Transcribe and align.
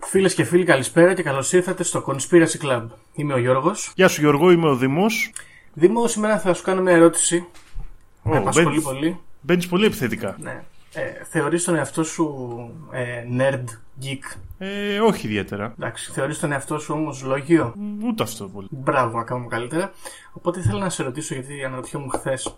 Φίλες 0.00 0.34
και 0.34 0.44
φίλοι, 0.44 0.64
καλησπέρα 0.64 1.14
και 1.14 1.22
καλώς 1.22 1.52
ήρθατε 1.52 1.82
στο 1.82 2.04
Conspiracy 2.06 2.66
Club. 2.66 2.86
Είμαι 3.12 3.34
ο 3.34 3.38
Γιώργος. 3.38 3.92
Γεια 3.94 4.08
σου, 4.08 4.20
Γιώργο, 4.20 4.50
είμαι 4.50 4.68
ο 4.68 4.76
Δήμο. 4.76 5.06
Δήμο, 5.72 6.06
σήμερα 6.06 6.38
θα 6.38 6.54
σου 6.54 6.62
κάνω 6.62 6.82
μια 6.82 6.92
ερώτηση. 6.92 7.46
Oh, 8.24 8.30
με 8.30 8.36
απασχολεί 8.36 8.80
πολύ. 8.80 9.20
Μπαίνεις 9.40 9.66
πολύ 9.66 9.84
επιθετικά. 9.84 10.36
Ναι. 10.40 10.62
Ε, 10.94 11.24
θεωρείς 11.24 11.64
τον 11.64 11.74
εαυτό 11.74 12.04
σου 12.04 12.34
ε, 12.90 13.24
nerd, 13.38 13.64
geek; 14.02 14.36
Ε, 14.58 14.98
όχι 15.00 15.26
ιδιαίτερα. 15.26 15.74
Εντάξει, 15.78 16.10
θεωρείς 16.12 16.38
τον 16.38 16.52
εαυτό 16.52 16.78
σου 16.78 16.94
όμως 16.94 17.22
λόγιο. 17.22 17.72
Μ, 17.76 18.04
Ούτε 18.04 18.22
αυτό 18.22 18.48
πολύ. 18.48 18.68
Μπράβο, 18.70 19.18
ακόμα 19.18 19.46
καλύτερα. 19.48 19.92
Οπότε 20.32 20.60
ήθελα 20.60 20.78
να 20.78 20.90
σε 20.90 21.02
ρωτήσω, 21.02 21.34
γιατί 21.34 21.64
αναρωτιόμουν 21.64 22.10
χθες. 22.10 22.56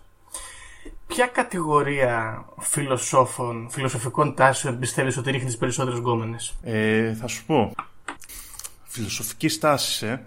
Ποια 1.07 1.25
κατηγορία 1.27 2.45
φιλοσόφων, 2.59 3.67
φιλοσοφικών 3.69 4.35
τάσεων 4.35 4.79
πιστεύεις 4.79 5.17
ότι 5.17 5.31
ρίχνεις 5.31 5.57
περισσότερες 5.57 5.99
γκόμενες; 5.99 6.55
Ε, 6.63 7.13
θα 7.13 7.27
σου 7.27 7.45
πω. 7.45 7.71
Φιλοσοφική 8.83 9.53
στάση, 9.53 10.05
ε. 10.05 10.19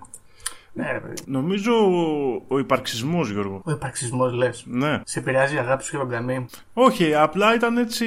Ναι, 0.72 0.92
ρε 0.92 0.98
παιδί. 1.00 1.14
Νομίζω 1.26 1.72
ο, 1.72 2.42
ο 2.48 2.58
υπαρξισμός, 2.58 3.30
Γιώργο. 3.30 3.60
Ο 3.64 3.70
υπαρξισμός 3.70 4.32
λες. 4.32 4.64
Ναι. 4.66 5.00
Σε 5.04 5.18
επηρεάζει 5.18 5.54
η 5.54 5.58
αγάπη 5.58 5.82
σου 5.84 5.90
για 5.90 5.98
τον 5.98 6.08
Καμί. 6.08 6.46
Όχι, 6.72 7.14
απλά 7.14 7.54
ήταν 7.54 7.76
έτσι... 7.76 8.06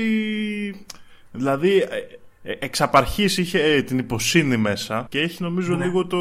Δηλαδή, 1.31 1.77
ε, 1.77 1.87
ε, 2.51 2.55
εξ 2.59 2.81
απαρχής 2.81 3.37
είχε 3.37 3.59
ε, 3.63 3.81
την 3.81 3.97
υποσύνη 3.97 4.57
μέσα 4.57 5.05
και 5.09 5.19
έχει 5.19 5.43
νομίζω 5.43 5.75
Ναι. 5.75 5.85
λίγο 5.85 6.07
το, 6.07 6.17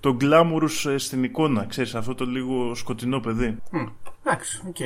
το 0.00 0.14
glamorous 0.14 0.86
ε, 0.86 0.98
στην 0.98 1.24
εικόνα, 1.24 1.64
ξέρεις, 1.68 1.94
αυτό 1.94 2.14
το 2.14 2.24
λίγο 2.24 2.74
σκοτεινό 2.74 3.20
παιδί. 3.20 3.56
Μμ, 3.70 3.84
Εντάξει, 4.26 4.62
οκ. 4.68 4.76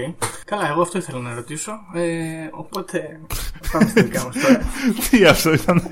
Καλά, 0.44 0.68
εγώ 0.68 0.80
αυτό 0.82 0.98
ήθελα 0.98 1.18
να 1.20 1.34
ρωτήσω. 1.34 1.72
Ε, 1.94 2.48
οπότε 2.50 3.20
πάμε 3.72 3.88
στα 3.88 4.02
δικά 4.02 4.24
μας 4.24 4.36
τώρα. 4.40 4.60
Τι 5.10 5.24
αυτό 5.24 5.52
ήταν. 5.52 5.88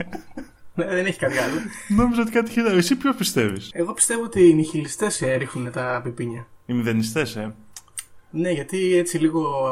Ναι, 0.77 0.85
δεν 0.85 1.07
έχει 1.07 1.19
κάτι 1.19 1.39
άλλο. 1.39 1.55
Νόμιζα 1.89 2.23
ότι 2.23 2.31
κάτι 2.31 2.51
χειρότερο. 2.51 2.79
Εσύ 2.79 2.97
ποιο 2.97 3.15
πιστεύεις; 3.15 3.71
Εγώ 3.73 3.93
πιστεύω 3.93 4.23
ότι 4.23 4.49
οι 4.49 4.55
νιχιλιστέ 4.55 5.37
ρίχνουν 5.37 5.71
τα 5.73 6.01
πιπίνια. 6.05 6.47
Οι 6.67 6.73
μηδενιστές, 6.73 7.37
ε. 7.37 7.55
Ναι, 8.31 8.51
γιατί 8.51 8.97
έτσι 8.97 9.19
λίγο 9.19 9.65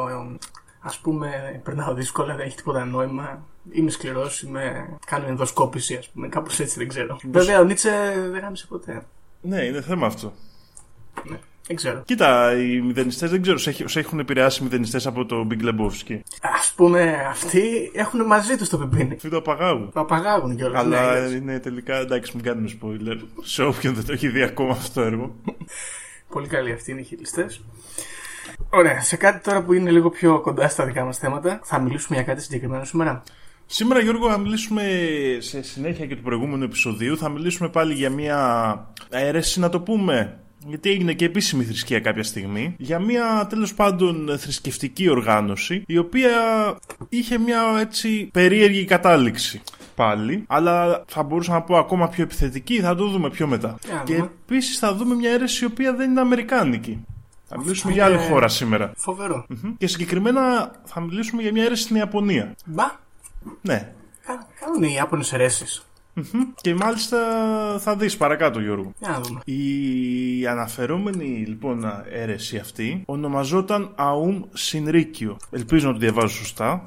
ας 0.79 0.99
πούμε 0.99 1.61
περνάω 1.63 1.93
δύσκολα, 1.93 2.35
δεν 2.35 2.45
έχει 2.45 2.55
τίποτα 2.55 2.85
νόημα. 2.85 3.45
Είμαι 3.71 3.89
σκληρός, 3.89 4.41
είμαι... 4.41 4.89
κάνω 5.05 5.27
ενδοσκόπηση, 5.27 5.95
ας 5.95 6.09
πούμε. 6.09 6.27
Κάπως 6.27 6.59
έτσι 6.59 6.77
δεν 6.77 6.87
ξέρω. 6.87 7.19
Βέβαια, 7.31 7.59
ο 7.59 7.63
Νίτσε 7.63 8.13
δεν 8.31 8.41
γάμισε 8.41 8.65
ποτέ. 8.67 9.05
Ναι, 9.41 9.61
είναι 9.61 9.81
θέμα 9.81 10.05
αυτό. 10.05 10.33
Ναι, 11.67 11.75
δεν 11.75 11.75
ξέρω. 11.75 12.01
Κοίτα, 12.05 12.57
οι 12.57 12.81
μηδενιστές 12.81 13.29
δεν 13.29 13.41
ξέρω, 13.41 13.57
σε 13.57 13.87
σε 13.87 13.99
έχουν 13.99 14.19
επηρεάσει 14.19 14.61
οι 14.61 14.63
μηδενιστές 14.63 15.07
από 15.07 15.25
το 15.25 15.47
Big 15.51 15.63
Lebowski. 15.63 16.19
Α 16.41 16.73
πούμε, 16.75 17.25
αυτοί 17.29 17.91
έχουν 17.93 18.25
μαζί 18.25 18.57
τους 18.57 18.69
το 18.69 18.77
πιπίνι. 18.77 19.13
Αυτοί 19.13 19.29
το 19.29 19.37
απαγάγουν. 19.37 19.91
Το 19.93 19.99
απαγάγουν 19.99 20.55
κιόλας. 20.55 20.81
Αλλά 20.83 21.19
Ναι, 21.19 21.35
είναι 21.35 21.59
τελικά, 21.59 21.95
εντάξει, 21.95 22.31
μην 22.35 22.45
κάνουμε 22.45 22.69
spoiler. 22.81 23.17
Σε 23.43 23.63
όποιον 23.63 23.93
δεν 23.93 24.05
το 24.05 24.13
έχει 24.13 24.27
δει 24.27 24.41
ακόμα 24.43 24.71
αυτό 24.71 24.99
το 24.99 25.05
έργο. 25.05 25.35
Πολύ 26.29 26.47
καλοί 26.47 26.71
αυτοί 26.71 26.91
οι 26.91 26.93
νιχιλιστέ. 26.93 27.45
Ωραία, 28.69 29.01
σε 29.01 29.15
κάτι 29.15 29.43
τώρα 29.43 29.63
που 29.63 29.73
είναι 29.73 29.91
λίγο 29.91 30.09
πιο 30.09 30.41
κοντά 30.41 30.67
στα 30.69 30.85
δικά 30.85 31.03
μας 31.03 31.17
θέματα, 31.17 31.59
θα 31.63 31.79
μιλήσουμε 31.79 32.17
για 32.17 32.25
κάτι 32.25 32.41
συγκεκριμένο 32.41 32.83
σήμερα. 32.83 33.23
Σήμερα, 33.65 33.99
Γιώργο, 33.99 34.29
θα 34.29 34.37
μιλήσουμε 34.37 34.83
σε 35.39 35.61
συνέχεια 35.61 36.05
και 36.05 36.15
του 36.15 36.21
προηγούμενου 36.21 36.63
επεισοδίου. 36.63 37.17
Θα 37.17 37.29
μιλήσουμε 37.29 37.69
πάλι 37.69 37.93
για 37.93 38.09
μια 38.09 38.93
αίρεση, 39.09 39.59
να 39.59 39.69
το 39.69 39.79
πούμε. 39.79 40.39
Γιατί 40.67 40.89
έγινε 40.89 41.13
και 41.13 41.25
επίσημη 41.25 41.63
θρησκεία 41.63 41.99
κάποια 41.99 42.23
στιγμή. 42.23 42.75
Για 42.77 42.99
μια 42.99 43.47
τέλος 43.49 43.73
πάντων 43.73 44.37
θρησκευτική 44.37 45.09
οργάνωση, 45.09 45.83
η 45.87 45.97
οποία 45.97 46.31
είχε 47.09 47.37
μια 47.37 47.61
έτσι 47.79 48.29
περίεργη 48.33 48.85
κατάληξη. 48.85 49.61
Πάλι, 49.95 50.43
αλλά 50.47 51.03
θα 51.07 51.23
μπορούσα 51.23 51.51
να 51.53 51.61
πω 51.61 51.77
ακόμα 51.77 52.07
πιο 52.07 52.23
επιθετική, 52.23 52.79
θα 52.79 52.95
το 52.95 53.07
δούμε 53.07 53.29
πιο 53.29 53.47
μετά. 53.47 53.77
Για 53.85 53.93
να 53.93 54.03
Και 54.03 54.13
δούμε. 54.15 54.29
επίσης 54.49 54.77
θα 54.79 54.93
δούμε 54.95 55.15
μια 55.15 55.31
αίρεση 55.31 55.63
η 55.63 55.67
οποία 55.67 55.93
δεν 55.95 56.09
είναι 56.11 56.19
αμερικάνικη. 56.21 57.05
Θα 57.47 57.59
μιλήσουμε 57.59 57.93
για 57.93 58.05
άλλη 58.05 58.13
είναι- 58.15 58.23
χώρα 58.27 58.47
σήμερα. 58.47 58.91
Φοβερό. 58.95 59.45
Μμμ. 59.49 59.73
Και 59.77 59.87
συγκεκριμένα 59.87 60.71
θα 60.85 61.01
μιλήσουμε 61.01 61.41
για 61.41 61.51
μια 61.51 61.63
αίρεση 61.63 61.83
στην 61.83 61.95
Ιαπωνία. 61.95 62.55
Μπα, 62.65 62.83
Ναι. 63.61 63.91
κα- 64.25 64.47
κάνουν 64.59 64.83
οι 64.83 64.93
Ιάπωνες 64.95 65.33
αιρέσεις. 65.33 65.85
Μμμ. 66.15 66.43
Και 66.61 66.75
μάλιστα 66.75 67.17
θα 67.79 67.95
δεις 67.95 68.17
παρακάτω 68.17 68.59
Γιώργο. 68.59 68.93
Για 68.99 69.09
να 69.09 69.21
δούμε. 69.21 69.39
Η 69.45 70.47
αναφερόμενη 70.47 71.43
λοιπόν 71.47 72.03
αίρεση 72.11 72.57
αυτή 72.57 73.03
ονομαζόταν 73.05 73.91
Αούμ 73.95 74.41
Συνρίκιο. 74.53 75.37
Ελπίζω 75.49 75.87
να 75.87 75.93
το 75.93 75.99
διαβάζω 75.99 76.35
σωστά. 76.35 76.83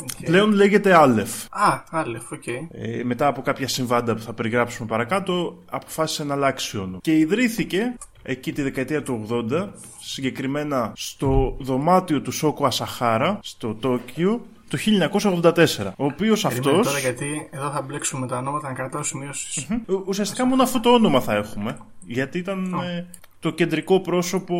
Οκ. 0.00 0.24
Πλέον 0.24 0.52
λέγεται 0.52 0.94
Άλεφ. 0.94 1.44
Α, 1.50 1.82
άλεφ, 1.90 2.32
οκ. 2.32 2.46
Ε, 2.46 2.66
μετά 3.04 3.26
από 3.26 3.42
κάποια 3.42 3.68
συμβάντα 3.68 4.14
που 4.14 4.20
θα 4.20 4.32
περιγράψουμε 4.32 4.88
παρακάτω, 4.88 5.62
αποφάσισε 5.70 6.24
να 6.24 6.34
αλλάξει 6.34 6.78
όνομα. 6.78 6.98
Και 7.00 7.18
ιδρύθηκε 7.18 7.96
εκεί 8.22 8.52
τη 8.52 8.62
δεκαετία 8.62 9.02
του 9.02 9.26
80, 9.50 9.68
συγκεκριμένα 10.00 10.92
στο 10.96 11.56
δωμάτιο 11.60 12.20
του 12.20 12.32
Σόκο 12.32 12.66
Ασαχάρα, 12.66 13.38
στο 13.42 13.74
Τόκιο, 13.74 14.46
το 14.68 14.78
1984. 14.78 15.92
Ο 15.96 16.04
οποίος 16.04 16.42
Περίμενε 16.42 16.70
αυτός... 16.70 16.86
τώρα 16.86 16.98
γιατί 16.98 17.48
εδώ 17.50 17.70
θα 17.70 17.82
μπλέξουμε 17.82 18.26
τα 18.26 18.36
ονόματα 18.38 18.68
να 18.68 18.74
κρατάω 18.74 19.02
σημειώσεις. 19.02 19.66
Ου- 19.86 20.02
Ουσιαστικά 20.06 20.44
μόνο 20.44 20.62
αυτό 20.62 20.80
το 20.80 20.90
όνομα 20.94 21.20
θα 21.20 21.34
έχουμε. 21.34 21.76
Γιατί 22.06 22.38
ήταν 22.38 22.72
ε, 22.84 23.06
το 23.40 23.50
κεντρικό 23.50 24.00
πρόσωπο, 24.00 24.56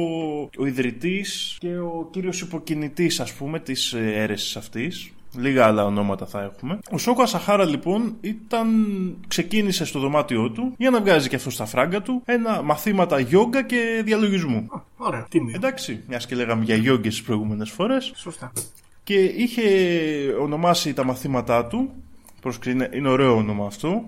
ο 0.58 0.66
ιδρυτής 0.66 1.56
και 1.60 1.78
ο 1.78 2.08
κύριος 2.10 2.40
υποκινητής 2.40 3.20
ας 3.20 3.32
πούμε 3.32 3.58
της 3.60 3.92
ε, 3.92 4.12
αίρεσης 4.14 4.56
αυτής. 4.56 5.10
Λίγα 5.38 5.66
άλλα 5.66 5.84
ονόματα 5.84 6.26
θα 6.26 6.42
έχουμε. 6.42 6.78
Ο 6.90 6.98
Σόκο 6.98 7.22
Ασαχάρα 7.22 7.64
λοιπόν 7.64 8.16
ήταν, 8.20 8.68
ξεκίνησε 9.28 9.84
στο 9.84 9.98
δωμάτιό 9.98 10.50
του 10.50 10.74
για 10.78 10.90
να 10.90 11.00
βγάζει 11.00 11.28
και 11.28 11.36
αυτό 11.36 11.50
στα 11.50 11.66
φράγκα 11.66 12.02
του 12.02 12.22
ένα 12.24 12.62
μαθήματα 12.62 13.20
γιόγκα 13.20 13.62
και 13.62 14.02
διαλογισμού. 14.04 14.66
Ωραία, 14.96 15.26
τίμιο. 15.30 15.52
Εντάξει, 15.56 16.02
μιας 16.08 16.26
και 16.26 16.34
λέγαμε 16.34 16.64
για 16.64 16.76
γιόγκες 16.76 17.14
τις 17.14 17.22
προηγούμενες 17.22 17.70
φορές. 17.70 18.12
Σωστά. 18.14 18.52
Και 19.06 19.14
είχε 19.24 19.62
ονομάσει 20.40 20.92
τα 20.92 21.04
μαθήματά 21.04 21.66
του, 21.66 21.90
προσκρι- 22.40 22.74
είναι, 22.74 22.90
είναι 22.92 23.08
ωραίο 23.08 23.36
όνομα 23.36 23.66
αυτό, 23.66 24.04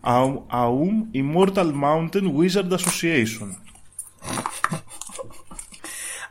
Αου- 0.00 0.42
AUM 0.52 1.16
Immortal 1.16 1.72
Mountain 1.82 2.24
Wizard 2.38 2.70
Association. 2.70 3.48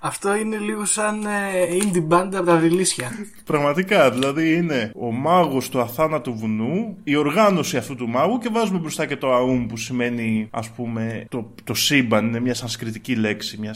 Αυτό 0.04 0.36
είναι 0.36 0.58
λίγο 0.58 0.86
σαν 0.86 1.26
ε, 1.26 1.68
indie 1.82 2.08
band 2.14 2.30
από 2.36 2.44
τα 2.46 2.58
βιλίσια. 2.58 3.12
Πραγματικά, 3.46 4.12
δηλαδή 4.12 4.54
είναι 4.54 4.92
ο 4.96 5.12
μάγος 5.12 5.70
του 5.70 5.82
αθάνατου 5.82 6.36
βουνού, 6.38 6.98
η 7.04 7.16
οργάνωση 7.16 7.78
αυτού 7.78 7.96
του 7.96 8.08
μάγου 8.10 8.38
και 8.38 8.50
βάζουμε 8.52 8.80
μπροστά 8.80 9.06
και 9.06 9.18
το 9.18 9.28
AUM 9.38 9.66
που 9.70 9.78
σημαίνει 9.78 10.48
ας 10.52 10.70
πούμε 10.70 11.26
το, 11.30 11.54
το 11.64 11.74
σύμπαν, 11.74 12.28
είναι 12.28 12.40
μια 12.40 12.54
σανσκριτική 12.54 13.16
λέξη, 13.16 13.58
μια 13.60 13.74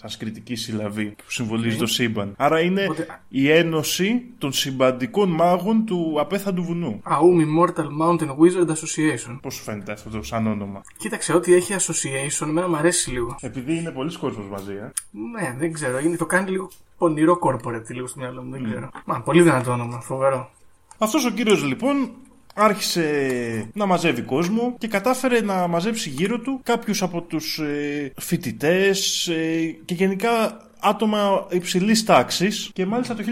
συ- 0.00 0.08
σανσκριτική 0.08 0.54
συλλαβή 0.54 1.04
που 1.04 1.30
συμβολίζει 1.30 1.76
το 1.76 1.86
σύμπαν. 1.86 2.34
Άρα 2.36 2.60
είναι 2.60 2.82
Οπότε- 2.84 3.20
η 3.28 3.50
ένωση 3.50 4.22
των 4.38 4.52
συμπαντικών 4.52 5.28
μάγων 5.30 5.84
του 5.84 6.16
απέθαντου 6.20 6.62
βουνού. 6.62 7.02
AUM 7.04 7.40
Immortal 7.40 7.86
Mountain 8.02 8.28
Wizard 8.28 8.68
Association. 8.68 9.38
Πώς 9.42 9.54
σου 9.54 9.62
φαίνεται 9.62 9.92
αυτό 9.92 10.10
το 10.10 10.22
σαν 10.22 10.46
όνομα; 10.46 10.82
Κοίταξε, 10.96 11.32
ό,τι 11.34 11.54
έχει 11.54 11.74
association, 11.78 12.46
εμένα 12.48 12.68
μου 12.68 12.76
αρέσει 12.76 13.10
λίγο. 13.10 13.36
Επειδή 13.40 13.76
είναι 13.76 13.90
πολλοί 13.90 14.18
κόσμος 14.18 14.46
μαζί, 14.50 14.72
ε. 14.72 14.92
Ναι, 15.10 15.54
δεν 15.58 15.72
ξέρω. 15.72 15.98
Είναι, 15.98 16.16
το 16.16 16.26
κάνει 16.26 16.50
λίγο 16.50 16.70
πονηρό 16.98 17.38
corporate 17.42 17.88
λίγο 17.88 18.06
στο 18.06 18.20
μυαλό 18.20 18.42
μου. 18.42 18.50
Δεν 18.50 18.64
ξέρω. 18.64 18.90
Μα, 19.04 19.20
πολύ 19.20 19.42
δυνατό 19.42 19.72
όνομα. 19.72 20.00
Φοβερό. 20.00 20.50
Αυτός 20.98 21.24
ο 21.24 21.30
κύριος 21.30 21.64
λοιπόν 21.64 22.10
άρχισε 22.54 23.70
να 23.72 23.86
μαζεύει 23.86 24.22
κόσμο 24.22 24.74
και 24.78 24.88
κατάφερε 24.88 25.40
να 25.40 25.66
μαζέψει 25.66 26.08
γύρω 26.08 26.38
του 26.38 26.60
κάποιους 26.62 27.02
από 27.02 27.22
τους 27.22 27.58
ε, 27.58 28.12
φοιτητές 28.20 29.28
ε, 29.28 29.76
και 29.84 29.94
γενικά 29.94 30.58
άτομα 30.80 31.46
υψηλής 31.50 32.04
τάξης 32.04 32.70
και 32.72 32.86
μάλιστα 32.86 33.14
το 33.14 33.22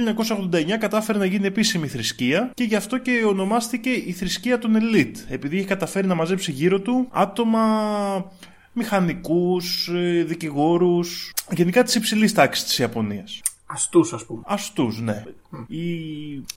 1989 0.51 0.65
κατάφερε 0.79 1.19
να 1.19 1.25
γίνει 1.25 1.47
επίσημη 1.47 1.89
θρησκεία 1.89 2.51
και 2.55 2.65
γι' 2.65 2.75
αυτό 2.75 2.99
και 2.99 3.25
ονομάστηκε 3.27 3.91
η 3.91 4.13
θρησκεία 4.13 4.59
των 4.59 4.77
Elite. 4.77 5.17
Επειδή 5.29 5.57
είχε 5.57 5.67
καταφέρει 5.67 6.07
να 6.07 6.15
μαζέψει 6.15 6.53
γύρω 6.53 6.81
του 6.81 7.09
άτομα 7.11 7.63
μηχανικούς, 8.73 9.89
ε, 9.95 10.25
δικηγόρους, 10.27 11.33
γενικά 11.51 11.83
της 11.83 11.95
υψηλής 11.95 12.33
τάξης 12.33 12.65
της 12.65 12.79
Ιαπωνίας. 12.79 13.41
Αστούς, 13.71 14.13
ας 14.13 14.25
πούμε. 14.25 14.43
Αστούς, 14.45 15.01
ναι. 15.01 15.25
Η 15.67 15.85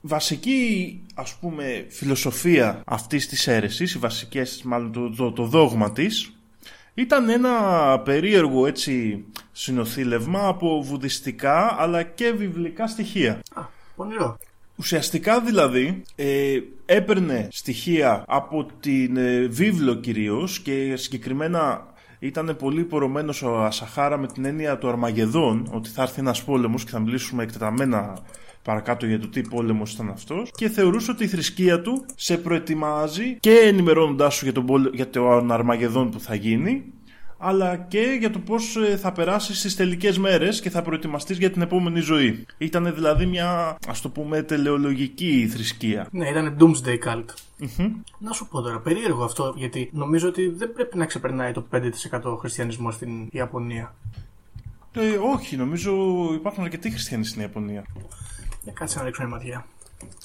βασική, 0.02 1.00
ας 1.14 1.34
πούμε, 1.34 1.86
φιλοσοφία 1.88 2.82
αυτής 2.86 3.28
της 3.28 3.46
αίρεσης, 3.46 3.94
οι 3.94 3.98
βασικές, 3.98 4.62
μάλλον 4.64 4.92
το, 4.92 5.10
το, 5.10 5.32
το 5.32 5.44
δόγμα 5.44 5.92
της, 5.92 6.32
ήταν 6.94 7.28
ένα 7.28 7.98
περίεργο 8.04 8.66
έτσι 8.66 9.24
συνοθήλευμα 9.52 10.46
από 10.46 10.82
βουδιστικά 10.82 11.76
αλλά 11.78 12.02
και 12.02 12.30
βιβλικά 12.30 12.86
στοιχεία. 12.86 13.40
Α, 13.54 13.62
πονηρό. 13.96 14.38
Ουσιαστικά 14.76 15.40
δηλαδή 15.40 16.02
ε, 16.14 16.58
έπαιρνε 16.86 17.48
στοιχεία 17.50 18.24
από 18.26 18.66
την 18.80 19.16
ε, 19.16 19.46
βίβλο 19.46 19.94
κυρίως 19.94 20.60
και 20.60 20.96
συγκεκριμένα 20.96 21.91
ήταν 22.22 22.56
πολύ 22.58 22.84
πορωμένος 22.84 23.42
ο 23.42 23.64
Ασαχάρα 23.64 24.18
με 24.18 24.26
την 24.26 24.44
έννοια 24.44 24.78
του 24.78 24.88
Αρμαγεδόν 24.88 25.68
ότι 25.72 25.88
θα 25.88 26.02
έρθει 26.02 26.20
ένας 26.20 26.44
πόλεμος 26.44 26.84
και 26.84 26.90
θα 26.90 26.98
μιλήσουμε 26.98 27.42
εκτεταμένα 27.42 28.18
παρακάτω 28.62 29.06
για 29.06 29.18
το 29.20 29.28
τι 29.28 29.40
πόλεμος 29.42 29.92
ήταν 29.92 30.08
αυτός. 30.08 30.50
Και 30.54 30.68
θεωρούσε 30.68 31.10
ότι 31.10 31.24
η 31.24 31.26
θρησκεία 31.26 31.80
του 31.80 32.04
σε 32.14 32.36
προετοιμάζει 32.38 33.36
και 33.40 33.50
ενημερώνοντάς 33.50 34.34
σου 34.34 34.44
για 34.44 34.52
τον, 34.52 34.66
πόλε- 34.66 34.94
για 34.94 35.10
τον 35.10 35.52
Αρμαγεδόν 35.52 36.10
που 36.10 36.20
θα 36.20 36.34
γίνει 36.34 36.84
αλλά 37.44 37.76
και 37.76 38.16
για 38.18 38.30
το 38.30 38.38
πώς 38.38 38.76
ε, 38.76 38.96
θα 38.96 39.12
περάσεις 39.12 39.58
στις 39.58 39.76
τελικές 39.76 40.18
μέρες 40.18 40.60
και 40.60 40.70
θα 40.70 40.82
προετοιμαστείς 40.82 41.38
για 41.38 41.50
την 41.50 41.62
επόμενη 41.62 42.00
ζωή. 42.00 42.46
Ήταν 42.58 42.94
δηλαδή 42.94 43.26
μια, 43.26 43.76
ας 43.86 44.00
το 44.00 44.08
πούμε, 44.08 44.42
τελεολογική 44.42 45.48
θρησκεία. 45.52 46.08
Ναι, 46.10 46.28
ήταν 46.28 46.56
Doomsday 46.60 46.98
Cult. 47.08 47.24
Να 48.18 48.32
σου 48.32 48.48
πω 48.48 48.60
τώρα, 48.60 48.80
περίεργο 48.80 49.24
αυτό, 49.24 49.54
γιατί 49.56 49.90
νομίζω 49.92 50.28
ότι 50.28 50.48
δεν 50.48 50.72
πρέπει 50.72 50.96
να 50.98 51.06
ξεπερνάει 51.06 51.52
το 51.52 51.66
5% 51.72 52.36
χριστιανισμό 52.38 52.90
στην 52.90 53.28
Ιαπωνία. 53.30 53.94
Ε, 54.92 55.16
όχι, 55.34 55.56
νομίζω 55.56 55.92
υπάρχουν 56.34 56.64
αρκετοί 56.64 56.90
χριστιανοί 56.90 57.24
στην 57.24 57.40
Ιαπωνία. 57.40 57.84
Για 58.62 58.72
κάτσε 58.72 58.98
να 58.98 59.04
ρίξω 59.04 59.22
μια 59.22 59.30
ματιά. 59.30 59.66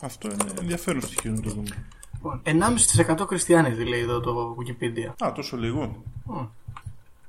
Αυτό 0.02 0.28
είναι 0.32 0.44
ενδιαφέρον 0.60 1.02
στοιχείο 1.02 1.32
να 1.32 1.42
το 1.42 1.50
δούμε. 1.50 1.88
Λοιπόν, 2.14 2.42
1,5% 2.44 3.28
χριστιανοί 3.28 3.84
λέει 3.84 4.02
εδώ 4.02 4.20
το 4.20 4.56
Wikipedia. 4.60 5.26
Α, 5.26 5.32
τόσο 5.32 5.58
λίγο. 5.58 6.04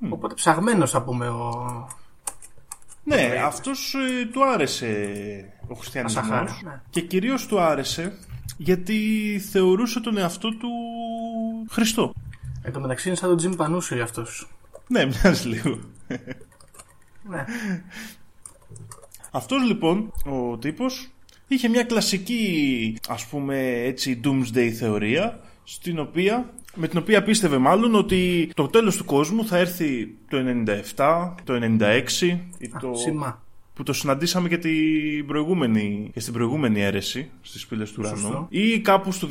Οπότε 0.09 0.35
ψαγμένος 0.35 0.91
θα 0.91 1.03
πούμε 1.03 1.29
ο. 1.29 1.89
Ναι, 3.05 3.43
αυτός 3.45 3.95
ε, 3.95 4.27
του 4.27 4.45
άρεσε 4.45 4.87
ο 5.69 5.75
χριστιανισμός 5.75 6.23
Ασαχάρα, 6.23 6.59
ναι. 6.65 6.81
και 6.91 7.01
κυρίως 7.01 7.47
του 7.47 7.61
άρεσε 7.61 8.19
γιατί 8.57 8.99
θεωρούσε 9.51 10.01
τον 10.01 10.19
εαυτό 10.19 10.49
του 10.49 10.69
Χριστό. 11.71 12.13
Εν 12.63 12.73
τω 12.73 12.81
μεταξύ 12.81 13.09
είναι 13.09 13.17
σαν 13.17 13.29
τον 13.29 13.37
Τζιμ 13.37 13.53
Πανούσιο 13.53 14.03
αυτός. 14.03 14.49
Ναι, 14.87 15.05
μοιάζει 15.07 15.49
λίγο. 15.49 15.79
Ναι. 17.29 17.45
Αυτός 19.31 19.63
λοιπόν 19.67 20.13
ο 20.25 20.59
τύπος 20.59 21.09
είχε 21.49 21.69
μια 21.69 21.85
κλασική 21.85 22.97
ας 23.09 23.27
πούμε 23.27 23.59
έτσι 23.71 24.21
doomsday 24.25 24.69
θεωρία 24.69 25.41
στην 25.65 25.99
οποία, 25.99 26.51
με 26.75 26.89
την 26.89 26.99
οποία 26.99 27.23
πίστευε 27.23 27.59
μάλλον 27.59 27.95
ότι 27.95 28.51
το 28.55 28.67
τέλος 28.67 28.97
του 28.97 29.05
κόσμου 29.05 29.47
θα 29.47 29.57
έρθει 29.59 30.15
το 30.29 30.39
97, 30.97 31.31
το 31.45 31.55
96 31.81 32.39
ή 32.59 32.69
το... 32.81 32.95
Σημά. 32.95 33.43
που 33.75 33.83
το 33.83 33.93
συναντήσαμε 33.93 34.49
και, 34.49 34.59
την 34.59 35.27
προηγούμενη, 35.27 36.11
και 36.13 36.21
στην 36.21 36.33
προηγούμενη 36.33 36.81
αίρεση 36.83 37.31
στις 37.43 37.67
πύλες 37.67 37.91
του 37.93 37.97
ουρανού 38.05 38.19
Σωστό. 38.19 38.47
ή 38.51 38.81
κάπου 38.81 39.13
στο 39.13 39.29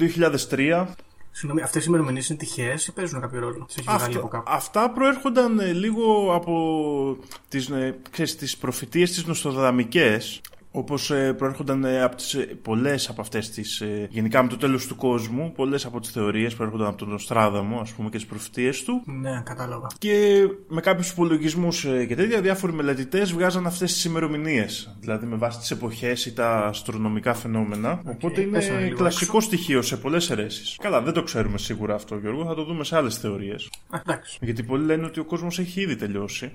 2003 0.49 0.85
Συγγνώμη, 1.31 1.61
αυτές 1.61 1.83
οι 1.83 1.85
ημερομηνίες 1.89 2.29
είναι 2.29 2.37
τυχαίες 2.37 2.87
ή 2.87 2.93
παίζουν 2.93 3.21
κάποιο 3.21 3.39
ρόλο; 3.39 3.65
Τι 3.67 3.73
έχει 3.77 3.89
βγάλει 3.97 4.15
από 4.15 4.25
Αυτά, 4.25 4.37
κάπου. 4.37 4.51
αυτά 4.51 4.89
προέρχονταν 4.91 5.59
ε, 5.59 5.71
λίγο 5.73 6.33
από 6.33 7.17
τις, 7.49 7.69
ε, 7.69 7.97
ξέρεις, 8.09 8.35
τις 8.35 8.57
προφητείες 8.57 9.11
τις 9.11 9.25
νοστοδαμικές 9.25 10.41
όπως 10.71 11.11
ε, 11.11 11.33
προέρχονταν 11.33 11.83
ε, 11.83 12.01
από 12.01 12.15
τις, 12.15 12.33
ε, 12.33 12.39
πολλές 12.61 13.09
από 13.09 13.21
αυτές 13.21 13.49
τις, 13.49 13.81
ε, 13.81 14.07
γενικά 14.09 14.43
με 14.43 14.49
το 14.49 14.57
τέλος 14.57 14.87
του 14.87 14.95
κόσμου, 14.95 15.51
πολλές 15.51 15.85
από 15.85 15.99
τις 15.99 16.11
θεωρίες 16.11 16.55
προέρχονταν 16.55 16.87
από 16.87 16.97
τον 16.97 17.09
Νοστράδαμο, 17.09 17.79
ας 17.79 17.91
πούμε, 17.91 18.09
και 18.09 18.17
τις 18.17 18.25
προφητείες 18.25 18.83
του. 18.83 19.01
Ναι, 19.05 19.41
κατάλαβα. 19.45 19.87
Και 19.97 20.47
με 20.67 20.81
κάποιους 20.81 21.11
υπολογισμούς 21.11 21.85
ε, 21.85 22.05
και 22.05 22.15
τέτοια, 22.15 22.41
διάφοροι 22.41 22.73
μελετητές 22.73 23.33
βγάζαν 23.33 23.65
αυτές 23.65 23.93
τις 23.93 24.05
ημερομηνίες. 24.05 24.95
Δηλαδή 24.99 25.25
με 25.25 25.35
βάση 25.35 25.59
τις 25.59 25.71
εποχές 25.71 26.25
ή 26.25 26.33
τα 26.33 26.65
αστρονομικά 26.65 27.33
φαινόμενα. 27.33 28.01
Οπότε 28.05 28.41
πες 28.41 28.67
ένα 28.67 28.77
είναι 28.77 28.87
λίγο 28.87 28.97
κλασικό 28.97 29.39
στοιχείο 29.41 29.81
σε 29.81 29.97
πολλές 29.97 30.29
αιρέσεις. 30.29 30.77
Καλά, 30.81 31.01
δεν 31.01 31.13
το 31.13 31.23
ξέρουμε 31.23 31.57
σίγουρα 31.57 31.95
αυτό, 31.95 32.17
Γιώργο, 32.17 32.45
θα 32.45 32.55
το 32.55 32.63
δούμε 32.63 32.83
σε 32.83 32.95
άλλες 32.95 33.17
θεωρίες. 33.17 33.69
Α, 33.89 33.99
εντάξει. 34.05 34.37
Γιατί 34.41 34.63
πολλοί 34.63 34.85
λένε 34.85 35.05
ότι 35.05 35.19
ο 35.19 35.25
κόσμος 35.25 35.59
έχει 35.59 35.81
ήδη 35.81 35.95
τελειώσει. 35.95 36.51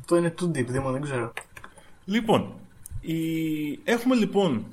Αυτό 0.00 0.16
είναι 0.16 0.34
too 0.40 0.58
deep, 0.58 0.66
Δήμο, 0.66 0.90
δεν 0.90 1.00
ξέρω. 1.00 1.32
Λοιπόν, 2.04 2.52
η... 3.04 3.78
έχουμε 3.84 4.14
λοιπόν 4.14 4.64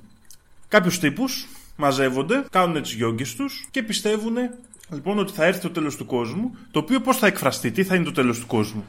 κάποιους 0.67 0.99
τύπους, 0.99 1.47
μαζεύονται, 1.75 2.45
κάνουν 2.51 2.81
τις 2.81 2.93
γιόγκες 2.93 3.35
τους 3.35 3.67
και 3.71 3.83
πιστεύουν 3.83 4.35
λοιπόν 4.89 5.19
ότι 5.19 5.31
θα 5.33 5.45
έρθει 5.45 5.61
το 5.61 5.69
τέλος 5.69 5.95
του 5.95 6.05
κόσμου, 6.05 6.55
το 6.71 6.79
οποίο 6.79 7.01
πώς 7.01 7.17
θα 7.17 7.27
εκφραστεί, 7.27 7.71
τι 7.71 7.83
θα 7.83 7.95
είναι 7.95 8.03
το 8.05 8.11
τέλος 8.11 8.39
του 8.39 8.47
κόσμου. 8.47 8.85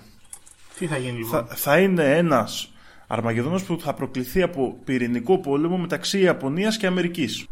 Τι 0.79 0.87
θα 0.87 0.97
γίνει 0.97 1.19
λοιπόν; 1.19 1.31
Θα, 1.47 1.55
θα 1.55 1.79
είναι 1.79 2.17
ένας 2.17 2.73
Αρμαγεδόνος 3.07 3.63
που 3.63 3.81
θα 3.81 3.95
προκληθεί 3.95 4.43
από 4.43 4.77
πυρηνικό 4.85 5.39
πόλεμο 5.39 5.77
μεταξύ 5.77 6.21
Ιαπωνίας 6.21 6.77
και 6.77 6.87
Αμερικής. 6.87 7.47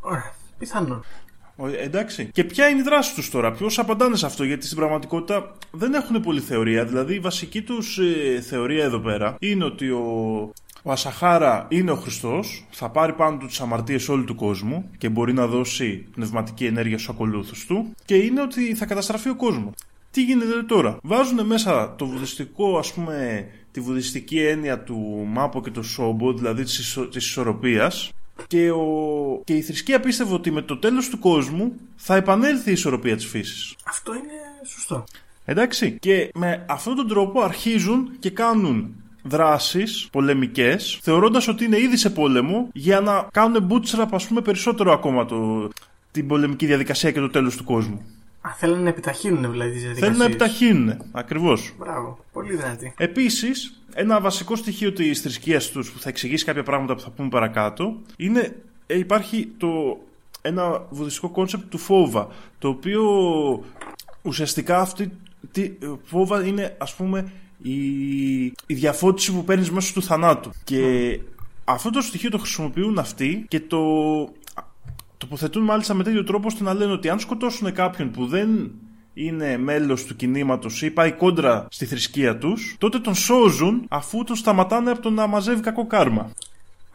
Ωραία. 0.00 0.32
Πιθανόν. 0.58 1.04
Ο- 1.56 1.66
Εντάξει. 1.66 2.28
Και 2.32 2.44
ποια 2.44 2.68
είναι 2.68 2.80
η 2.80 2.82
δράση 2.82 3.14
τους 3.14 3.30
τώρα, 3.30 3.52
ποιος 3.52 3.78
απαντάνε 3.78 4.16
σε 4.16 4.26
αυτό, 4.26 4.44
γιατί 4.44 4.64
στην 4.64 4.76
πραγματικότητα 4.76 5.56
δεν 5.70 5.94
έχουν 5.94 6.20
πολύ 6.20 6.40
θεωρία. 6.40 6.84
Δηλαδή, 6.84 7.14
η 7.14 7.18
βασική 7.18 7.62
τους 7.62 7.98
θεωρία 8.48 8.84
εδώ 8.84 8.98
πέρα 8.98 9.36
είναι 9.38 9.64
ότι 9.64 9.90
ο, 9.90 10.52
ο 10.86 10.92
Ασαχάρα 10.92 11.66
είναι 11.68 11.90
ο 11.90 11.96
Χριστός, 11.96 12.66
θα 12.70 12.90
πάρει 12.90 13.12
πάνω 13.12 13.36
του 13.36 13.46
τις 13.46 13.60
αμαρτίες 13.60 14.08
όλου 14.08 14.24
του 14.24 14.34
κόσμου 14.34 14.90
και 14.98 15.08
μπορεί 15.08 15.32
να 15.32 15.46
δώσει 15.46 16.06
πνευματική 16.14 16.64
ενέργεια 16.66 16.98
στους 16.98 17.14
ακολούθους 17.14 17.66
του, 17.66 17.94
και 18.04 18.14
είναι 18.14 18.40
ότι 18.40 18.74
θα 18.74 18.86
καταστραφεί 18.86 19.28
ο 19.28 19.36
κόσμος. 19.36 19.74
Τι 20.10 20.22
γίνεται 20.22 20.62
τώρα; 20.62 20.98
Βάζουν 21.02 21.46
μέσα 21.46 21.94
το 21.98 22.06
βουδιστικό, 22.06 22.78
ας 22.78 22.92
πούμε, 22.92 23.46
τη 23.70 23.80
βουδιστική 23.80 24.40
έννοια 24.40 24.82
του 24.82 25.26
Μάπο 25.28 25.62
και 25.62 25.70
του 25.70 25.82
Σόμπο, 25.82 26.32
δηλαδή 26.32 26.62
της, 26.62 26.78
ισο, 26.78 27.08
της 27.08 27.26
ισορροπίας, 27.26 28.12
και, 28.46 28.70
ο... 28.70 28.86
και 29.44 29.54
η 29.54 29.62
θρησκεία 29.62 30.00
πίστευε 30.00 30.34
ότι 30.34 30.50
με 30.50 30.62
το 30.62 30.76
τέλος 30.76 31.08
του 31.08 31.18
κόσμου 31.18 31.72
θα 31.96 32.16
επανέλθει 32.16 32.68
η 32.68 32.72
ισορροπία 32.72 33.16
της 33.16 33.26
φύσης. 33.26 33.74
Αυτό 33.84 34.14
είναι 34.14 34.32
σωστό. 34.66 35.04
Εντάξει. 35.44 35.96
Και 36.00 36.30
με 36.34 36.64
αυτόν 36.68 36.94
τον 36.94 37.08
τρόπο 37.08 37.40
αρχίζουν 37.40 38.10
και 38.18 38.30
κάνουν 38.30 38.94
δράσεις 39.28 40.08
πολεμικές 40.12 40.98
θεωρώντας 41.02 41.48
ότι 41.48 41.64
είναι 41.64 41.78
ήδη 41.78 41.96
σε 41.96 42.10
πόλεμο 42.10 42.68
για 42.72 43.00
να 43.00 43.28
κάνουν 43.32 43.68
bootstrap 43.70 44.08
ας 44.10 44.26
πούμε 44.26 44.40
περισσότερο 44.40 44.92
ακόμα 44.92 45.24
το... 45.24 45.68
την 46.10 46.26
πολεμική 46.26 46.66
διαδικασία 46.66 47.10
και 47.10 47.20
το 47.20 47.30
τέλος 47.30 47.56
του 47.56 47.64
κόσμου. 47.64 48.00
Α, 48.40 48.50
θέλουν 48.56 48.82
να 48.82 48.88
επιταχύνουν 48.88 49.50
δηλαδή 49.50 49.70
τις 49.70 49.82
διαδικασίες. 49.82 50.16
Θέλουν 50.16 50.18
να 50.18 50.24
επιταχύνουν. 50.24 50.94
Ακριβώς. 51.12 51.74
Μπράβο. 51.78 52.18
Πολύ 52.32 52.56
δυνατή. 52.56 52.94
Επίσης, 52.96 53.82
ένα 53.94 54.20
βασικό 54.20 54.56
στοιχείο 54.56 54.92
της 54.92 55.20
θρησκείας 55.20 55.70
τους 55.70 55.92
που 55.92 55.98
θα 55.98 56.08
εξηγήσει 56.08 56.44
κάποια 56.44 56.62
πράγματα 56.62 56.94
που 56.94 57.00
θα 57.00 57.10
πούμε 57.10 57.28
παρακάτω 57.28 57.96
είναι 58.16 58.56
ε, 58.86 58.98
υπάρχει 58.98 59.48
το, 59.56 59.98
ένα 60.42 60.86
βουδιστικό 60.90 61.28
concept 61.28 61.70
του 61.70 61.78
φόβα. 61.78 62.28
Το 62.58 62.68
οποίο 62.68 63.02
ουσιαστικά 64.22 64.80
αυτή. 64.80 65.10
Τι, 65.52 65.72
φόβα 66.04 66.46
είναι 66.46 66.76
ας 66.78 66.94
πούμε 66.94 67.32
η, 67.70 68.44
η 68.66 68.74
διαφώτιση 68.74 69.32
που 69.32 69.44
παίρνεις 69.44 69.70
μέσω 69.70 69.92
του 69.92 70.02
θανάτου. 70.02 70.50
Και 70.64 70.80
αυτό 71.64 71.90
το 71.90 72.00
στοιχείο 72.00 72.30
το 72.30 72.38
χρησιμοποιούν 72.38 72.98
αυτοί 72.98 73.44
και 73.48 73.60
το 73.60 73.78
τοποθετούν 75.16 75.62
μάλιστα 75.62 75.94
με 75.94 76.02
τέτοιο 76.02 76.24
τρόπο 76.24 76.46
ώστε 76.46 76.64
να 76.64 76.74
λένε 76.74 76.92
ότι 76.92 77.08
αν 77.08 77.18
σκοτώσουν 77.18 77.72
κάποιον 77.72 78.10
που 78.10 78.26
δεν 78.26 78.70
είναι 79.14 79.56
μέλος 79.56 80.04
του 80.04 80.16
κινήματος 80.16 80.82
ή 80.82 80.90
πάει 80.90 81.12
κόντρα 81.12 81.66
στη 81.70 81.86
θρησκεία 81.86 82.38
τους, 82.38 82.76
τότε 82.78 82.98
τον 82.98 83.14
σώζουν 83.14 83.84
αφού 83.88 84.24
τον 84.24 84.36
σταματάνε 84.36 84.90
από 84.90 85.00
το 85.00 85.10
να 85.10 85.26
μαζεύει 85.26 85.60
κακό 85.60 85.86
κάρμα. 85.86 86.30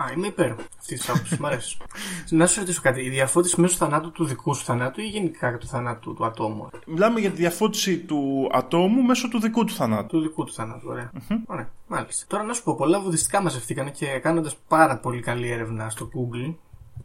Α, 0.01 0.12
είμαι 0.15 0.27
υπέρ 0.27 0.51
αυτής 0.51 1.00
της 1.00 1.10
άποψης. 1.10 1.38
Μ' 1.38 1.46
αρέσει. 1.46 1.77
να 2.29 2.48
σου 2.48 2.60
ρωτήσω 2.60 2.81
κάτι. 2.81 3.01
Η 3.01 3.10
διαφώτιση 3.10 3.62
μέσω 3.62 3.74
του 3.74 3.79
θανάτου 3.79 4.12
του 4.12 4.25
δικού 4.25 4.53
σου 4.53 4.63
θανάτου 4.63 5.01
ή 5.01 5.08
γενικά 5.08 5.58
του 5.58 5.67
θανάτου 5.67 6.13
του 6.13 6.25
ατόμου; 6.25 6.70
Μιλάμε 6.86 7.20
για 7.20 7.29
τη 7.29 7.36
διαφώτιση 7.36 7.98
του 7.98 8.50
ατόμου 8.51 9.01
μέσω 9.01 9.27
του 9.27 9.39
δικού 9.39 9.65
του 9.65 9.74
θανάτου. 9.74 10.08
Του 10.08 10.22
δικού 10.22 10.43
του 10.43 10.53
θανάτου, 10.53 10.88
ωραία. 10.89 11.12
Ωραία, 11.46 11.70
μάλιστα. 11.88 12.25
Τώρα 12.27 12.43
να 12.43 12.53
σου 12.53 12.63
πω, 12.63 12.75
πολλά 12.75 13.00
βουδιστικά 13.00 13.41
μαζευτήκαν 13.41 13.91
και 13.91 14.05
κάνοντας 14.05 14.55
πάρα 14.67 14.98
πολύ 14.98 15.22
καλή 15.22 15.50
έρευνα 15.50 15.89
στο 15.89 16.10
Google. 16.13 16.55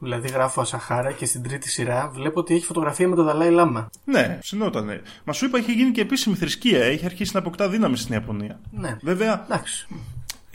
Δηλαδή 0.01 0.29
γράφω 0.29 0.61
Ασαχάρα 0.61 1.13
και 1.13 1.27
στην 1.27 1.43
τρίτη 1.43 1.69
σειρά 1.69 2.11
βλέπω 2.15 2.41
ότι 2.41 2.55
έχει 2.55 2.65
φωτογραφία 2.65 3.09
με 3.09 3.17
τον 3.17 3.25
Δαλάη 3.25 3.51
Λάμα. 3.51 3.91
Ναι, 4.05 4.39
συνότανε. 4.43 5.03
Μα 5.25 5.33
σου 5.33 5.45
είπα, 5.45 5.59
είχε 5.59 5.73
γίνει 5.73 5.91
και 5.91 6.01
επίσημη 6.01 6.37
θρησκεία. 6.37 6.85
Έχει 6.85 7.05
αρχίσει 7.05 7.31
να 7.35 7.41
αποκτά 7.41 7.69
δύναμη 7.69 7.97
στην 7.97 8.15
Ιαπωνία. 8.15 8.61
Ναι. 8.71 8.97
Βέβαια, 9.03 9.45
Εντάξει. 9.45 9.87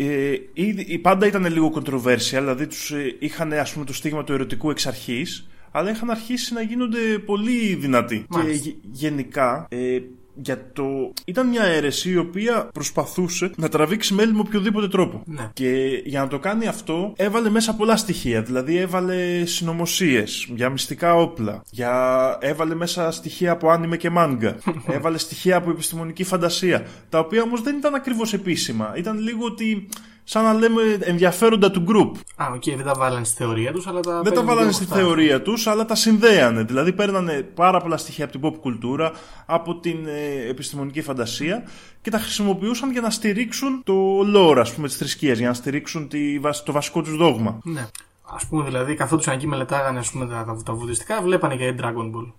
Ε, 0.08 0.34
ήδη- 0.54 0.98
πάντα 0.98 1.28
ήταν 1.28 1.46
λίγο 1.54 1.74
controversial, 1.76 2.18
δηλαδή 2.40 2.68
τους 2.68 2.92
ε, 2.92 3.16
είχαν 3.20 3.54
ας 3.54 3.74
πούμε 3.74 3.86
το 3.86 3.94
στίγμα 3.94 4.24
του 4.24 4.34
ερωτικού 4.34 4.70
εξ 4.70 4.86
αρχής, 4.88 5.48
αλλά 5.72 5.90
είχαν 5.92 6.10
αρχίσει 6.10 6.54
να 6.54 6.62
γίνονται 6.62 7.00
πολύ 7.26 7.76
δυνατοί. 7.76 8.26
Μάλιστα. 8.30 8.64
Και 8.64 8.70
γε- 8.70 8.76
γενικά, 8.92 9.66
ε, 9.70 10.00
για 10.34 10.72
το... 10.74 11.14
ήταν 11.26 11.48
μια 11.48 11.64
αίρεση 11.64 12.12
η 12.12 12.18
οποία 12.18 12.70
προσπαθούσε 12.74 13.52
να 13.56 13.70
τραβήξει 13.70 14.14
μέλη 14.14 14.34
με 14.34 14.40
οποιοδήποτε 14.40 14.88
τρόπο. 14.88 15.24
Ναι. 15.26 15.50
Και 15.54 16.02
για 16.06 16.22
να 16.22 16.28
το 16.28 16.40
κάνει 16.40 16.68
αυτό 16.68 17.14
έβαλε 17.16 17.50
μέσα 17.50 17.76
πολλά 17.76 17.98
στοιχεία. 17.98 18.42
Δηλαδή 18.42 18.78
έβαλε 18.78 19.46
συνωμοσίες 19.46 20.48
για 20.56 20.70
μυστικά 20.70 21.16
όπλα. 21.16 21.62
Για... 21.72 22.38
Έβαλε 22.42 22.76
μέσα 22.76 23.12
στοιχεία 23.12 23.52
από 23.52 23.70
άνιμε 23.70 23.98
και 23.98 24.10
μάγκα. 24.10 24.58
έβαλε 24.98 25.18
στοιχεία 25.18 25.56
από 25.56 25.70
επιστημονική 25.70 26.24
φαντασία. 26.24 26.86
Τα 27.10 27.20
οποία 27.20 27.42
όμως 27.42 27.62
δεν 27.62 27.78
ήταν 27.78 27.96
ακριβώς 27.96 28.34
επίσημα. 28.34 28.94
Ήταν 28.98 29.20
λίγο 29.20 29.46
ότι 29.46 29.88
σαν 30.24 30.44
να 30.44 30.54
λέμε 30.54 30.82
ενδιαφέροντα 31.00 31.72
του 31.72 31.86
group. 31.88 32.20
Α, 32.36 32.52
οκ, 32.56 32.64
δεν 32.64 32.84
τα 32.84 32.94
βάλανε 32.98 33.26
στη 33.26 33.36
θεωρία 33.44 33.72
τους, 33.72 33.88
αλλά 33.88 34.00
τα. 34.00 34.12
Δεν 34.14 34.24
τα 34.24 34.30
παίρνουν 34.30 34.46
βάλανε 34.46 34.62
λίγο 34.66 34.72
στη 34.74 34.84
αυτά. 34.84 34.96
θεωρία 34.96 35.42
τους, 35.42 35.68
αλλά 35.68 35.86
τα 35.86 35.96
συνδέανε. 35.96 36.64
Δηλαδή 36.64 36.94
παίρνανε 36.94 37.42
πάρα 37.42 37.82
πολλά 37.82 37.98
στοιχεία 37.98 38.24
από 38.26 38.40
την 38.40 38.50
pop 38.50 38.60
κουλτούρα, 38.62 39.12
από 39.46 39.80
την 39.80 40.06
ε, 40.08 40.50
επιστημονική 40.50 41.02
φαντασία 41.02 41.64
και 42.02 42.10
τα 42.10 42.18
χρησιμοποιούσαν 42.20 42.92
για 42.92 43.02
να 43.02 43.10
στηρίξουν 43.10 43.82
το 43.84 44.20
lore, 44.36 44.58
ας 44.58 44.74
πούμε, 44.74 44.88
της 44.88 44.98
θρησκείας, 44.98 45.38
για 45.38 45.48
να 45.48 45.54
στηρίξουν 45.54 46.08
τη, 46.08 46.40
βασ- 46.40 46.66
το 46.66 46.72
βασικό 46.72 47.02
τους 47.02 47.16
δόγμα. 47.18 47.60
Ναι. 47.64 47.88
Α 48.24 48.48
πούμε 48.50 48.64
δηλαδή, 48.64 48.96
καθόντουσαν 48.96 49.34
εκεί 49.34 49.48
μελετάγανε 49.48 50.00
ας 50.00 50.12
πούμε, 50.12 50.26
τα, 50.28 50.44
τα, 50.46 50.62
τα 50.66 50.74
βουδιστικά, 50.74 51.22
βλέπανε 51.22 51.56
και 51.56 51.76
Dragon 51.82 52.06
Ball. 52.16 52.32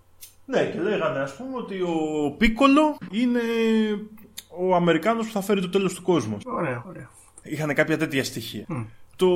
Ναι, 0.47 0.65
και 0.65 0.81
λέγανε, 0.81 1.19
ας 1.19 1.35
πούμε, 1.37 1.57
ότι 1.57 1.81
ο 1.81 2.35
Πίκολο 2.39 2.97
είναι 3.11 3.41
ο 4.59 4.75
Αμερικάνος 4.75 5.27
που 5.27 5.33
θα 5.33 5.41
φέρει 5.41 5.61
το 5.61 5.69
τέλος 5.69 5.95
του 5.95 6.03
κόσμου. 6.03 6.37
Ωραία, 6.45 6.85
ωραία. 6.89 7.11
Είχαν 7.43 7.75
κάποια 7.75 7.99
τέτοια 7.99 8.25
στοιχεία. 8.25 8.65
Μμ. 8.69 8.83
Το 9.17 9.29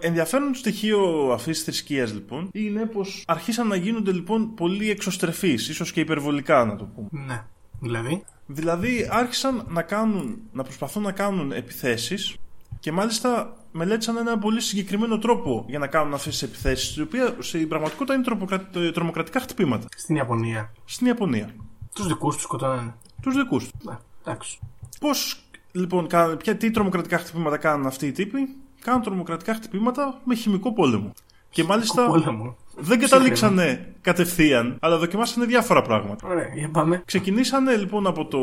ενδιαφέρον 0.00 0.54
στοιχείο 0.54 1.30
αυτής 1.32 1.56
της 1.56 1.64
θρησκείας 1.64 2.12
λοιπόν 2.12 2.48
είναι 2.52 2.86
πως 2.86 3.24
αρχίσαν 3.26 3.66
να 3.66 3.76
γίνονται 3.76 4.12
λοιπόν 4.12 4.54
πολύ 4.54 4.90
εξωστρεφείς, 4.90 5.68
ίσως 5.68 5.92
και 5.92 6.00
υπερβολικά 6.00 6.64
να 6.64 6.76
το 6.76 6.84
πούμε. 6.84 7.08
Ναι. 7.26 7.44
Δηλαδή; 7.80 8.24
Δηλαδή 8.46 9.08
άρχισαν 9.10 9.64
να, 9.68 9.82
κάνουν, 9.82 10.38
να 10.52 10.62
προσπαθούν 10.62 11.02
να 11.02 11.12
κάνουν 11.12 11.52
επιθέσεις 11.52 12.36
και 12.80 12.92
μάλιστα 12.92 13.56
μελέτησαν 13.72 14.16
ένα 14.16 14.38
πολύ 14.38 14.60
συγκεκριμένο 14.60 15.18
τρόπο 15.18 15.64
για 15.68 15.78
να 15.78 15.86
κάνουν 15.86 16.14
αυτές 16.14 16.32
τις 16.32 16.42
επιθέσεις, 16.42 16.96
οι 16.96 17.02
οποία 17.02 17.36
στην 17.38 17.68
πραγματικότητα 17.68 18.14
είναι 18.14 18.22
τρομοκρα- 18.22 18.70
ε, 18.74 18.90
τρομοκρατικά 18.90 19.40
χτυπήματα 19.40 19.86
Στην 19.96 20.16
Ιαπωνία. 20.16 20.72
στην 20.84 21.06
Ιαπωνία. 21.06 21.54
Τους 21.94 22.06
δικούς 22.06 22.34
τους 22.34 22.44
σκοτώνανε. 22.44 22.94
Τους 23.22 23.36
δικούς 23.36 23.62
τους. 23.70 23.84
Ναι, 23.84 23.96
εντάξει. 24.24 24.58
Πώς 25.00 25.42
λοιπόν, 25.72 26.06
κάνουν- 26.06 26.36
ποια, 26.36 26.56
τι 26.56 26.70
τρομοκρατικά 26.70 27.18
χτυπήματα 27.18 27.56
κάνουν 27.56 27.86
αυτοί 27.86 28.06
οι 28.06 28.12
τύποι, 28.12 28.38
κάνουν 28.80 29.02
τρομοκρατικά 29.02 29.54
χτυπήματα 29.54 30.20
με 30.24 30.34
χημικό 30.34 30.72
πόλεμο. 30.72 31.12
Και 31.50 31.64
μάλιστα 31.64 32.06
Πόλεμο. 32.06 32.56
δεν 32.76 32.98
καταλήξανε 33.00 33.94
κατευθείαν, 34.00 34.76
αλλά 34.80 34.98
δοκιμάσανε 34.98 35.46
διάφορα 35.46 35.82
πράγματα. 35.82 36.28
Ωραία, 36.28 36.48
για 36.54 36.68
πάμε. 36.70 37.02
Ξεκινήσανε 37.04 37.76
λοιπόν 37.76 38.06
από 38.06 38.26
το. 38.26 38.38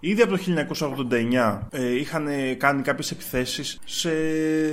Ήδη 0.00 0.22
από 0.22 0.36
το 0.36 0.42
1989 1.10 1.68
ε, 1.70 1.94
είχαν 1.98 2.26
κάνει 2.56 2.82
κάποιες 2.82 3.10
επιθέσεις 3.10 3.80
σε 3.84 4.10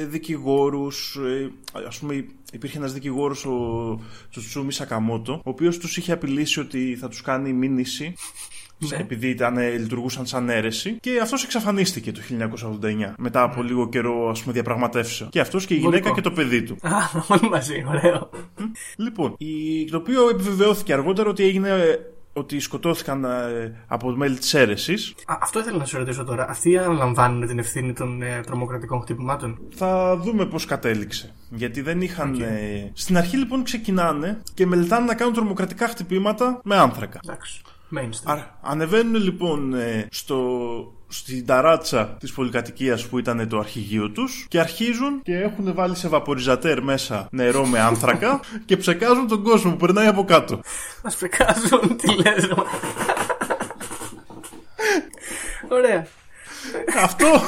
δικηγόρους. 0.09 1.15
Ε, 1.15 1.51
ας 1.87 1.99
πούμε 1.99 2.25
υπήρχε 2.51 2.77
ένας 2.77 2.93
δικηγόρος 2.93 3.45
ο 3.45 3.99
Τσουτσούμι 4.29 4.71
Σακαμότο, 4.71 5.33
ο 5.33 5.49
οποίος 5.49 5.77
τους 5.77 5.97
είχε 5.97 6.11
απειλήσει 6.11 6.59
ότι 6.59 6.97
θα 6.99 7.07
τους 7.07 7.21
κάνει 7.21 7.53
μήνυση 7.53 8.13
Ναι. 8.79 8.97
επειδή 8.97 9.29
ήταν, 9.29 9.57
ε, 9.57 9.69
λειτουργούσαν 9.69 10.25
σαν 10.25 10.49
αίρεση 10.49 10.97
και 10.99 11.19
αυτός 11.21 11.43
εξαφανίστηκε 11.43 12.11
το 12.11 12.21
1989 12.21 13.13
μετά 13.17 13.41
από 13.43 13.61
λίγο 13.61 13.89
καιρό 13.89 14.29
ας 14.29 14.41
πούμε 14.41 14.53
διαπραγματεύσεων 14.53 15.29
και 15.29 15.39
αυτός 15.39 15.65
και 15.65 15.73
η 15.73 15.77
γυναίκα 15.77 15.97
Βολικό. 16.09 16.15
και 16.15 16.21
το 16.21 16.31
παιδί 16.31 16.63
του 16.63 16.77
Α, 16.81 16.91
όλοι 17.27 17.49
μαζί, 17.49 17.83
ωραίο. 17.87 18.29
Λοιπόν, 18.97 19.35
η, 19.37 19.85
το 19.85 19.97
οποίο 19.97 20.29
επιβεβαιώθηκε 20.29 20.93
αργότερα 20.93 21.29
ότι 21.29 21.43
έγινε 21.43 21.69
ε, 21.69 21.95
ότι 22.33 22.59
σκοτώθηκαν 22.59 23.23
ε, 23.23 23.75
από 23.87 24.09
μέλη 24.09 24.37
της 24.37 24.53
αίρεσης. 24.53 25.13
Α, 25.25 25.37
αυτό 25.41 25.59
ήθελα 25.59 25.77
να 25.77 25.85
σε 25.85 25.97
ρωτήσω 25.97 26.23
τώρα. 26.23 26.45
Αυτοί 26.49 26.77
αναλαμβάνουν 26.77 27.47
την 27.47 27.59
ευθύνη 27.59 27.93
των 27.93 28.21
ε, 28.21 28.41
τρομοκρατικών 28.45 29.01
χτυπημάτων; 29.01 29.59
Θα 29.75 30.17
δούμε 30.17 30.45
πώς 30.45 30.65
κατέληξε. 30.65 31.33
Γιατί 31.49 31.81
δεν 31.81 32.01
είχαν... 32.01 32.41
ε, 32.41 32.91
Στην 32.93 33.17
αρχή 33.17 33.37
λοιπόν 33.37 33.63
ξεκινάνε 33.63 34.41
και 34.53 34.65
μελετάνε 34.65 35.05
να 35.05 35.15
κάνουν 35.15 35.33
τρομοκρατικά 35.33 35.87
χτυπήματα 35.87 36.59
με 36.63 36.75
άνθρακα. 36.75 37.19
Εντάξει. 37.23 37.61
Mainstream. 37.95 38.23
Άρα, 38.23 38.57
ανεβαίνουν 38.61 39.23
λοιπόν 39.23 39.73
ε, 39.73 40.07
στο, 40.11 40.37
στην 41.07 41.45
ταράτσα 41.45 42.17
της 42.19 42.31
πολυκατοικίας 42.31 43.07
που 43.07 43.19
ήταν 43.19 43.47
το 43.47 43.57
αρχηγείο 43.57 44.09
τους 44.09 44.45
και 44.49 44.59
αρχίζουν 44.59 45.21
και 45.21 45.37
έχουν 45.37 45.73
βάλει 45.73 45.95
σε 45.95 46.07
βαποριζατέρ 46.07 46.83
μέσα 46.83 47.27
νερό 47.31 47.65
με 47.65 47.79
άνθρακα 47.79 48.39
και 48.65 48.77
ψεκάζουν 48.77 49.27
τον 49.27 49.43
κόσμο 49.43 49.71
που 49.71 49.77
περνάει 49.77 50.07
από 50.07 50.23
κάτω. 50.23 50.59
Μας 51.03 51.15
φρικάζουν, 51.15 51.97
τι 51.97 52.15
λες. 52.15 52.49
Ωραία. 55.69 56.07
Αυτό 57.03 57.27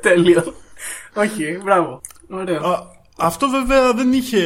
Τέλειο. 0.00 0.54
Όχι, 1.14 1.58
μπράβο. 1.62 2.00
Ωραίο. 2.30 2.66
Α, 2.66 2.86
αυτό 3.16 3.48
βέβαια 3.48 3.92
δεν 3.92 4.12
είχε. 4.12 4.42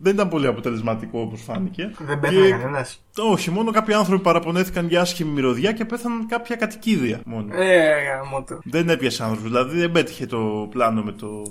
Δεν 0.00 0.14
ήταν 0.14 0.28
πολύ 0.28 0.46
αποτελεσματικό 0.46 1.20
όπως 1.20 1.42
φάνηκε. 1.42 1.90
Δεν 2.06 2.20
πέθανε 2.20 2.40
Και- 2.40 2.50
κανένας. 2.50 3.02
Όχι, 3.16 3.50
μόνο 3.50 3.70
κάποιοι 3.70 3.94
άνθρωποι 3.94 4.22
παραπονέθηκαν 4.22 4.88
για 4.88 5.00
άσχημη 5.00 5.30
μυρωδιά 5.30 5.72
και 5.72 5.84
πέθαναν 5.84 6.26
κάποια 6.26 6.56
κατοικίδια 6.56 7.20
μόνο. 7.24 7.54
Ε, 7.54 7.88
γάμο 8.04 8.44
το. 8.44 8.58
Δεν 8.64 8.88
έπιασε 8.88 9.22
άνθρωπος, 9.22 9.50
δηλαδή 9.50 9.78
δεν 9.78 9.92
πέτυχε 9.92 10.26
το 10.26 10.66
πλάνο 10.70 11.02
με 11.02 11.12
το 11.12 11.42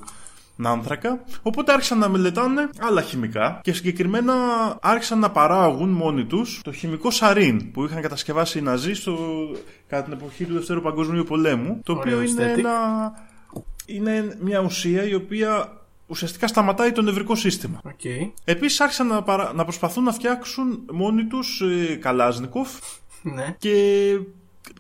άνθρακα. 0.64 1.24
Οπότε 1.42 1.72
άρχισαν 1.74 1.98
να 1.98 2.10
μελετάνε 2.10 2.70
άλλα 2.80 3.02
χημικά 3.02 3.60
και 3.64 3.74
συγκεκριμένα 3.74 4.34
άρχισαν 4.82 5.20
να 5.20 5.32
παράγουν 5.32 5.90
μόνοι 5.90 6.26
τους 6.26 6.62
το 6.64 6.72
χημικό 6.72 7.12
σαρίν 7.12 7.72
που 7.72 7.84
είχαν 7.86 8.02
κατασκευάσει 8.02 8.58
οι 8.60 8.62
Ναζί 8.62 8.94
στο, 8.94 9.18
κατά 9.88 10.04
την 10.04 10.14
εποχή 10.14 10.46
του 10.46 10.54
Δευτέρου 10.54 10.82
Παγκοσμίου 10.82 11.24
Πολέμου. 11.24 11.80
Το 11.84 11.94
οποίο 11.94 12.16
Ωραίο 12.18 12.30
είναι, 12.30 12.54
aesthetic. 12.56 12.58
ένα, 12.60 13.12
είναι 13.86 14.38
μια 14.42 14.60
ουσία 14.60 15.04
η 15.08 15.14
οποία 15.14 15.77
ουσιαστικά 16.08 16.48
σταματάει 16.48 16.92
το 16.92 17.02
νευρικό 17.02 17.36
σύστημα. 17.36 17.82
Οκ. 17.84 18.04
Επίσης 18.44 18.80
άρχισαν 18.80 19.08
να, 19.08 19.24
παρα- 19.24 19.54
να 19.54 19.64
προσπαθούν 19.64 20.04
να 20.04 20.12
φτιάξουν 20.12 20.80
μόνοι 20.92 21.26
τους 21.26 21.62
ε, 21.62 21.96
Καλάζνικοφ 21.96 22.70
Ναι. 23.22 23.56
και 23.60 23.74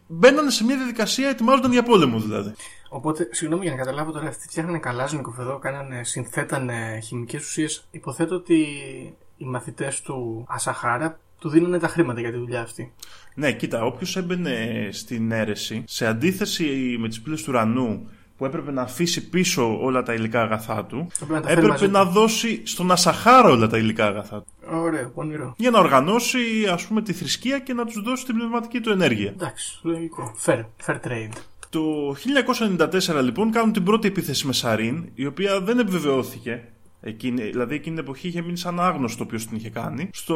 μπαίνανε 0.07 0.49
σε 0.49 0.63
μια 0.63 0.75
διαδικασία, 0.77 1.29
ετοιμάζονταν 1.29 1.71
για 1.71 1.83
πόλεμο 1.83 2.19
δηλαδή. 2.19 2.53
Οπότε, 2.89 3.27
συγγνώμη 3.31 3.63
για 3.65 3.71
να 3.71 3.77
καταλάβω 3.77 4.11
τώρα, 4.11 4.27
αυτοί 4.27 4.47
φτιάχνανε 4.47 4.79
καλάζνικοφ 4.79 5.39
εδώ, 5.39 5.59
κάνανε, 5.59 6.03
συνθέτανε 6.03 6.99
χημικές 7.03 7.43
ουσίες. 7.43 7.87
Υποθέτω 7.91 8.35
ότι 8.35 8.55
οι 9.37 9.45
μαθητές 9.45 10.01
του 10.01 10.45
Ασαχάρα 10.47 11.19
του 11.39 11.49
δίνανε 11.49 11.79
τα 11.79 11.87
χρήματα 11.87 12.19
για 12.19 12.31
τη 12.31 12.37
δουλειά 12.37 12.61
αυτή. 12.61 12.93
Ναι, 13.35 13.51
κοίτα, 13.51 13.85
όποιος 13.85 14.17
έμπαινε 14.17 14.87
στην 14.91 15.31
αίρεση, 15.31 15.83
σε 15.87 16.05
αντίθεση 16.07 16.95
με 16.99 17.07
τις 17.07 17.21
πύλες 17.21 17.41
του 17.43 17.47
ουρανού 17.49 18.09
που 18.37 18.45
έπρεπε 18.45 18.71
να 18.71 18.81
αφήσει 18.81 19.29
πίσω 19.29 19.77
όλα 19.81 20.03
τα 20.03 20.13
υλικά 20.13 20.41
αγαθά 20.41 20.85
του, 20.85 21.07
Έπρεπε 21.13 21.33
να 21.33 21.41
τα 21.41 21.47
φέρει 21.47 21.61
μαζί 21.67 21.83
έπρεπε 21.85 22.03
να 22.03 22.11
δώσει 22.11 22.61
στον 22.65 22.91
Ασαχάρα 22.91 23.49
όλα 23.49 23.67
τα 23.67 23.77
υλικά 23.77 24.05
αγαθά 24.05 24.37
του. 24.41 24.45
Ωραίο, 24.71 25.09
πονηρό. 25.09 25.53
Για 25.57 25.69
να 25.71 25.79
οργανώσει, 25.79 26.39
ας 26.71 26.85
πούμε, 26.85 27.01
τη 27.01 27.13
θρησκεία 27.13 27.59
και 27.59 27.73
να 27.73 27.85
τους 27.85 28.01
δώσει 28.01 28.25
την 28.25 28.35
πνευματική 28.35 28.79
του 28.79 28.89
ενέργεια. 28.89 29.29
Εντάξει, 29.29 29.79
λογικό. 29.83 30.35
Fair, 30.45 30.63
fair 30.85 30.95
trade. 30.95 31.31
Το 31.69 31.81
1994 33.17 33.23
λοιπόν 33.23 33.51
κάνουν 33.51 33.73
την 33.73 33.83
πρώτη 33.83 34.07
επίθεση 34.07 34.45
με 34.47 34.53
Σαρίν, 34.53 35.09
η 35.13 35.25
οποία 35.25 35.59
δεν 35.61 35.79
επιβεβαιώθηκε. 35.79 36.63
Εκείνη, 37.01 37.41
δηλαδή 37.43 37.75
εκείνη 37.75 37.95
την 37.95 38.03
εποχή 38.03 38.27
είχε 38.27 38.41
μείνει 38.41 38.57
σαν 38.57 38.79
άγνωστο 38.79 39.25
ποιο 39.25 39.37
την 39.37 39.49
είχε 39.57 39.69
κάνει. 39.69 40.09
Στο, 40.13 40.35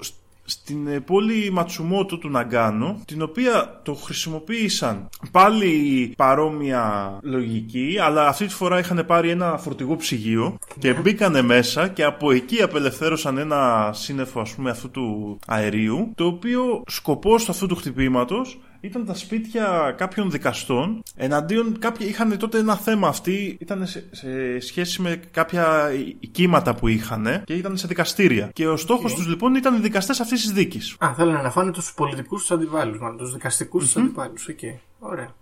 σ- 0.00 0.14
στην 0.48 0.86
ε, 0.86 1.00
πόλη 1.00 1.50
Ματσουμότο 1.52 2.18
του 2.18 2.28
Ναγκάνο, 2.28 3.00
την 3.04 3.22
οποία 3.22 3.80
το 3.82 3.94
χρησιμοποίησαν 3.94 5.08
πάλι 5.30 6.12
παρόμοια 6.16 7.18
λογική, 7.22 7.96
αλλά 8.00 8.28
αυτή 8.28 8.46
τη 8.46 8.54
φορά 8.54 8.78
είχαν 8.78 9.04
πάρει 9.06 9.30
ένα 9.30 9.56
φορτηγό 9.58 9.96
ψυγείο 9.96 10.58
και 10.78 10.92
μπήκανε 10.92 11.42
μέσα 11.42 11.88
και 11.88 12.04
από 12.04 12.30
εκεί 12.30 12.62
απελευθέρωσαν 12.62 13.38
ένα 13.38 13.90
σύννεφο 13.94 14.40
ας 14.40 14.54
πούμε 14.54 14.70
αυτού 14.70 14.90
του 14.90 15.38
αερίου, 15.46 16.12
το 16.14 16.24
οποίο 16.24 16.82
σκοπός 16.86 17.48
αυτού 17.48 17.66
του 17.66 17.76
χτυπήματος 17.76 18.58
ήταν 18.80 19.06
τα 19.06 19.14
σπίτια 19.14 19.94
κάποιων 19.96 20.30
δικαστών. 20.30 21.02
Εναντίον 21.16 21.78
κάποιοι 21.78 22.06
είχαν 22.10 22.38
τότε 22.38 22.58
ένα 22.58 22.76
θέμα 22.76 23.08
αυτοί, 23.08 23.56
ήταν 23.60 23.86
σε, 23.86 24.08
σε 24.10 24.60
σχέση 24.60 25.02
με 25.02 25.20
κάποια 25.30 25.90
κτήματα 26.30 26.74
που 26.74 26.88
είχαν 26.88 27.42
και 27.44 27.54
ήταν 27.54 27.76
σε 27.76 27.86
δικαστήρια. 27.86 28.50
Και 28.52 28.68
ο 28.68 28.76
στόχος 28.76 29.14
τους 29.14 29.26
λοιπόν 29.26 29.54
ήταν 29.54 29.74
οι 29.74 29.80
δικαστές 29.80 30.20
αυτής 30.20 30.40
της 30.40 30.52
δίκης. 30.52 30.96
Α, 30.98 31.14
θέλανε 31.16 31.42
να 31.42 31.50
φάνε 31.50 31.70
τους 31.70 31.94
πολιτικούς 31.94 32.40
τους 32.40 32.50
αντιπάλους, 32.50 32.98
μάλλον 33.00 33.16
τους 33.16 33.32
δικαστικούς 33.32 33.84
τους 33.84 33.96
αντιπάλους. 33.96 34.34
Οκ, 34.50 34.58
ωραία. 34.98 35.34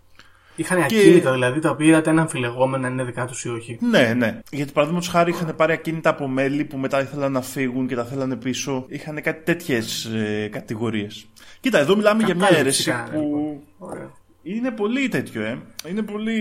Είχαν 0.56 0.82
ακίνητα 0.82 1.32
δηλαδή 1.32 1.60
τα 1.60 1.70
οποία 1.70 1.98
ήταν 1.98 2.18
αμφιλεγόμενα 2.18 2.86
αν 2.86 2.92
είναι 2.92 3.04
δικά 3.04 3.26
τους 3.26 3.44
ή 3.44 3.48
όχι. 3.48 3.78
Ναι, 3.80 4.14
ναι. 4.16 4.40
Γιατί 4.50 4.72
παραδείγματος 4.72 5.10
χάρη 5.10 5.30
είχαν 5.30 5.56
πάρει 5.56 5.72
ακίνητα 5.72 6.10
από 6.10 6.28
μέλη 6.28 6.64
που 6.64 6.76
μετά 6.76 7.00
ήθελαν 7.00 7.32
να 7.32 7.42
φύγουν 7.42 7.86
και 7.86 7.94
τα 7.94 8.04
θέλανε 8.04 8.36
πίσω. 8.36 8.84
Είχαν 8.88 9.22
κάτι 9.22 9.44
τέτοιες 9.44 10.04
ε, 10.04 10.48
κατηγορίες. 10.52 11.26
Κοίτα, 11.60 11.78
εδώ 11.78 11.96
μιλάμε 11.96 12.22
για 12.22 12.34
μια 12.34 12.46
Κατάληψη 12.48 12.90
αίρεση 12.90 12.90
κάνανε, 12.90 13.18
που 13.18 13.24
λοιπόν. 13.24 13.90
Ωραία. 13.90 14.10
είναι 14.42 14.70
πολύ 14.70 15.08
τέτοιο, 15.08 15.42
ε. 15.42 15.58
Είναι 15.88 16.02
πολύ, 16.02 16.40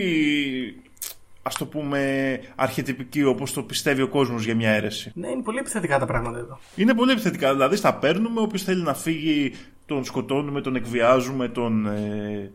ας 1.42 1.56
το 1.56 1.66
πούμε, 1.66 2.40
αρχιτυπική 2.56 3.24
όπως 3.24 3.54
το 3.54 3.64
πιστεύει 3.64 4.02
ο 4.02 4.08
κόσμος 4.08 4.46
για 4.46 4.56
μια 4.56 4.70
αίρεση. 4.70 5.12
Ναι, 5.16 5.28
είναι 5.28 5.42
πολύ 5.42 5.58
επιθετικά 5.58 6.00
τα 6.00 6.06
πράγματα 6.06 6.38
εδώ. 6.38 6.60
Είναι 6.76 6.94
πολύ 6.94 7.12
επιθετικά, 7.12 7.52
δηλαδή 7.52 7.76
στα 7.76 7.94
παίρνουμε, 7.96 8.42
όποιος 8.42 8.64
θέλει 8.64 8.84
να 8.84 8.94
φύγει 8.94 9.54
τον 9.86 10.04
σκοτώνουμε, 10.04 10.62
τον 10.62 10.76
εκβιάζουμε, 10.76 11.48
τον 11.48 11.86
ε, 11.86 12.52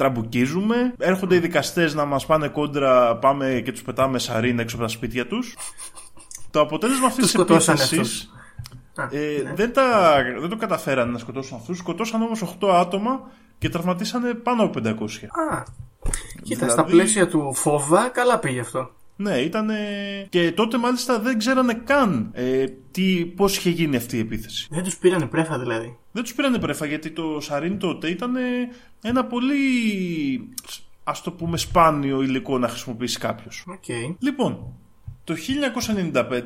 τραμπουκίζουμε. 0.00 0.94
Έρχονται 0.98 1.34
οι 1.34 1.38
δικαστές 1.38 1.94
να 1.94 2.04
μας 2.04 2.26
πάνε 2.26 2.48
κόντρα, 2.48 3.16
πάμε 3.16 3.62
και 3.64 3.72
τους 3.72 3.82
πετάμε 3.82 4.18
σαρίν 4.18 4.58
έξω 4.58 4.76
από 4.76 4.84
τα 4.84 4.90
σπίτια 4.90 5.26
τους. 5.26 5.56
Το 6.50 6.60
αποτέλεσμα 6.60 7.06
αυτής 7.06 7.22
Τους 7.22 7.32
της 7.32 7.40
σκοτώσανε 7.40 7.82
επίθεσης 7.82 8.30
Α, 8.94 9.02
ε, 9.10 9.42
ναι. 9.42 9.52
δεν, 9.54 9.72
τα, 9.72 10.16
δεν 10.40 10.48
το 10.48 10.56
καταφέρανε 10.56 11.12
να 11.12 11.18
σκοτώσουν 11.18 11.56
αυτούς. 11.56 11.78
Σκοτώσαν 11.78 12.22
όμως 12.22 12.56
8 12.60 12.68
άτομα 12.68 13.20
και 13.58 13.68
τραυματίσανε 13.68 14.34
πάνω 14.34 14.62
από 14.62 14.80
500. 14.84 14.90
Α, 14.90 15.62
κοίτα, 16.42 16.66
Δηλαδή- 16.66 16.70
στα 16.70 16.84
πλαίσια 16.84 17.28
του 17.28 17.54
φόβα, 17.54 18.08
καλά 18.08 18.38
πήγε 18.38 18.60
αυτό. 18.60 18.90
Ναι, 19.20 19.36
ήταν. 19.36 19.70
Και 20.28 20.52
τότε 20.52 20.78
μάλιστα 20.78 21.18
δεν 21.18 21.38
ξέρανε 21.38 21.74
καν 21.74 22.30
ε, 22.32 22.64
τι, 22.90 23.26
πώς 23.26 23.56
είχε 23.56 23.70
γίνει 23.70 23.96
αυτή 23.96 24.16
η 24.16 24.20
επίθεση. 24.20 24.68
Δεν 24.70 24.84
τους 24.84 24.96
πήρανε 24.96 25.26
πρέφα 25.26 25.58
δηλαδή. 25.58 25.96
Δεν 26.12 26.22
τους 26.22 26.34
πήρανε 26.34 26.58
πρέφα 26.58 26.86
γιατί 26.86 27.10
το 27.10 27.40
Σαρίν 27.40 27.78
τότε 27.78 28.08
ήταν 28.08 28.34
ένα 29.02 29.24
πολύ 29.24 29.58
ας 31.04 31.22
το 31.22 31.32
πούμε 31.32 31.56
σπάνιο 31.56 32.22
υλικό 32.22 32.58
να 32.58 32.68
χρησιμοποιήσει 32.68 33.18
κάποιος. 33.18 33.64
Οκ. 33.66 33.84
Λοιπόν, 34.18 34.74
το 35.24 35.34
1995 36.12 36.42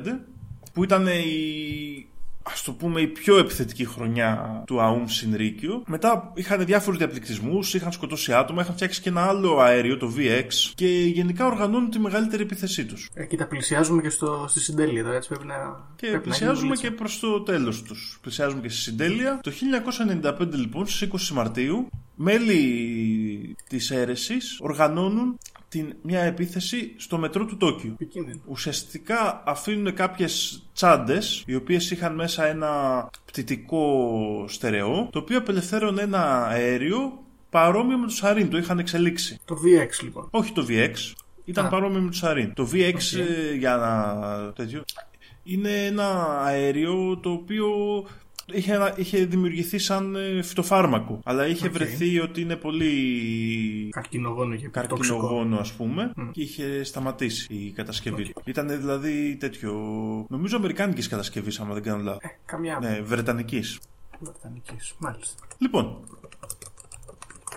που 0.73 0.83
ήταν 0.83 1.07
η 1.07 2.07
ας 2.51 2.63
το 2.63 2.71
πούμε 2.71 3.01
η 3.01 3.07
πιο 3.07 3.37
επιθετική 3.37 3.85
χρονιά 3.85 4.63
του 4.65 4.81
ΑΟΥΜ 4.81 5.05
Συνρίκιο 5.05 5.83
μετά 5.87 6.31
είχαν 6.35 6.65
διάφορους 6.65 6.99
διαπληκτισμούς, 6.99 7.73
είχαν 7.73 7.91
σκοτώσει 7.91 8.33
άτομα, 8.33 8.61
είχαν 8.61 8.73
φτιάξει 8.73 9.01
και 9.01 9.09
ένα 9.09 9.21
άλλο 9.21 9.59
αέριο, 9.59 9.97
το 9.97 10.13
VX 10.17 10.47
και 10.75 10.87
γενικά 10.87 11.45
οργανώνουν 11.45 11.89
τη 11.89 11.99
μεγαλύτερη 11.99 12.43
επίθεσή 12.43 12.85
τους. 12.85 13.09
Ε, 13.13 13.25
κοίτα, 13.25 13.47
πλησιάζουμε 13.47 14.01
και 14.01 14.09
στο, 14.09 14.45
στη 14.47 14.59
συντέλεια 14.59 15.03
τώρα, 15.03 15.15
έτσι 15.15 15.29
πρέπει 15.29 15.45
να. 15.45 15.55
Και 15.95 16.07
πρέπει 16.07 16.13
να 16.13 16.21
πλησιάζουμε 16.21 16.65
γίνει 16.65 16.77
και 16.77 16.87
δουλίτσα. 16.87 17.03
προς 17.03 17.19
το 17.19 17.41
τέλος 17.41 17.83
τους. 17.83 18.19
Πλησιάζουμε 18.21 18.61
και 18.61 18.69
στη 18.69 18.81
συντέλεια. 18.81 19.39
Το 19.43 19.51
1995 20.39 20.55
λοιπόν, 20.55 20.87
στις 20.87 21.31
20 21.31 21.33
Μαρτίου, 21.33 21.89
μέλη 22.15 23.55
της 23.69 23.91
αίρεσης 23.91 24.59
οργανώνουν 24.61 25.37
την, 25.75 25.95
μια 26.01 26.21
επίθεση 26.21 26.93
στο 26.97 27.17
μετρό 27.17 27.45
του 27.45 27.57
Τόκιο. 27.57 27.91
Επικίνδυνο. 27.91 28.39
Ουσιαστικά 28.45 29.43
αφήνουν 29.45 29.93
κάποιες 29.93 30.63
τσάντες 30.73 31.43
οι 31.47 31.55
οποίες 31.55 31.91
είχαν 31.91 32.15
μέσα 32.15 32.45
ένα 32.45 32.71
πτητικό 33.25 34.45
στερεό 34.47 35.09
το 35.11 35.19
οποίο 35.19 35.37
απελευθέρωνε 35.37 36.01
ένα 36.01 36.45
αέριο 36.47 37.23
παρόμοιο 37.49 37.97
με 37.97 38.05
το 38.05 38.13
Σαρίν, 38.13 38.49
το 38.49 38.57
είχαν 38.57 38.79
εξελίξει. 38.79 39.39
Το 39.45 39.55
VX 39.55 40.03
λοιπόν. 40.03 40.27
Όχι 40.31 40.51
το 40.51 40.65
VX, 40.69 40.93
ήταν 41.45 41.65
Α. 41.65 41.69
παρόμοιο 41.69 42.01
με 42.01 42.09
το 42.09 42.15
Σαρίν. 42.15 42.53
Το 42.53 42.69
VX 42.73 42.93
Οκ. 42.95 43.11
ε, 43.11 43.55
για 43.55 43.75
να 43.75 44.53
τέτοιο 44.53 44.83
είναι 45.43 45.85
ένα 45.85 46.39
αέριο 46.41 47.17
το 47.17 47.29
οποίο 47.29 47.67
είχε, 48.53 48.73
ένα- 48.73 48.93
είχε 48.97 49.25
δημιουργηθεί 49.25 49.77
σαν 49.77 50.15
ε, 50.15 50.41
φυτοφάρμακο 50.41 51.19
αλλά 51.23 51.47
είχε 51.47 51.67
Οκ. 51.67 51.73
βρεθεί 51.73 52.19
ότι 52.19 52.41
είναι 52.41 52.55
πολύ 52.55 53.89
Καρκινογόνο 53.91 54.55
και 54.55 54.69
τοξικό. 54.69 54.87
καρκινογόνο 54.87 55.57
ας 55.57 55.71
πούμε 55.73 56.11
και 56.31 56.41
είχε 56.41 56.83
σταματήσει 56.83 57.53
η 57.53 57.71
κατασκευή. 57.71 58.33
Ήταν 58.43 58.67
δηλαδή 58.67 59.35
τέτοιο 59.39 59.71
νομίζω 60.29 60.57
αμερικάνικης 60.57 61.07
κατασκευής 61.07 61.59
άμα 61.59 61.73
δεν 61.73 61.83
κάνω 61.83 62.03
λάθος. 62.03 62.21
Ε, 62.23 62.37
καμιά 62.45 62.79
Ναι, 62.81 63.01
βρετανικής. 63.01 63.79
βρετανικής. 64.19 64.95
Μάλιστα. 64.99 65.43
Λοιπόν, 65.57 65.97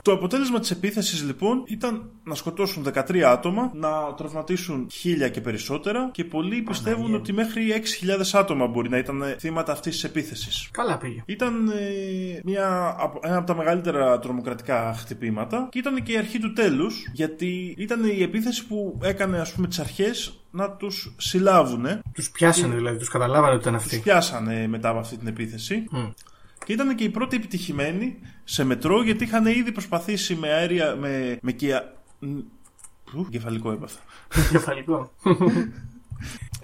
το 0.02 0.12
αποτέλεσμα 0.12 0.58
της 0.60 0.70
επίθεσης 0.70 1.22
λοιπόν 1.24 1.62
ήταν 1.66 2.10
να 2.24 2.34
σκοτώσουν 2.34 2.86
13 2.94 3.18
άτομα, 3.18 3.70
να 3.74 4.14
τραυματίσουν 4.16 4.86
χίλια 4.92 5.28
και 5.28 5.40
περισσότερα 5.40 6.08
και 6.12 6.24
πολλοί 6.24 6.62
πιστεύουν 6.62 7.14
ότι 7.14 7.32
μέχρι 7.32 7.82
6.000 8.04 8.38
άτομα 8.40 8.66
μπορεί 8.66 8.88
να 8.88 8.98
ήταν 8.98 9.22
θύματα 9.38 9.72
αυτής 9.72 9.92
της 9.94 10.04
επίθεσης. 10.04 10.68
Καλά 10.72 10.98
πήγε. 10.98 11.22
Ήταν 11.26 11.68
ε, 11.68 12.40
μια, 12.44 12.94
από- 12.98 13.20
ένα 13.22 13.36
από 13.36 13.46
τα 13.46 13.54
μεγαλύτερα 13.56 14.18
τρομοκρατικά 14.18 14.94
χτυπήματα 14.98 15.68
και 15.70 15.78
ήταν 15.78 16.02
και 16.02 16.12
η 16.12 16.16
αρχή 16.16 16.38
του 16.38 16.52
τέλους 16.52 17.06
γιατί 17.12 17.74
ήταν 17.78 18.04
η 18.04 18.22
επίθεση 18.22 18.66
που 18.66 18.98
έκανε 19.02 19.38
ας 19.40 19.52
πούμε 19.52 19.66
τις 19.66 19.78
αρχές 19.78 20.32
να 20.50 20.70
τους 20.70 21.14
συλλάβουν 21.18 21.86
Τους 22.14 22.30
πιάσανε 22.30 22.74
δηλαδή, 22.74 22.98
τους 22.98 23.08
καταλάβανε 23.08 23.52
ότι 23.54 23.60
ήταν 23.68 23.74
τους 23.74 23.84
αυτοί. 23.84 23.98
πιάσανε 23.98 24.66
μετά 24.68 24.88
από 24.88 24.98
αυτή 24.98 25.16
την 25.16 25.26
επίθεση 25.26 25.84
Μμ. 25.90 26.04
Και 26.68 26.74
ήταν 26.74 26.94
και 26.94 27.04
η 27.04 27.08
πρώτη 27.08 27.36
επιτυχημένη 27.36 28.18
σε 28.44 28.64
μετρό 28.64 29.02
γιατί 29.02 29.24
είχαν 29.24 29.46
ήδη 29.46 29.72
προσπαθήσει 29.72 30.34
με 30.34 30.48
αέρια. 30.48 30.96
με, 30.96 31.38
με 31.42 31.52
κια... 31.52 31.94
μ, 32.18 32.38
Ου, 33.14 33.28
κεφαλικό 33.30 33.72
έπαθα. 33.72 33.98
Κεφαλικό. 34.50 35.12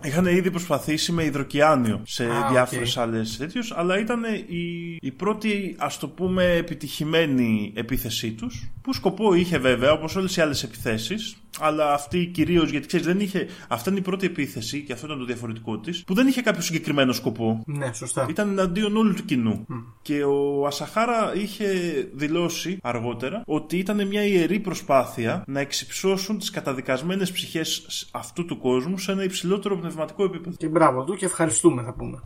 Είχαν 0.02 0.26
ήδη 0.26 0.50
προσπαθήσει 0.50 1.12
με 1.12 1.25
υδροκυάνιο 1.24 2.00
σε 2.04 2.25
Α, 2.25 2.49
διάφορες 2.50 2.96
οκ. 2.96 3.02
άλλες 3.02 3.37
τέτοιους, 3.37 3.73
αλλά 3.76 3.99
ήταν 3.99 4.23
η, 4.49 4.96
η 5.00 5.11
πρώτη, 5.11 5.75
ας 5.78 5.99
το 5.99 6.08
πούμε, 6.08 6.44
επιτυχημένη 6.44 7.73
επίθεσή 7.76 8.32
τους, 8.32 8.68
που 8.83 8.92
σκοπό 8.92 9.35
είχε 9.35 9.59
βέβαια, 9.59 9.92
όπως 9.92 10.16
όλες 10.16 10.37
οι 10.37 10.40
άλλες 10.40 10.62
επιθέσεις, 10.62 11.37
αλλά 11.61 11.92
αυτή 11.92 12.26
κυρίως, 12.26 12.70
γιατί 12.70 12.87
ξέρεις, 12.87 13.07
δεν 13.07 13.20
είχε, 13.20 13.46
αυτή 13.68 13.88
είναι 13.88 13.98
η 13.98 14.02
πρώτη 14.02 14.26
επίθεση, 14.26 14.81
και 14.83 14.92
αυτό 14.92 15.07
ήταν 15.07 15.18
το 15.18 15.24
διαφορετικό 15.24 15.78
της, 15.78 16.02
που 16.07 16.14
δεν 16.14 16.26
είχε 16.26 16.42
κάποιο 16.42 16.62
συγκεκριμένο 16.62 17.12
σκοπό. 17.12 17.62
ναι, 17.66 17.92
σωστά. 17.92 18.26
Ήταν 18.31 18.48
εναντίον 18.48 18.96
όλου 18.96 19.14
του 19.14 19.24
κοινού. 19.24 19.66
Και 20.02 20.24
ο 20.24 20.66
Ασαχάρα 20.66 21.35
είχε 21.35 21.66
δηλώσει 22.14 22.78
αργότερα 22.83 23.42
ότι 23.46 23.78
ήταν 23.78 24.07
μια 24.07 24.24
ιερή 24.26 24.59
προσπάθεια 24.59 25.44
να 25.46 25.61
εξυψώσουν 25.61 26.38
τις 26.38 26.50
καταδικασμένες 26.50 27.33
ψυχές 27.33 27.87
αυτού 28.12 28.44
του 28.44 28.59
κόσμου 28.59 28.98
σε 28.98 29.12
ένα 29.12 29.22
υψηλότερο 29.44 29.78
πνευματικό 29.78 30.24
επίπεδο. 30.24 30.57
Και 30.57 30.68
μπράβο 30.68 31.04
του 31.04 31.14
και 31.16 31.24
ευχαριστούμε 31.24 31.83
θα 31.83 31.92
πούμε. 31.92 32.22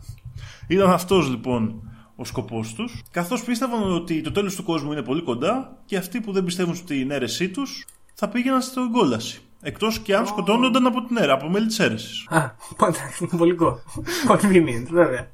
Ήταν 0.67 0.89
αυτός 0.89 1.29
λοιπόν 1.29 1.81
ο 2.15 2.25
σκοπός 2.25 2.73
τους, 2.73 3.01
καθώς 3.11 3.43
πίστευαν 3.43 3.91
ότι 3.91 4.21
το 4.21 4.31
τέλος 4.31 4.55
του 4.55 4.63
κόσμου 4.63 4.91
είναι 4.91 5.01
πολύ 5.01 5.21
κοντά 5.21 5.77
και 5.85 5.97
αυτοί 5.97 6.21
που 6.21 6.31
δεν 6.31 6.43
πιστεύουν 6.43 6.75
στην 6.75 7.11
αίρεσή 7.11 7.49
τους 7.49 7.85
θα 8.13 8.29
πήγαιναν 8.29 8.61
στην 8.61 8.91
κόλαση. 8.91 9.41
Εκτός 9.61 9.99
και 9.99 10.15
αν 10.15 10.25
σκοτώνονταν 10.25 10.85
από 10.85 11.03
την 11.03 11.17
αίρα, 11.17 11.33
από 11.33 11.49
μέλη 11.49 11.65
της 11.65 11.79
αίρεσης. 11.79 12.25
Α, 12.29 12.51
πάντα 12.77 12.97
βολικό. 13.19 13.79
Convenient, 14.27 14.87
βέβαια. 14.89 15.31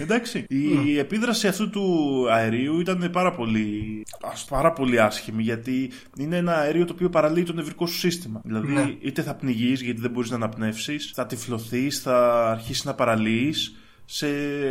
Εντάξει. 0.00 0.44
Η 0.48 0.98
επίδραση 0.98 1.48
αυτού 1.48 1.70
του 1.70 2.26
αερίου 2.30 2.80
ήταν 2.80 3.08
πάρα 3.12 3.32
πολύ, 3.32 4.02
ας, 4.32 4.44
πάρα 4.44 4.72
πολύ 4.72 5.00
άσχημη 5.00 5.42
γιατί 5.42 5.90
είναι 6.18 6.36
ένα 6.36 6.56
αέριο 6.56 6.84
το 6.84 6.92
οποίο 6.92 7.08
παραλύει 7.08 7.42
το 7.42 7.52
νευρικό 7.52 7.86
σου 7.86 7.98
σύστημα. 7.98 8.40
Δηλαδή, 8.44 8.72
Ναι. 8.72 8.94
είτε 9.00 9.22
θα 9.22 9.34
πνιγείς 9.34 9.80
γιατί 9.82 10.00
δεν 10.00 10.10
μπορείς 10.10 10.30
να 10.30 10.36
αναπνεύσεις, 10.36 11.10
θα 11.14 11.26
τυφλωθείς, 11.26 12.00
θα 12.00 12.46
αρχίσεις 12.50 12.84
να 12.84 12.94
παραλύεις. 12.94 13.74
Σε, 14.12 14.26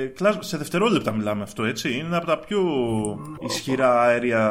κλάσ- 0.05 0.43
σε 0.43 0.57
δευτερόλεπτα 0.57 1.11
μιλάμε 1.11 1.43
αυτό, 1.43 1.63
έτσι. 1.63 1.93
Είναι 1.93 2.07
ένα 2.07 2.17
από 2.17 2.25
τα 2.25 2.37
πιο 2.39 2.61
ισχυρά 3.45 4.01
αέρια, 4.01 4.43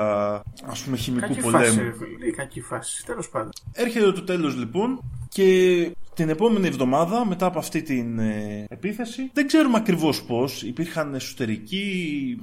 ας 0.67 0.81
πούμε, 0.83 0.97
χημικού 0.97 1.27
Κακή 1.29 1.41
πολέμου. 1.41 1.65
φάση, 1.65 1.77
ρε 1.83 1.93
φίλε. 1.93 2.25
Τι 2.25 2.31
κακή 2.31 2.61
φάση. 2.61 3.05
Τέλος 3.07 3.29
πάντων. 3.29 3.51
Έρχεται 3.73 4.13
το 4.13 4.23
τέλος 4.23 4.57
λοιπόν 4.57 5.01
και 5.29 5.91
την 6.15 6.29
επόμενη 6.29 6.67
εβδομάδα 6.67 7.27
μετά 7.27 7.47
από 7.47 7.59
αυτή 7.59 7.83
την 7.83 8.19
ε, 8.19 8.65
επίθεση 8.69 9.31
δεν 9.33 9.47
ξέρουμε 9.47 9.77
ακριβώς 9.77 10.23
πώς 10.23 10.63
υπήρχαν 10.63 11.15
εσωτερικοί 11.15 12.39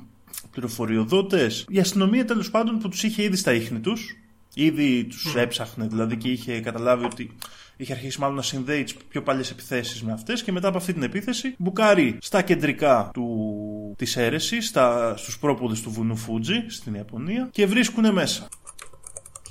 πληροφοριοδότες. 0.52 1.66
Η 1.70 1.80
αστυνομία 1.80 2.26
τέλος 2.26 2.52
πάντων 2.52 2.80
που 2.80 2.90
τους 2.90 3.04
είχε 3.04 3.24
ήδη 3.24 3.36
στα 3.36 3.54
ίχνη 3.54 3.80
τους 3.80 4.16
ήδη 4.56 5.04
τους 5.04 5.36
έψαχνε 5.36 5.88
δηλαδή 5.88 6.18
και 6.18 6.30
είχε 6.30 6.60
καταλάβει 6.60 7.06
ότι 7.06 7.36
είχε 7.78 7.94
αρχίσει 7.94 8.20
μάλλον 8.20 8.36
να 8.36 8.42
συνδέει 8.42 8.84
τις 8.84 8.96
πιο 8.96 9.24
παλιές 9.24 9.52
επιθέσεις 9.52 10.04
με 10.04 10.12
αυτές 10.12 10.44
και 10.44 10.52
μετά 10.52 10.68
από 10.68 10.78
αυτή 10.78 10.94
την 10.94 11.04
επίθεση 11.04 11.56
μπουκάρει 11.58 12.18
στα 12.22 12.42
κεντρικά 12.42 13.10
του, 13.14 13.96
της 13.98 14.18
αίρεσης 14.18 14.68
στα, 14.68 15.18
στους 15.18 15.40
πρόποδες 15.40 15.82
του 15.82 15.92
βουνού 15.92 16.16
Φούτζι 16.16 16.66
στην 16.68 16.94
Ιαπωνία 16.94 17.50
και 17.52 17.66
βρίσκουν 17.66 18.14
μέσα. 18.14 18.48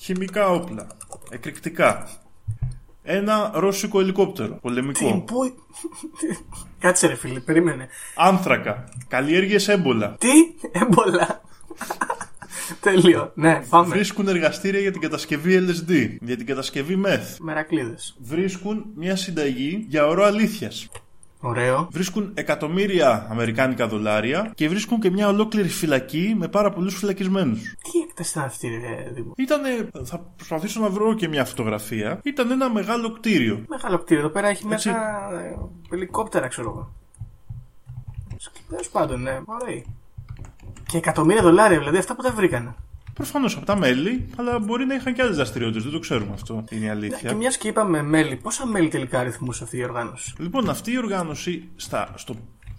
Χημικά 0.00 0.48
όπλα, 0.48 0.86
εκρηκτικά, 1.30 2.08
ένα 3.06 3.50
ρώσικο 3.54 4.00
ελικόπτερο, 4.00 4.48
Τι, 4.48 4.58
πολεμικό, 4.60 5.20
πού. 5.26 5.38
Κάτσε 6.78 7.06
ρε 7.06 7.14
φίλε, 7.14 7.40
περίμενε. 7.40 7.88
άνθρακα, 8.16 8.84
καλλιέργειες 9.08 9.68
έμπολα. 9.68 10.16
Τι, 10.18 10.28
έμπολα. 10.72 11.42
Τέλειο. 12.80 13.32
Ναι, 13.34 13.62
πάμε. 13.68 13.94
Βρίσκουν 13.94 14.28
εργαστήρια 14.28 14.80
για 14.80 14.92
την 14.92 15.00
κατασκευή 15.00 15.66
LSD, 15.68 16.16
για 16.20 16.36
την 16.36 16.46
κατασκευή 16.46 17.02
meth. 17.06 17.36
Μερακλείδες. 17.40 18.16
Βρίσκουν 18.20 18.84
μια 18.96 19.16
συνταγή 19.16 19.84
για 19.88 20.06
ωρό 20.06 20.24
αλήθειας. 20.24 20.88
Ωραίο. 21.46 21.88
Βρίσκουν 21.90 22.30
εκατομμύρια 22.34 23.26
αμερικάνικα 23.30 23.88
δολάρια 23.88 24.52
και 24.54 24.68
βρίσκουν 24.68 25.00
και 25.00 25.10
μια 25.10 25.28
ολόκληρη 25.28 25.68
φυλακή 25.68 26.34
με 26.38 26.48
πάρα 26.48 26.70
πολλούς 26.70 26.94
φυλακισμένους. 26.94 27.60
Τι 27.60 27.98
έκταση 28.08 28.30
ήταν 28.30 28.44
αυτή, 28.44 28.68
ρε 28.68 29.10
Δήμο; 29.12 29.32
Ήτανε, 29.36 29.88
θα 30.04 30.18
προσπαθήσω 30.36 30.80
να 30.80 30.88
βρω 30.88 31.14
και 31.14 31.28
μια 31.28 31.44
φωτογραφία, 31.44 32.20
ήταν 32.22 32.50
ένα 32.50 32.70
μεγάλο 32.70 33.10
κτίριο. 33.10 33.64
Μεγάλο 33.68 33.98
κτίριο. 33.98 34.22
Εδώ 34.22 34.32
πέρα 34.32 34.48
έχει 34.48 34.66
Έτσι. 34.70 34.88
μέσα 34.88 35.30
ε, 35.32 35.56
ελικόπτερα, 35.94 36.48
ξέρω 36.48 36.70
εγώ. 36.70 36.92
Τέλος 38.68 38.88
πάντων, 38.88 39.22
ναι, 39.22 39.40
ωραία. 39.44 39.82
Και 40.86 40.96
εκατομμύρια 40.96 41.42
δολάρια, 41.42 41.78
δηλαδή 41.78 41.96
αυτά 41.98 42.16
που 42.16 42.22
τα 42.22 42.30
βρήκανε. 42.30 42.74
Προφανώς 43.14 43.56
από 43.56 43.66
τα 43.66 43.76
μέλη, 43.76 44.26
αλλά 44.36 44.58
μπορεί 44.58 44.84
να 44.84 44.94
είχαν 44.94 45.14
και 45.14 45.22
άλλες 45.22 45.36
δραστηριότητες. 45.36 45.82
Δεν 45.82 45.92
το 45.92 45.98
ξέρουμε 45.98 46.32
αυτό. 46.32 46.64
Είναι 46.70 46.84
η 46.84 46.88
αλήθεια. 46.88 47.28
Και 47.28 47.34
μιας 47.34 47.56
και 47.56 47.68
είπαμε 47.68 48.02
μέλη, 48.02 48.36
πόσα 48.36 48.66
μέλη 48.66 48.88
τελικά 48.88 49.18
αριθμούσε 49.18 49.64
αυτή 49.64 49.76
η 49.76 49.84
οργάνωση; 49.84 50.34
Λοιπόν, 50.38 50.68
αυτή 50.68 50.92
η 50.92 50.98
οργάνωση 50.98 51.68
στα, 51.76 52.14
στο, 52.16 52.36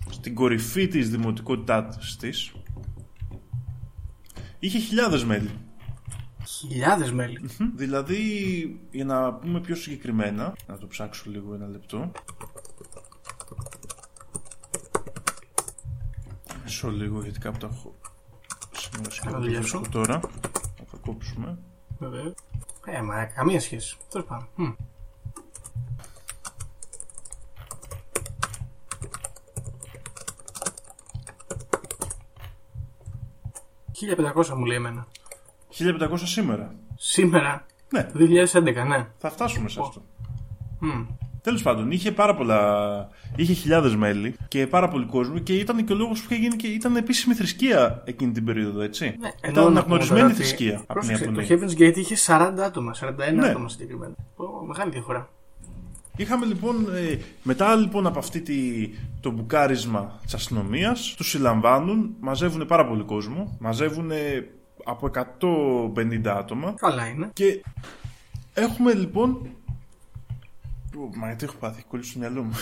στην 0.10 0.36
κορυφή 0.36 0.88
της 0.88 1.10
δημοτικότητάς 1.10 2.18
της 2.20 2.54
είχε 4.60 4.80
χιλιάδες 4.80 5.24
μέλη. 5.24 5.50
Χιλιάδες 6.48 7.12
μέλη. 7.12 7.40
Μμ, 7.42 7.66
Δηλαδή, 7.76 8.20
για 8.92 9.06
να 9.06 9.34
πούμε 9.34 9.60
πιο 9.60 9.76
συγκεκριμένα, 9.76 10.54
να 10.68 10.78
το 10.78 10.88
ψάξω 10.88 11.24
λίγο 11.30 11.54
ένα 11.54 11.68
λεπτό. 11.68 12.12
Μισό 16.64 16.90
λίγο 16.90 17.22
γιατί 17.22 17.40
κάπου 17.40 17.58
τα 17.58 17.70
έχω 17.72 17.96
σημειώσει 18.92 19.20
και 19.22 19.26
Καλά 19.26 19.30
εγώ 19.30 19.38
το 19.38 19.44
δουλειά 19.46 19.60
βρίσκω 19.60 19.84
σου. 19.84 19.90
τώρα. 19.92 20.20
Θα 20.20 20.86
το 20.92 20.98
κόψουμε. 21.06 21.58
Βέβαια. 22.00 22.34
Ε, 22.86 23.02
μα 23.02 23.26
καμία 23.26 23.60
σχέση. 23.62 23.98
Τέλος 24.10 24.28
πάντων. 24.28 24.48
Μμ. 24.56 24.72
«1500 34.36 34.48
μου 34.58 34.66
λέει 34.66 34.78
εμένα. 34.78 35.08
1500 35.80 36.10
σήμερα. 36.24 36.76
Σήμερα, 36.96 37.66
Ναι, 37.92 38.10
2011, 38.14 38.86
ναι. 38.88 39.08
θα 39.18 39.30
φτάσουμε 39.30 39.70
σε 39.70 39.80
αυτό. 39.82 40.02
Μμ. 40.80 41.06
Τέλος 41.46 41.62
πάντων, 41.62 41.92
είχε 41.92 42.12
πάρα 42.12 42.36
πολλά. 42.36 43.10
είχε 43.36 43.54
χιλιάδες 43.54 43.96
μέλη 43.96 44.36
και 44.48 44.68
πάρα 44.68 44.88
πολύ 44.88 45.06
κόσμο 45.06 45.40
και 45.40 45.54
ήταν 45.54 45.86
και 45.86 45.94
ο 45.94 45.96
λόγος 45.96 46.22
που 46.22 46.28
είχε 46.34 46.42
γίνει 46.42 46.56
και 46.56 46.68
ήταν 46.68 46.96
επίσημη 46.96 47.36
θρησκεία 47.36 48.02
εκείνη 48.06 48.32
την 48.32 48.46
περίοδο, 48.46 48.82
έτσι. 48.82 49.06
Ναι, 49.06 49.12
ήταν 49.28 49.30
ενώ 49.44 49.54
να 49.62 49.68
πούμε 49.68 49.76
αναγνωρισμένη 49.76 50.22
τώρα 50.22 50.34
ότι- 50.34 50.42
θρησκεία 50.42 50.74
από 50.74 50.84
την 50.86 50.94
Πρόσεξε, 50.94 51.26
το 51.32 51.42
Ιαπωνία. 51.42 51.68
Heaven's 51.70 51.80
Gate 51.94 51.98
είχε 51.98 52.16
40 52.16 52.64
άτομα, 52.66 52.94
41 52.94 53.34
Ναι. 53.36 53.48
άτομα 53.48 53.70
συγκεκριμένα. 53.70 54.14
Ω, 54.36 54.66
μεγάλη 54.66 54.92
διαφορά. 54.92 55.30
Είχαμε 56.18 56.46
λοιπόν, 56.46 56.76
ε, 56.96 57.18
μετά 57.44 57.76
λοιπόν 57.76 58.08
από 58.08 58.20
αυτή 58.20 58.42
τη, 58.42 58.56
το 59.22 59.32
μπουκάρισμα 59.32 60.20
της 60.24 60.34
αστυνομίας, 60.34 61.14
τους 61.18 61.30
συλλαμβάνουν, 61.30 62.16
μαζεύουν 62.20 62.66
πάρα 62.66 62.88
πολύ 62.88 63.04
κόσμο, 63.04 63.56
μαζεύουν 63.60 64.12
από 64.84 65.06
150 65.06 66.36
άτομα 66.38 66.74
Καλά 66.78 67.06
είναι. 67.08 67.30
και 67.34 67.64
έχουμε 68.54 68.94
λοιπόν. 68.94 69.50
Ω, 70.98 71.10
Μα 71.18 71.28
γιατί 71.28 71.46
έχω 71.46 71.56
πάθει, 71.60 71.78
έχει 71.78 71.88
κολλήσει 71.88 72.10
στο 72.10 72.20
μυαλό 72.20 72.44
μου. 72.44 72.54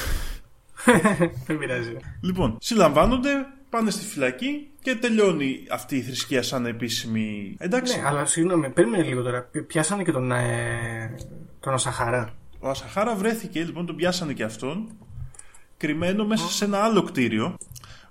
Δεν 1.46 1.58
πειράζει. 1.58 1.96
Λοιπόν, 2.22 2.58
συλλαμβάνονται, 2.62 3.30
πάνε 3.70 3.90
στη 3.90 4.06
φυλακή 4.06 4.70
και 4.82 4.96
τελειώνει 4.96 5.60
αυτή 5.72 5.96
η 5.98 6.02
θρησκεία 6.02 6.44
σαν 6.44 6.66
επίσημη. 6.66 7.56
Εντάξει, 7.60 8.00
Ναι, 8.00 8.08
αλλά 8.08 8.26
συγγνώμη, 8.26 8.70
περίμενε 8.70 9.04
λίγο 9.04 9.22
τώρα. 9.22 9.42
Πι- 9.42 9.64
Πιάσανε 9.64 10.04
και 10.04 10.12
τον, 10.12 10.32
ε, 10.32 11.16
τον 11.60 11.74
Ασαχαρά. 11.74 12.34
ο 12.60 12.70
Ασαχάρα 12.70 13.16
βρέθηκε, 13.16 13.64
λοιπόν, 13.64 13.86
τον 13.86 13.96
πιάσανε 13.96 14.34
και 14.34 14.44
αυτόν, 14.44 14.90
κρυμμένο 15.78 16.26
μέσα 16.26 16.48
σε 16.48 16.66
ένα 16.66 16.78
άλλο 16.84 17.04
κτίριο, 17.04 17.58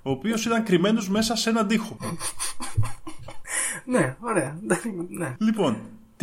ο 0.02 0.11
οποίος 0.11 0.44
ήταν 0.44 0.64
κρυμμένος 0.64 1.08
μέσα 1.08 1.37
σε 1.37 1.50
έναν 1.50 1.66
τοίχο. 1.66 1.96
Ναι, 3.85 4.16
ωραία. 4.20 4.58
ναι. 5.08 5.35
λοιπόν, 5.38 5.76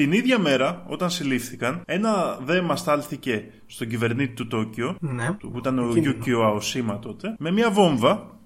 την 0.03 0.11
ίδια 0.11 0.39
μέρα, 0.39 0.83
όταν 0.87 1.09
συλλήφθηκαν, 1.09 1.81
ένα 1.85 2.37
δέμα 2.45 2.75
στάλθηκε 2.75 3.43
στον 3.65 3.87
κυβερνήτη 3.87 4.33
του 4.33 4.47
Τόκιο, 4.47 4.95
Ναι. 4.99 5.31
που 5.31 5.57
ήταν 5.57 5.79
ο 5.79 5.81
Κίνδυνο. 5.81 6.11
Γιούκιο 6.11 6.41
Αοσίμα 6.43 6.99
τότε, 6.99 7.35
με 7.39 7.51
μια 7.51 7.71
βόμβα, 7.71 8.37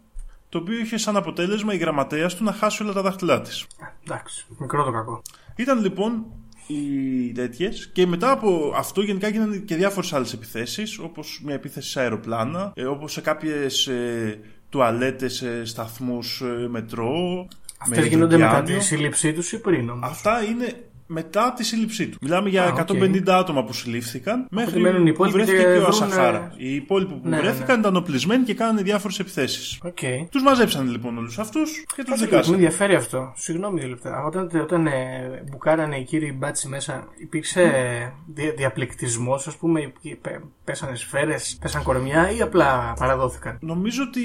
το 0.50 0.58
οποίο 0.58 0.80
είχε 0.80 0.98
σαν 0.98 1.16
αποτέλεσμα 1.18 1.74
η 1.74 1.78
γραμματέας 1.78 2.36
του 2.36 2.44
να 2.44 2.52
χάσει 2.54 2.84
όλα 2.84 2.94
τα 2.94 3.02
δάχτυλά 3.02 3.42
της. 3.42 3.62
Α, 3.62 3.88
Εντάξει, 4.08 4.46
μικρό 4.60 4.84
το 4.84 4.92
κακό. 4.92 5.22
Ήταν 5.56 5.82
λοιπόν 5.82 6.26
οι 6.68 7.32
τέτοιες 7.32 7.89
και 7.94 8.08
μετά 8.08 8.32
από 8.32 8.74
αυτό 8.76 9.02
γενικά 9.02 9.28
γίνανε 9.28 9.58
και 9.58 9.76
διάφορες 9.76 10.13
άλλες 10.13 10.34
επιθέσεις, 10.34 11.00
όπως 11.00 11.42
μια 11.46 11.54
επίθεση 11.56 11.89
σε 11.89 12.00
αεροπλάνα, 12.00 12.72
ε, 12.76 12.86
όπως 12.86 13.12
σε 13.12 13.22
κάποιες 13.22 13.88
ε, 13.88 14.39
τουαλέτες 14.70 15.34
σε 15.34 15.66
σταθμούς 15.66 16.42
ε, 16.42 16.68
μετρό. 16.70 17.48
Αυτές 17.78 18.00
με 18.00 18.06
γίνονται 18.08 18.38
μετά 18.38 18.50
υδρογιάνιο. 18.50 18.78
τη 18.78 18.84
σύλληψή 18.86 19.34
τους 19.34 19.52
ή 19.52 19.60
πριν 19.60 19.89
όμως; 19.89 20.10
Αυτά 20.10 20.44
είναι 20.44 20.84
μετά 21.13 21.54
τη 21.56 21.63
σύλληψή 21.63 22.08
του. 22.10 22.17
Μιλάμε 22.21 22.49
για 22.49 22.63
Α, 22.63 22.67
οκ. 22.67 22.89
150 22.89 23.30
άτομα 23.30 23.63
που 23.63 23.73
συλλήφθηκαν 23.73 24.47
μέχρι 24.49 24.80
μένουν 24.80 25.02
οι 25.02 25.04
που 25.04 25.08
υπόλοιποι 25.08 25.38
βρέθηκε 25.38 25.58
και 25.58 25.63
και 25.63 25.69
ο 25.69 25.82
βρουν, 25.82 25.88
Ασαχάρα. 25.88 26.38
ε, 26.58 26.65
Οι 26.67 26.76
υπόλοιποι 26.76 27.13
που 27.13 27.19
Ναι, 27.23 27.36
ναι, 27.36 27.41
βρέθηκαν 27.41 27.80
ήταν 27.80 27.95
οπλισμένοι 27.95 28.43
και 28.43 28.54
κάνανε 28.54 28.82
διάφορες 28.82 29.19
επιθέσεις. 29.19 29.80
Οκ. 29.84 29.97
Τους 30.32 30.41
μαζέψανε 30.43 30.89
λοιπόν 30.91 31.17
όλους 31.17 31.39
αυτούς 31.39 31.71
και 31.71 31.84
τους 31.86 31.95
Κάτσε 31.95 32.12
λίγο, 32.12 32.19
Με 32.26 32.26
δικάσανε. 32.26 32.56
ενδιαφέρει 32.56 32.95
αυτό. 32.95 33.34
Συγγνώμη 33.36 33.80
δύο 33.80 33.89
λεπτά. 33.89 34.23
Όταν, 34.26 34.49
όταν 34.62 34.86
ε, 34.88 35.43
μπουκάρανε 35.52 35.97
οι 35.97 36.04
κύριοι 36.04 36.36
μπάτσι 36.38 36.67
μέσα, 36.67 37.08
υπήρξε 37.21 37.62
ε, 37.62 38.12
δια, 38.34 38.52
διαπληκτισμός, 38.52 39.47
ας 39.47 39.56
πούμε, 39.56 39.91
ή 40.02 40.15
πέ- 40.15 40.41
πέσανε 40.63 40.95
σφαίρες, 40.95 41.58
πέσαν 41.62 41.84
κορμιά 41.84 42.32
ή 42.32 42.41
απλά 42.41 42.93
παραδόθηκαν; 42.99 43.58
Νομίζω 43.62 44.04
ότι 44.04 44.21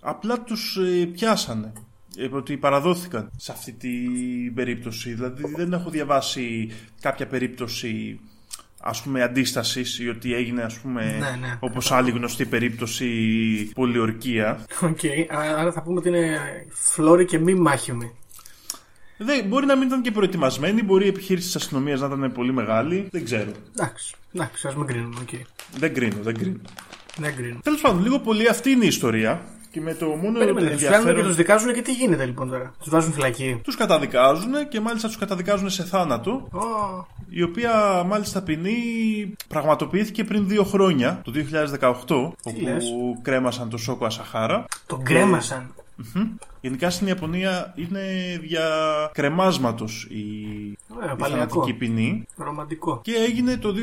απλά 0.00 0.40
τους 0.40 0.76
ε, 0.76 1.04
πιάσανε. 1.06 1.72
Ε, 2.16 2.28
ότι 2.30 2.56
παραδόθηκαν 2.56 3.30
σε 3.36 3.52
αυτή 3.52 3.72
την 3.72 4.54
περίπτωση. 4.54 5.14
Δηλαδή 5.14 5.42
δεν 5.56 5.72
έχω 5.72 5.90
διαβάσει 5.90 6.70
κάποια 7.00 7.26
περίπτωση 7.26 8.20
ας 8.82 9.02
πούμε 9.02 9.22
αντίστασης 9.22 9.98
ή 9.98 10.08
ότι 10.08 10.34
έγινε 10.34 10.62
ας 10.62 10.78
πούμε 10.78 11.04
Ναι, 11.04 11.46
ναι. 11.46 11.56
όπως 11.60 11.92
άλλη 11.92 12.10
γνωστή 12.10 12.44
περίπτωση 12.46 13.06
πολιορκία. 13.74 14.64
Οκ. 14.80 14.98
Α- 15.34 15.58
Άρα 15.58 15.72
θα 15.72 15.82
πούμε 15.82 15.98
ότι 15.98 16.08
είναι 16.08 16.38
φλώρη 16.70 17.24
και 17.24 17.38
μη 17.38 17.54
μάχιμη. 17.54 18.10
Δεν, 19.18 19.44
μπορεί 19.46 19.66
να 19.66 19.76
μην 19.76 19.86
ήταν 19.86 20.02
και 20.02 20.10
προετοιμασμένη, 20.10 20.82
μπορεί 20.82 21.04
η 21.04 21.08
επιχείρηση 21.08 21.46
της 21.46 21.56
αστυνομίας 21.56 22.00
να 22.00 22.06
ήταν 22.06 22.32
πολύ 22.32 22.52
μεγάλη, 22.52 23.08
δεν 23.10 23.24
ξέρω. 23.24 23.50
Εντάξει. 23.78 24.14
Εντάξει, 24.34 24.66
ας 24.66 24.76
μην 24.76 24.86
κρίνουμε. 24.86 25.16
οκ. 25.20 25.28
Δεν 25.78 25.94
κρίνω, 25.94 26.16
δεν 26.22 26.34
κρίνω. 26.38 26.60
Δεν 27.16 27.34
κρίνουμε. 27.36 27.60
Τέλος 27.62 27.80
πάντων, 27.80 28.02
λίγο 28.02 28.18
πολύ 28.18 28.48
αυτή 28.48 28.70
είναι 28.70 28.84
η 28.84 28.88
ιστορία 28.88 29.42
και 29.70 29.80
με 29.80 29.94
το 29.94 30.06
μόνο 30.06 30.38
Περίμενε, 30.38 30.70
τους 30.70 30.78
πιάνουν 30.78 30.78
και 30.78 30.84
ενδιαφέρον... 30.96 31.26
τους 31.26 31.36
δικάζουν 31.36 31.72
και 31.72 31.82
τι 31.82 31.92
γίνεται 31.92 32.24
λοιπόν 32.24 32.48
τώρα; 32.48 32.72
Τους 32.78 32.88
βάζουν 32.88 33.12
φυλακή. 33.12 33.60
Τους 33.64 33.76
καταδικάζουν 33.76 34.68
και 34.68 34.80
μάλιστα 34.80 35.08
τους 35.08 35.16
καταδικάζουν 35.18 35.70
σε 35.70 35.84
θάνατο 35.84 36.48
Ω, 36.52 36.60
η 37.28 37.42
οποία 37.42 38.02
μάλιστα 38.06 38.42
ποινή 38.42 38.76
πραγματοποιήθηκε 39.48 40.24
πριν 40.24 40.48
δύο 40.48 40.64
χρόνια, 40.64 41.20
το 41.24 41.32
2018, 41.80 41.92
όπου 42.42 42.60
λες; 42.62 42.84
κρέμασαν 43.22 43.68
το 43.68 43.76
Σόκο 43.76 44.04
Ασαχάρα. 44.04 44.64
τον 44.86 45.02
κρέμασαν. 45.02 45.74
Γενικά 46.60 46.90
στην 46.90 47.06
Ιαπωνία 47.06 47.72
είναι 47.76 48.00
δια 48.40 48.68
κρεμάσματος 49.14 50.04
η, 50.10 50.24
Ωραία, 50.96 51.12
η 51.12 51.16
παλαιακό. 51.16 51.54
θανατική 51.54 51.72
ποινή 51.78 52.26
Ρομαντικό. 52.36 53.00
και 53.02 53.12
έγινε 53.28 53.56
το 53.56 53.74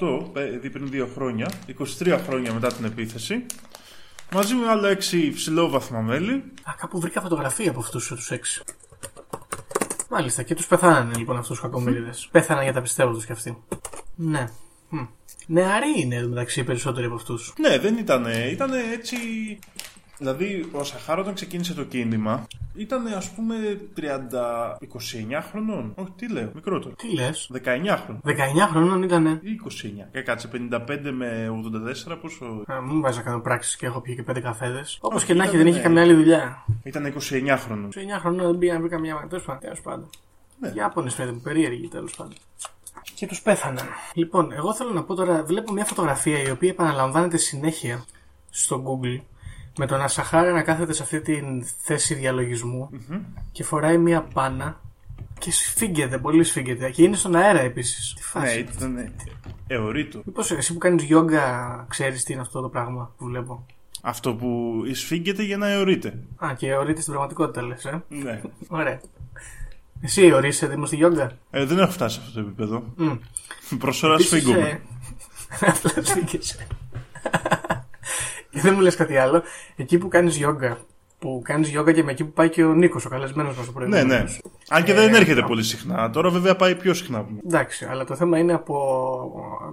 2018, 0.00 0.30
δηλαδή 0.34 0.70
πριν 0.70 0.88
δύο 0.90 1.08
χρόνια, 1.14 1.48
23 1.98 2.18
χρόνια 2.26 2.52
μετά 2.52 2.72
την 2.72 2.84
επίθεση, 2.84 3.46
μαζί 4.34 4.54
με 4.54 4.68
άλλα 4.68 4.88
έξι 4.88 5.30
ψηλόβαθμα 5.30 6.00
μέλη. 6.00 6.32
Α, 6.62 6.72
κάπου 6.76 7.00
βρήκα 7.00 7.20
φωτογραφία 7.20 7.70
από 7.70 7.80
αυτούς 7.80 8.06
τους 8.06 8.30
έξι. 8.30 8.62
Μάλιστα, 10.08 10.42
και 10.42 10.54
τους 10.54 10.66
πεθάνανε 10.66 11.14
λοιπόν 11.16 11.36
αυτούς 11.36 11.50
τους 11.50 11.60
κακομίριδες. 11.60 12.28
Πέθαναν 12.30 12.62
για 12.62 12.72
τα 12.72 12.82
πιστεύω 12.82 13.12
τους 13.12 13.26
κι 13.26 13.32
αυτοί. 13.32 13.62
Ναι. 14.14 14.48
Μμ. 14.88 15.06
Νεαροί 15.46 16.00
είναι 16.00 16.14
εδώ 16.14 16.28
μεταξύ 16.28 16.60
οι 16.60 16.64
περισσότεροι 16.64 17.06
από 17.06 17.14
αυτούς. 17.14 17.52
Ναι, 17.58 17.78
δεν 17.78 17.96
ήταν. 17.96 18.26
Ήταν 18.50 18.70
έτσι. 18.92 19.16
Δηλαδή, 20.22 20.68
ο 20.72 20.84
Σαχάρα 20.84 21.20
όταν 21.20 21.34
ξεκίνησε 21.34 21.74
το 21.74 21.84
κίνημα 21.84 22.46
ήταν 22.74 23.06
ας 23.06 23.30
πούμε 23.30 23.54
30, 23.96 24.02
29 24.80 25.42
χρονών. 25.50 25.92
Όχι, 25.94 26.12
τι 26.16 26.32
λέω, 26.32 26.50
μικρότερο. 26.54 26.94
Τι 26.94 27.14
λες, 27.14 27.50
19 27.52 27.96
χρονών. 28.04 28.20
19 28.24 28.68
χρονών 28.70 29.02
ήτανε. 29.02 29.40
Ή 29.42 29.50
29. 29.50 30.08
Και 30.12 30.22
κάτσε 30.22 30.48
55 30.48 31.10
με 31.12 31.48
84, 32.12 32.18
πόσο; 32.20 32.44
Α, 32.66 32.80
Μην 32.80 32.94
μου 32.94 33.00
βάζει 33.00 33.16
να 33.16 33.22
κάνω 33.22 33.40
πράξεις 33.40 33.76
και 33.76 33.86
έχω 33.86 34.00
πιει 34.00 34.14
και 34.14 34.22
πέντε 34.22 34.40
καφέδες. 34.40 34.98
Όπως 35.00 35.16
Όχι, 35.16 35.26
και 35.26 35.34
να 35.34 35.42
έχει, 35.42 35.54
ήταν, 35.54 35.64
δεν 35.64 35.72
είχε 35.72 35.76
ναι. 35.76 35.84
καμιά 35.84 36.02
άλλη 36.02 36.14
δουλειά. 36.14 36.64
Ήταν 36.82 37.14
29 37.30 37.56
χρονών. 37.58 37.90
29 37.90 37.96
χρονών 38.20 38.46
δεν 38.46 38.58
πήγα 38.58 38.72
να 38.72 38.80
βρει 38.80 38.88
καμιά. 38.88 39.26
Τέλος 39.28 39.44
πάντων. 39.44 39.60
Τέλος 39.60 39.80
πάντων. 39.80 40.10
Ναι. 40.60 40.72
Ιάπωνες 40.76 41.14
φαίνεται 41.14 41.34
μου, 41.34 41.40
περίεργοι 41.40 41.88
τέλος 41.88 42.14
πάντων. 42.14 42.34
Και 43.14 43.26
τους 43.26 43.42
πέθαναν. 43.42 43.86
Λοιπόν, 44.14 44.52
εγώ 44.52 44.74
θέλω 44.74 44.90
να 44.90 45.02
πω 45.02 45.14
τώρα, 45.14 45.44
βλέπω 45.44 45.72
μια 45.72 45.84
φωτογραφία 45.84 46.42
η 46.42 46.50
οποία 46.50 46.70
επαναλαμβάνεται 46.70 47.36
συνέχεια 47.36 48.04
στο 48.50 48.82
Google 48.86 49.20
με 49.78 49.86
τον 49.86 50.00
Ασαχάρα 50.00 50.52
να 50.52 50.62
κάθεται 50.62 50.92
σε 50.92 51.02
αυτή 51.02 51.20
τη 51.20 51.40
θέση 51.80 52.14
διαλογισμού 52.14 52.90
και 53.52 53.64
φοράει 53.64 53.98
μια 53.98 54.22
πάνα 54.22 54.80
και 55.38 55.50
σφίγγεται, 55.52 56.18
πολύ 56.18 56.44
σφίγγεται. 56.44 56.90
Και 56.90 57.02
είναι 57.02 57.16
στον 57.16 57.34
αέρα 57.36 57.60
επίσης. 57.60 58.14
Τι 58.14 58.20
Ναι, 58.38 58.44
φάση. 58.46 58.58
ήταν 58.60 59.12
εωρίτο. 59.66 60.22
Μήπως 60.24 60.50
εσύ 60.50 60.72
που 60.72 60.78
κάνεις 60.78 61.02
γιόγκα 61.02 61.86
ξέρεις 61.88 62.24
τι 62.24 62.32
είναι 62.32 62.42
αυτό 62.42 62.60
το 62.60 62.68
πράγμα 62.68 63.14
που 63.18 63.24
βλέπω; 63.24 63.66
Αυτό 64.02 64.34
που 64.34 64.82
εισφίγγεται 64.86 65.42
για 65.42 65.56
να 65.56 65.68
αιωρείται. 65.68 66.18
Α, 66.44 66.54
και 66.56 66.74
ορείται 66.74 67.00
στην 67.00 67.12
πραγματικότητα 67.12 67.62
λες, 67.62 67.84
ε; 67.84 68.02
Ναι. 68.08 68.40
Ωραία. 68.68 69.00
Εσύ 70.00 70.32
ορίσαι 70.32 70.66
δήμο 70.66 70.86
στη 70.86 70.96
γιόγκα; 70.96 71.32
Ε, 71.50 71.64
δεν 71.64 71.78
έχω 71.78 71.92
φτάσει 71.92 72.14
σε 72.16 72.22
αυτό 72.26 72.40
το 72.40 72.46
επίπεδο. 72.46 72.84
Μμ. 72.96 73.76
Προς 73.78 74.02
ώρα 74.02 74.14
Επίσης, 74.14 74.30
σφίγγομαι. 74.30 74.68
ε, 75.60 75.66
Απλά 75.70 76.02
σφίγγεσαι. 76.04 76.66
Και 78.62 78.68
δεν 78.68 78.74
μου 78.74 78.80
λες 78.80 78.96
κάτι 78.96 79.16
άλλο. 79.16 79.42
Εκεί 79.76 79.98
που 79.98 80.08
κάνεις 80.08 80.36
γιόγκα, 80.36 80.78
που 81.18 81.40
κάνεις 81.44 81.68
γιόγκα 81.68 81.92
και 81.92 82.02
με 82.02 82.10
εκεί 82.10 82.24
που 82.24 82.32
πάει 82.32 82.48
και 82.48 82.64
ο 82.64 82.74
Νίκος, 82.74 83.04
ο 83.04 83.08
καλεσμένος 83.08 83.56
μας 83.56 83.66
ο 83.66 83.70
Ναι, 83.70 83.74
προηγούμενος. 83.74 84.08
ναι. 84.08 84.24
Αν 84.68 84.84
και 84.84 84.92
Ε, 84.92 84.94
δεν 84.94 85.14
έρχεται 85.14 85.42
πολύ 85.42 85.62
συχνά. 85.62 86.10
Τώρα 86.10 86.30
βέβαια 86.30 86.56
πάει 86.56 86.74
πιο 86.74 86.94
συχνά. 86.94 87.26
Εντάξει, 87.46 87.86
αλλά 87.90 88.04
το 88.04 88.14
θέμα 88.16 88.38
είναι 88.38 88.52
από, 88.52 88.78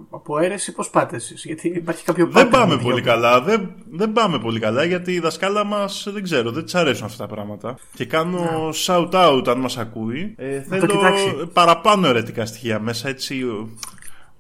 από 0.10 0.40
αίρεση 0.40 0.72
πώς 0.74 0.90
πάτε 0.90 1.16
εσείς, 1.16 1.44
γιατί 1.46 1.68
υπάρχει 1.68 2.04
κάποιο 2.04 2.28
Δεν 2.28 2.48
pattern 2.48 2.52
πάμε 2.52 2.76
με 2.76 2.82
πολύ 2.82 2.94
γιόγκα. 2.94 3.12
καλά. 3.12 3.42
Δεν, 3.42 3.70
δεν 3.92 4.12
πάμε 4.14 4.40
πολύ 4.40 4.60
καλά 4.60 4.84
γιατί 4.84 5.12
η 5.14 5.20
δασκάλα 5.20 5.64
μας 5.64 6.08
δεν 6.14 6.24
ξέρω, 6.24 6.52
δεν 6.52 6.64
της 6.64 6.76
αρέσουν 6.76 7.06
αυτά 7.06 7.28
τα 7.28 7.34
πράγματα. 7.34 7.78
Και 7.94 8.06
κάνω 8.06 8.70
shout 8.86 9.10
out 9.12 9.44
αν 9.48 9.60
μας 9.60 9.78
ακούει. 9.78 10.34
Ε, 10.38 10.62
θέλω 10.62 10.86
κοιτάξει. 10.86 11.36
παραπάνω 11.54 12.08
ερετικά 12.08 12.46
στοιχεία 12.46 12.80
μέσα 12.80 13.10
έτσι 13.10 13.46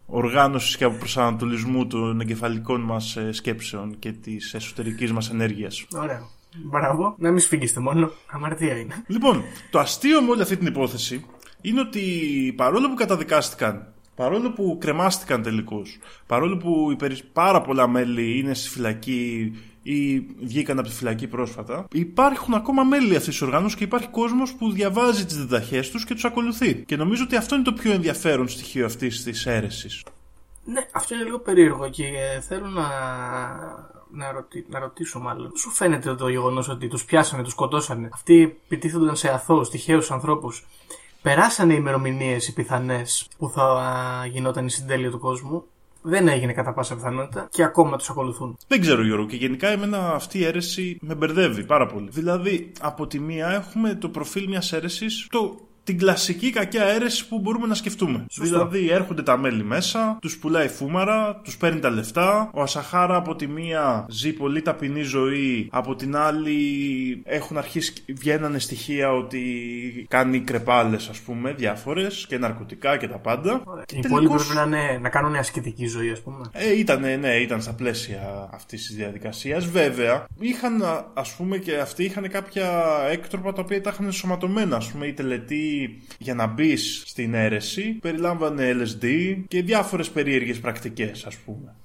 οργάνωσης 0.10 0.78
και 0.78 0.88
προσανατολισμού 0.88 1.88
των 1.88 2.22
εγκεφαλικών 2.22 2.82
μας 2.82 3.17
σκέψεων 3.32 4.00
και 4.00 4.12
της 4.12 4.54
εσωτερικής 4.54 5.12
μας 5.12 5.30
ενέργειας. 5.30 5.86
Ωραία. 5.95 6.22
Μπράβο. 6.56 7.15
Να 7.17 7.30
μην 7.30 7.39
σφίγγεστε 7.39 7.80
μόνο. 7.80 8.12
Αμαρτία 8.32 8.78
είναι. 8.78 9.04
Λοιπόν, 9.08 9.43
το 9.69 9.80
αστείο 9.80 10.22
με 10.22 10.30
όλη 10.30 10.41
αυτή 10.41 10.58
την 10.58 10.67
υπόθεση 10.67 11.26
είναι 11.62 11.80
ότι 11.80 12.02
παρόλο 12.58 12.89
που 12.89 12.95
καταδικάστηκαν, 12.95 13.93
παρόλο 14.15 14.52
που 14.52 14.78
κρεμάστηκαν 14.80 15.41
τελικώς, 15.41 15.98
παρόλο 16.28 16.58
που 16.58 16.91
οι 16.91 16.95
περι- 16.95 17.24
πάρα 17.34 17.62
πολλά 17.62 17.88
μέλη 17.88 18.39
είναι 18.39 18.54
στη 18.54 18.69
φυλακή 18.69 19.52
ή 19.84 20.20
βγήκαν 20.20 20.80
από 20.80 20.88
τη 20.88 20.94
φυλακή 20.94 21.28
πρόσφατα, 21.28 21.88
υπάρχουν 21.92 22.54
ακόμα 22.54 22.84
μέλη 22.84 23.15
αυτής 23.15 23.30
της 23.30 23.42
οργάνωσης 23.42 23.78
και 23.78 23.84
υπάρχει 23.84 24.08
κόσμος 24.08 24.54
που 24.54 24.72
διαβάζει 24.72 25.26
τις 25.26 25.38
διδαχές 25.38 25.89
τους 25.89 26.06
και 26.06 26.13
τους 26.13 26.26
ακολουθεί. 26.26 26.76
Και 26.76 26.96
νομίζω 26.96 27.24
ότι 27.24 27.36
αυτό 27.36 27.56
είναι 27.56 27.63
το 27.63 27.74
πιο 27.74 27.92
ενδιαφέρον 27.92 28.48
στοιχείο 28.48 28.86
αυτής 28.86 29.24
της 29.24 29.46
αίρεσης. 29.46 30.04
Ναι, 30.63 30.86
αυτό 30.92 31.15
είναι 31.15 31.24
λίγο 31.24 31.39
περίεργο 31.39 31.89
και 31.89 32.06
ε, 32.06 32.39
θέλω 32.39 32.68
να, 32.68 32.88
να, 34.12 34.32
ρωτη- 34.32 34.70
να 34.70 34.80
ρωτήσω 34.80 35.20
μάλλον. 35.20 35.52
Σου 35.58 35.70
φαίνεται 35.70 36.15
το 36.15 36.28
γεγονός 36.28 36.70
ότι 36.70 36.88
τους 36.88 37.06
πιάσανε, 37.06 37.44
τους 37.44 37.52
σκοτώσανε; 37.52 38.10
Αυτοί 38.13 38.58
επιτίθενταν 38.65 39.15
σε 39.15 39.30
αθώους, 39.30 39.70
τυχαίους 39.70 40.12
ανθρώπους. 40.12 40.68
Περάσανε 41.22 41.74
οι 41.74 41.78
ημερομηνίες 41.80 42.48
οι 42.48 42.54
πιθανές 42.54 43.28
που 43.38 43.50
θα 43.50 43.63
α, 43.63 44.26
γινόταν 44.26 44.65
η 44.65 44.70
συντέλεια 44.70 45.12
του 45.12 45.20
κόσμου; 45.20 45.65
Δεν 46.02 46.28
έγινε 46.28 46.54
κατά 46.54 46.74
πάσα 46.74 46.96
πιθανότητα 46.96 47.48
και 47.52 47.64
ακόμα 47.64 47.98
τους 47.98 48.10
ακολουθούν. 48.10 48.58
Δεν 48.68 48.82
ξέρω 48.82 49.04
Γιώργο 49.04 49.26
και 49.26 49.36
γενικά 49.36 49.68
εμένα 49.68 50.14
αυτή 50.14 50.40
η 50.40 50.46
αίρεση 50.46 50.98
με 51.02 51.16
μπερδεύει 51.16 51.64
πάρα 51.64 51.86
πολύ. 51.86 52.10
Δηλαδή 52.10 52.72
από 52.82 53.08
τη 53.08 53.20
μία 53.20 53.50
έχουμε 53.50 53.94
το 53.94 54.10
προφίλ 54.10 54.48
μιας 54.48 54.74
αίρεσης, 54.74 55.28
το 55.30 55.69
την 55.89 55.97
κλασική 55.97 56.49
κακιά 56.49 56.84
αίρεση 56.84 57.28
που 57.28 57.39
μπορούμε 57.39 57.67
να 57.67 57.73
σκεφτούμε. 57.73 58.25
Δηλαδή 58.36 58.89
έρχονται 58.89 59.21
τα 59.23 59.38
μέλη 59.38 59.63
μέσα, 59.63 60.17
τους 60.21 60.38
πουλάει 60.38 60.67
φούμαρα, 60.67 61.41
τους 61.43 61.58
παίρνει 61.58 61.80
τα 61.80 61.89
λεφτά. 61.89 62.49
Ο 62.54 62.62
Ασαχάρα 62.62 63.15
από 63.15 63.36
τη 63.36 63.47
μία 63.47 64.06
ζει 64.10 64.34
πολύ 64.34 64.62
ταπεινή 64.62 65.02
ζωή, 65.02 65.67
από 65.71 65.95
την 65.95 66.15
άλλη 66.15 66.58
έχουν 67.25 67.58
αρχίσει, 67.58 67.93
βγαίνανε 68.08 68.60
στοιχεία 68.60 69.12
ότι 69.12 69.41
κάνει 70.10 70.39
κρεπάλες 70.39 71.08
ας 71.10 71.19
πούμε, 71.19 71.54
διάφορες 71.54 72.25
και 72.28 72.38
ναρκωτικά 72.38 72.97
και 72.97 73.08
τα 73.08 73.17
πάντα. 73.17 73.62
Και 73.86 73.95
Οι 73.95 73.99
τελικώς- 73.99 74.21
υπόλοιποι 74.23 74.43
πρέπει 74.54 74.69
να, 74.69 74.78
είναι, 74.78 74.99
να 75.02 75.10
κάνουν 75.10 75.36
ασκητική 75.36 75.88
ζωή, 75.88 76.10
ας 76.12 76.21
πούμε. 76.21 76.49
ε, 76.52 76.78
ήταν, 76.80 77.02
ναι, 77.19 77.36
ήταν 77.36 77.62
στα 77.62 77.73
πλαίσια 77.73 78.49
αυτής 78.54 78.86
της 78.86 78.95
διαδικασίας. 78.95 79.65
Βέβαια, 79.65 80.25
είχαν, 80.39 80.82
α 80.84 81.06
ας 81.13 81.36
πούμε, 81.36 81.58
και 81.58 81.78
αυτοί 81.78 82.04
είχαν 82.04 82.30
κάποια 82.30 82.84
έκτροπα 83.12 83.54
τα 83.54 83.62
οποία 83.62 83.82
τα 83.82 83.89
είχαν 83.93 84.06
ενσωματωμένα. 84.06 84.75
Α 84.75 84.82
πούμε, 84.91 85.06
η 85.08 85.13
τελετή 85.13 85.79
για 86.18 86.34
να 86.34 86.48
μπεις 86.48 87.04
στην 87.06 87.34
αίρεση 87.34 87.84
περιλάμβανε 87.84 88.72
LSD 88.72 89.36
και 89.48 89.63
διάφορες 89.63 90.10
περίεργες 90.10 90.60
πρακτικές, 90.60 91.26
ας 91.26 91.36
πούμε. 91.36 91.76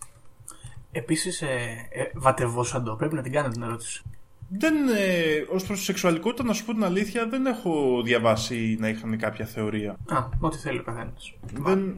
Επίσης, 0.92 1.42
ε, 1.42 1.46
ε, 1.90 2.10
βατευόσαντο. 2.14 2.96
Πρέπει 2.96 3.14
να 3.14 3.22
την 3.22 3.32
κάνω 3.32 3.48
την 3.48 3.62
ερώτηση. 3.62 4.02
Δεν, 4.48 4.74
ε, 4.88 5.54
ως 5.54 5.64
προς 5.64 5.78
τη 5.78 5.84
σεξουαλικότητα, 5.84 6.44
να 6.44 6.52
σου 6.52 6.64
πω 6.64 6.72
την 6.72 6.84
αλήθεια, 6.84 7.28
δεν 7.28 7.46
έχω 7.46 8.02
διαβάσει 8.04 8.76
να 8.80 8.88
είχαν 8.88 9.18
κάποια 9.18 9.44
θεωρία. 9.46 9.96
Α, 10.06 10.28
ό,τι 10.40 10.56
θέλει 10.56 10.78
ο 10.78 10.82
καθένας. 10.82 11.34
Δεν, 11.52 11.94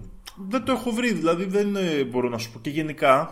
δεν 0.48 0.64
το 0.64 0.72
έχω 0.72 0.90
βρει, 0.90 1.12
δηλαδή 1.12 1.44
δεν 1.44 1.76
ε, 1.76 2.04
μπορώ 2.04 2.28
να 2.28 2.38
σου 2.38 2.52
πω. 2.52 2.58
Και 2.58 2.70
γενικά, 2.70 3.30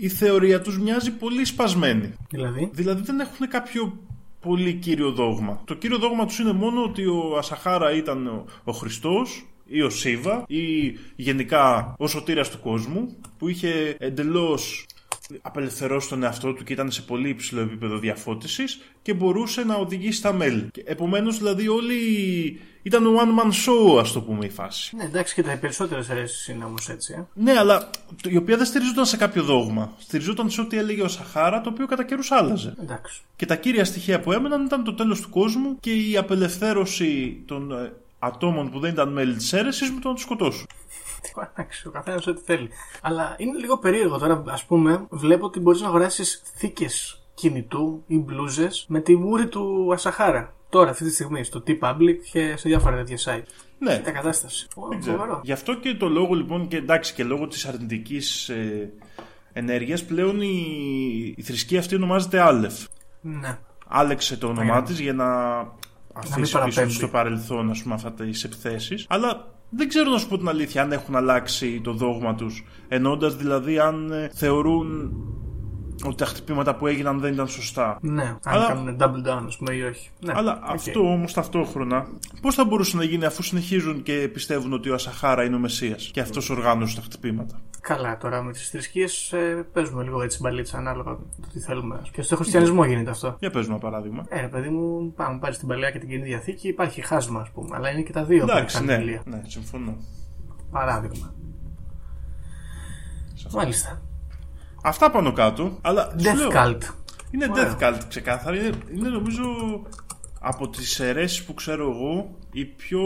η 0.00 0.08
θεωρία 0.08 0.60
τους 0.60 0.78
μοιάζει 0.78 1.10
πολύ 1.10 1.44
σπασμένη. 1.44 2.14
Δηλαδή, 2.30 2.70
Δηλαδή 2.72 3.02
δεν 3.02 3.20
έχουν 3.20 3.48
κάποιο 3.48 3.98
πολύ 4.40 4.72
κύριο 4.72 5.10
δόγμα. 5.10 5.62
Το 5.64 5.74
κύριο 5.74 5.98
δόγμα 5.98 6.26
τους 6.26 6.38
είναι 6.38 6.52
μόνο 6.52 6.82
ότι 6.82 7.06
ο 7.06 7.36
Ασαχάρα 7.38 7.92
ήταν 7.92 8.26
ο, 8.26 8.44
ο 8.64 8.72
Χριστός 8.72 9.46
ή 9.66 9.82
ο 9.82 9.90
Σίβα 9.90 10.44
ή 10.48 10.96
γενικά 11.16 11.94
ο 11.98 12.06
σωτήρας 12.06 12.50
του 12.50 12.60
κόσμου 12.60 13.16
που 13.38 13.48
είχε 13.48 13.96
εντελώς 13.98 14.86
απελευθερώσει 15.42 16.08
τον 16.08 16.22
εαυτό 16.22 16.52
του 16.52 16.64
και 16.64 16.72
ήταν 16.72 16.90
σε 16.90 17.02
πολύ 17.02 17.28
υψηλό 17.28 17.60
επίπεδο 17.60 17.98
διαφώτισης 17.98 18.80
και 19.02 19.14
μπορούσε 19.14 19.64
να 19.64 19.74
οδηγήσει 19.74 20.22
τα 20.22 20.32
μέλη. 20.32 20.68
Και 20.72 20.82
επομένως 20.86 21.38
δηλαδή 21.38 21.68
όλοι 21.68 21.96
ήταν 22.82 23.04
one 23.16 23.40
man 23.40 23.48
show 23.50 23.98
ας 24.00 24.12
το 24.12 24.20
πούμε 24.20 24.46
η 24.46 24.50
φάση. 24.50 24.96
ναι, 24.96 25.04
εντάξει 25.04 25.34
και 25.34 25.42
τα 25.42 25.56
περισσότερες 25.60 26.10
αιρέσει 26.10 26.52
είναι 26.52 26.64
όμως 26.64 26.88
έτσι. 26.88 27.14
Ε. 27.18 27.24
Ναι, 27.34 27.52
αλλά 27.58 27.90
η 28.28 28.36
οποία 28.36 28.56
δεν 28.56 28.66
στηριζόταν 28.66 29.06
σε 29.06 29.16
κάποιο 29.16 29.42
δόγμα. 29.42 29.92
Στηριζόταν 29.98 30.50
σε 30.50 30.60
ό,τι 30.60 30.78
έλεγε 30.78 31.02
ο 31.02 31.08
Σαχάρα, 31.08 31.60
το 31.60 31.70
οποίο 31.70 31.86
κατά 31.86 32.04
καιρούς 32.04 32.30
άλλαζε. 32.30 32.74
Εντάξει. 32.82 33.22
Και 33.36 33.46
τα 33.46 33.56
κύρια 33.56 33.84
στοιχεία 33.84 34.20
που 34.20 34.32
έμεναν 34.32 34.64
ήταν 34.64 34.84
το 34.84 34.94
τέλος 34.94 35.20
του 35.20 35.30
κόσμου 35.30 35.76
και 35.80 35.92
η 35.92 36.16
απελευθέρωση 36.16 37.42
των 37.46 37.72
ε, 37.72 37.92
ατόμων 38.18 38.70
που 38.70 38.78
δεν 38.78 38.90
ήταν 38.92 39.12
μέλη 39.12 39.34
της 39.34 39.52
αίρεσης 39.52 39.90
με 39.90 40.00
το 40.00 40.08
να 40.08 40.14
τους 40.14 40.22
σκοτώσουν. 40.22 40.66
Εντάξει, 41.52 41.88
ο 41.88 41.90
καθένας 41.90 42.26
ό,τι 42.26 42.40
θέλει. 42.44 42.68
Αλλά 43.02 43.34
είναι 43.38 43.58
λίγο 43.58 43.78
περίεργο 43.78 44.18
τώρα, 44.18 44.42
ας 44.46 44.64
πούμε, 44.64 45.06
βλέπω 45.10 45.46
ότι 45.46 45.60
μπορείς 45.60 45.80
να 45.80 45.86
αγοράσεις 45.88 46.42
θήκες 46.56 47.22
κινητού 47.34 48.02
ή 48.06 48.18
μπλούζες 48.18 48.84
με 48.88 49.00
τη 49.00 49.16
μούρη 49.16 49.48
του 49.48 49.90
Ασαχάρα. 49.92 50.54
Τώρα, 50.70 50.90
αυτή 50.90 51.04
τη 51.04 51.12
στιγμή, 51.12 51.44
στο 51.44 51.62
T-Public 51.66 52.16
και 52.32 52.54
σε 52.56 52.68
διάφορα 52.68 52.96
τέτοια 52.96 53.18
site. 53.24 53.44
Ναι, 53.78 53.98
Τα 53.98 54.10
κατάσταση. 54.10 54.66
Ω, 54.76 54.88
δεν 54.88 55.00
ξέρω. 55.00 55.16
φοβερό. 55.16 55.40
Γι' 55.44 55.52
αυτό 55.52 55.74
και 55.74 55.94
το 55.94 56.08
λόγο 56.08 56.34
λοιπόν 56.34 56.68
και 56.68 56.76
εντάξει 56.76 57.14
και 57.14 57.24
λόγω 57.24 57.46
της 57.46 57.64
αρνητικής 57.66 58.48
ε, 58.48 58.92
ενέργειας 59.52 60.04
πλέον 60.04 60.40
η, 60.40 61.34
η 61.36 61.42
θρησκεία 61.42 61.78
αυτή 61.78 61.94
ονομάζεται 61.94 62.40
Άλεφ. 62.40 62.74
Ναι. 63.20 63.58
Άλεξε 63.88 64.36
το 64.36 64.46
όνομά 64.46 64.82
της 64.82 65.00
για 65.00 65.12
να 65.12 65.26
αφήσει 66.12 66.40
πίσω 66.40 66.58
παραπέμπει. 66.58 66.86
της 66.86 66.96
στο 66.96 67.08
παρελθόν 67.08 67.70
ας 67.70 67.82
πούμε 67.82 67.94
αυτά 67.94 68.12
τις 68.12 68.44
επιθέσεις. 68.44 69.06
Αλλά 69.08 69.54
δεν 69.70 69.88
ξέρω 69.88 70.10
να 70.10 70.18
σου 70.18 70.28
πω 70.28 70.38
την 70.38 70.48
αλήθεια 70.48 70.82
αν 70.82 70.92
έχουν 70.92 71.16
αλλάξει 71.16 71.80
το 71.84 71.92
δόγμα 71.92 72.34
τους 72.34 72.64
εννοώντας 72.88 73.36
δηλαδή 73.36 73.78
αν 73.78 74.12
ε, 74.12 74.30
θεωρούν 74.34 75.12
ότι 76.04 76.16
τα 76.16 76.24
χτυπήματα 76.24 76.74
που 76.76 76.86
έγιναν 76.86 77.20
δεν 77.20 77.32
ήταν 77.32 77.48
σωστά. 77.48 77.98
Ναι, 78.00 78.22
αν 78.22 78.38
Αλλά- 78.42 78.66
κάνουν 78.66 78.96
double 79.00 79.28
down, 79.28 79.42
ας 79.46 79.56
πούμε, 79.56 79.74
ή 79.74 79.82
όχι. 79.82 80.10
Ναι. 80.20 80.32
Αλλά 80.36 80.60
οκ. 80.62 80.70
αυτό 80.70 81.00
όμως 81.00 81.32
ταυτόχρονα 81.32 82.06
πώς 82.40 82.54
θα 82.54 82.64
μπορούσε 82.64 82.96
να 82.96 83.04
γίνει 83.04 83.24
αφού 83.24 83.42
συνεχίζουν 83.42 84.02
και 84.02 84.28
πιστεύουν 84.32 84.72
ότι 84.72 84.90
ο 84.90 84.94
Ασαχάρα 84.94 85.44
είναι 85.44 85.56
ο 85.56 85.58
Μεσσίας 85.58 86.10
και 86.12 86.20
αυτός 86.20 86.50
οργάνωσε 86.50 86.96
τα 86.96 87.02
χτυπήματα; 87.02 87.60
Καλά, 87.80 88.16
τώρα 88.18 88.42
με 88.42 88.52
τις 88.52 88.68
θρησκείες 88.70 89.32
ε, 89.32 89.66
παίζουμε 89.72 90.02
λίγο 90.02 90.22
έτσι 90.22 90.38
μπαλίτσα 90.42 90.78
ανάλογα 90.78 91.10
το 91.16 91.48
τι 91.52 91.58
θέλουμε. 91.60 92.02
Και 92.12 92.22
στο 92.22 92.36
χριστιανισμό 92.36 92.84
γίνεται 92.84 93.10
αυτό. 93.10 93.36
Για 93.40 93.50
πες 93.50 93.66
μου 93.66 93.72
ένα 93.72 93.90
παράδειγμα. 93.90 94.24
Ε, 94.28 94.40
ρε 94.40 94.48
παιδί 94.48 94.68
μου, 94.68 95.12
πάμε 95.16 95.38
πάρεις 95.38 95.58
την 95.58 95.68
παλαιά 95.68 95.90
και 95.90 95.98
την 95.98 96.08
κοινή 96.08 96.22
διαθήκη, 96.24 96.68
υπάρχει 96.68 97.00
χάσμα, 97.00 97.40
ας 97.40 97.50
πούμε. 97.50 97.76
Αλλά 97.76 97.90
είναι 97.90 98.02
και 98.02 98.12
τα 98.12 98.24
δύο 98.24 98.42
Εντάξει, 98.42 98.78
που 98.78 98.84
ναι, 98.84 98.96
ναι. 98.96 99.20
ναι, 99.24 99.42
συμφωνώ. 99.46 99.96
Παράδειγμα. 100.70 101.34
Σε 103.34 103.42
αυτό. 103.46 103.58
Μάλιστα. 103.58 104.02
Αυτά 104.82 105.10
πάνω 105.10 105.32
κάτω. 105.32 105.78
Αλλά 105.80 106.14
σου 106.18 106.36
λέω, 106.36 106.50
Death 106.52 106.56
Cult. 106.56 106.78
Είναι 107.30 107.46
Ωραία. 107.50 107.76
Death 107.78 107.82
Cult 107.82 108.00
ξεκάθαρα. 108.08 108.56
Είναι, 108.56 108.70
είναι 108.94 109.08
νομίζω 109.08 109.42
από 110.40 110.68
τις 110.68 111.00
αιρέσεις 111.00 111.44
που 111.44 111.54
ξέρω 111.54 111.90
εγώ 111.90 112.30
η 112.52 112.64
πιο 112.64 113.02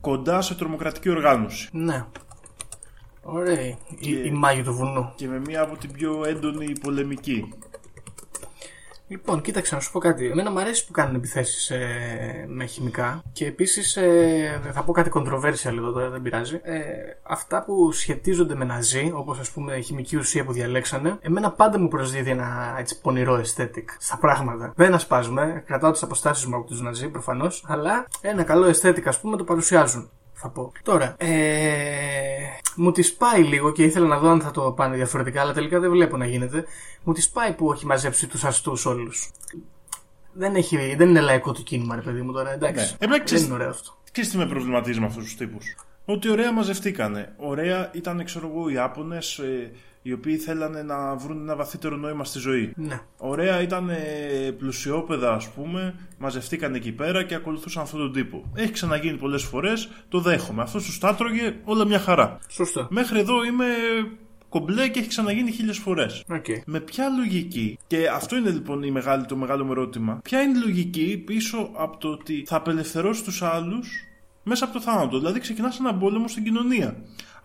κοντά 0.00 0.40
σε 0.40 0.54
τρομοκρατική 0.54 1.10
οργάνωση. 1.10 1.68
Ναι. 1.72 2.04
Ωραία. 3.22 3.60
Η, 3.98 4.22
η 4.24 4.30
μάγη 4.30 4.62
του 4.62 4.74
βουνού. 4.74 5.12
Και 5.14 5.28
με 5.28 5.38
μία 5.38 5.62
από 5.62 5.76
την 5.76 5.92
πιο 5.92 6.22
έντονη 6.26 6.72
πολεμική. 6.80 7.48
Λοιπόν, 9.08 9.40
κοίταξε 9.40 9.74
να 9.74 9.80
σου 9.80 9.92
πω 9.92 9.98
κάτι. 9.98 10.26
Εμένα 10.26 10.50
μου 10.50 10.58
αρέσει 10.58 10.86
που 10.86 10.92
κάνουν 10.92 11.14
επιθέσεις 11.14 11.72
με 12.46 12.64
χημικά. 12.64 13.22
Και 13.32 13.46
επίσης 13.46 13.96
ε, 13.96 14.60
θα 14.72 14.82
πω 14.82 14.92
κάτι 14.92 15.10
controversial 15.14 15.76
εδώ 15.76 15.92
τώρα, 15.92 16.10
δεν 16.10 16.22
πειράζει. 16.22 16.60
Ε, 16.62 16.80
αυτά 17.22 17.64
που 17.64 17.92
σχετίζονται 17.92 18.54
με 18.54 18.64
ναζί, 18.64 19.10
όπως 19.14 19.38
ας 19.38 19.50
πούμε 19.50 19.76
η 19.76 19.82
χημική 19.82 20.16
ουσία 20.16 20.44
που 20.44 20.52
διαλέξανε, 20.52 21.18
εμένα 21.20 21.50
πάντα 21.50 21.78
μου 21.78 21.88
προσδίδει 21.88 22.30
ένα 22.30 22.76
έτσι 22.78 23.00
πονηρό 23.00 23.42
aesthetic 23.42 23.84
στα 23.98 24.18
πράγματα. 24.18 24.72
Δεν 24.76 24.94
ασπάζουμε, 24.94 25.62
κρατάω 25.66 25.90
τις 25.90 26.02
αποστάσεις 26.02 26.46
μου 26.46 26.56
από 26.56 26.66
τους 26.66 26.80
ναζί 26.80 27.08
προφανώς, 27.08 27.64
αλλά 27.68 28.06
ένα 28.20 28.42
καλό 28.42 28.68
aesthetic 28.68 29.02
ας 29.04 29.20
πούμε 29.20 29.36
το 29.36 29.44
παρουσιάζουν. 29.44 30.10
Θα 30.38 30.48
πω. 30.50 30.72
Τώρα, 30.82 31.14
ε, 31.18 31.30
μου 32.76 32.92
τη 32.92 33.12
πάει 33.18 33.42
λίγο 33.42 33.72
και 33.72 33.82
ήθελα 33.82 34.06
να 34.06 34.18
δω 34.18 34.28
αν 34.28 34.40
θα 34.40 34.50
το 34.50 34.72
πάνε 34.72 34.96
διαφορετικά, 34.96 35.40
αλλά 35.40 35.52
τελικά 35.52 35.80
δεν 35.80 35.90
βλέπω 35.90 36.16
να 36.16 36.26
γίνεται. 36.26 36.64
Μου 37.02 37.12
τη 37.12 37.28
πάει 37.32 37.52
που 37.52 37.72
έχει 37.72 37.86
μαζέψει 37.86 38.26
τους 38.26 38.44
αστούς 38.44 38.86
όλους. 38.86 39.30
Δεν, 40.32 40.54
έχει, 40.54 40.94
δεν 40.96 41.08
είναι 41.08 41.20
λαϊκό 41.20 41.52
το 41.52 41.62
κίνημα, 41.62 41.94
ρε 41.94 42.00
παιδί 42.00 42.22
μου 42.22 42.32
τώρα, 42.32 42.52
εντάξει. 42.52 42.84
Ναι. 42.84 42.96
Εμένα, 42.98 43.16
δεν 43.16 43.24
ξέρεις- 43.24 43.44
είναι 43.44 43.54
ωραίο 43.54 43.68
αυτό. 43.68 43.96
Ξέρεις 44.12 44.30
τι 44.30 44.36
με 44.36 44.46
προβληματίζει 44.46 45.00
με 45.00 45.06
αυτούς 45.06 45.24
τους 45.24 45.36
τύπους. 45.36 45.76
Ότι 46.04 46.30
ωραία 46.30 46.52
μαζευτήκανε. 46.52 47.34
Ωραία 47.36 47.90
ήταν, 47.94 48.24
ξέρω 48.24 48.50
εγώ, 48.54 48.68
οι 48.68 48.72
Ιάπωνες 48.72 49.40
οι 50.08 50.12
οποίοι 50.12 50.36
θέλανε 50.36 50.82
να 50.82 51.16
βρουν 51.16 51.40
ένα 51.40 51.56
βαθύτερο 51.56 51.96
νόημα 51.96 52.24
στη 52.24 52.38
ζωή. 52.38 52.72
Ναι. 52.76 53.00
Ωραία 53.16 53.60
ήταν 53.62 53.88
ε, 53.88 54.50
πλουσιόπεδα, 54.58 55.32
ας 55.32 55.48
πούμε, 55.48 55.94
μαζευτήκαν 56.18 56.74
εκεί 56.74 56.92
πέρα 56.92 57.22
και 57.22 57.34
ακολουθούσαν 57.34 57.82
αυτόν 57.82 58.00
τον 58.00 58.12
τύπο. 58.12 58.50
Έχει 58.54 58.72
ξαναγίνει 58.72 59.16
πολλές 59.16 59.42
φορές, 59.42 59.88
το 60.08 60.20
δέχομαι. 60.20 60.62
Αυτός 60.62 60.84
τους 60.84 60.98
τάτρωγε 60.98 61.54
όλα 61.64 61.84
μια 61.84 61.98
χαρά. 61.98 62.38
Σωστό. 62.48 62.86
Μέχρι 62.90 63.18
εδώ 63.18 63.44
είμαι 63.44 63.66
κομπλέ 64.48 64.88
και 64.88 64.98
έχει 64.98 65.08
ξαναγίνει 65.08 65.50
χίλιες 65.50 65.78
φορές. 65.78 66.24
Οκ. 66.28 66.44
Με 66.66 66.80
ποια 66.80 67.08
λογική, 67.08 67.78
και 67.86 68.08
αυτό 68.08 68.36
είναι 68.36 68.50
λοιπόν 68.50 68.82
η 68.82 68.90
μεγάλη, 68.90 69.24
το 69.24 69.36
μεγάλο 69.36 69.64
μου 69.64 69.70
ερώτημα, 69.70 70.20
ποια 70.22 70.40
είναι 70.40 70.58
η 70.58 70.62
λογική 70.62 71.22
πίσω 71.26 71.70
από 71.76 71.96
το 71.96 72.08
ότι 72.08 72.44
θα 72.46 72.56
απελευθερώσει 72.56 73.24
τους 73.24 73.42
άλλους 73.42 73.88
μέσα 74.42 74.64
από 74.64 74.74
το 74.74 74.80
θάνατο; 74.80 75.18
Δηλαδή 75.18 75.40
ξεκινάς 75.40 75.78
έναν 75.78 75.98
πόλεμο 75.98 76.28
στην 76.28 76.44
κοινωνία. 76.44 76.96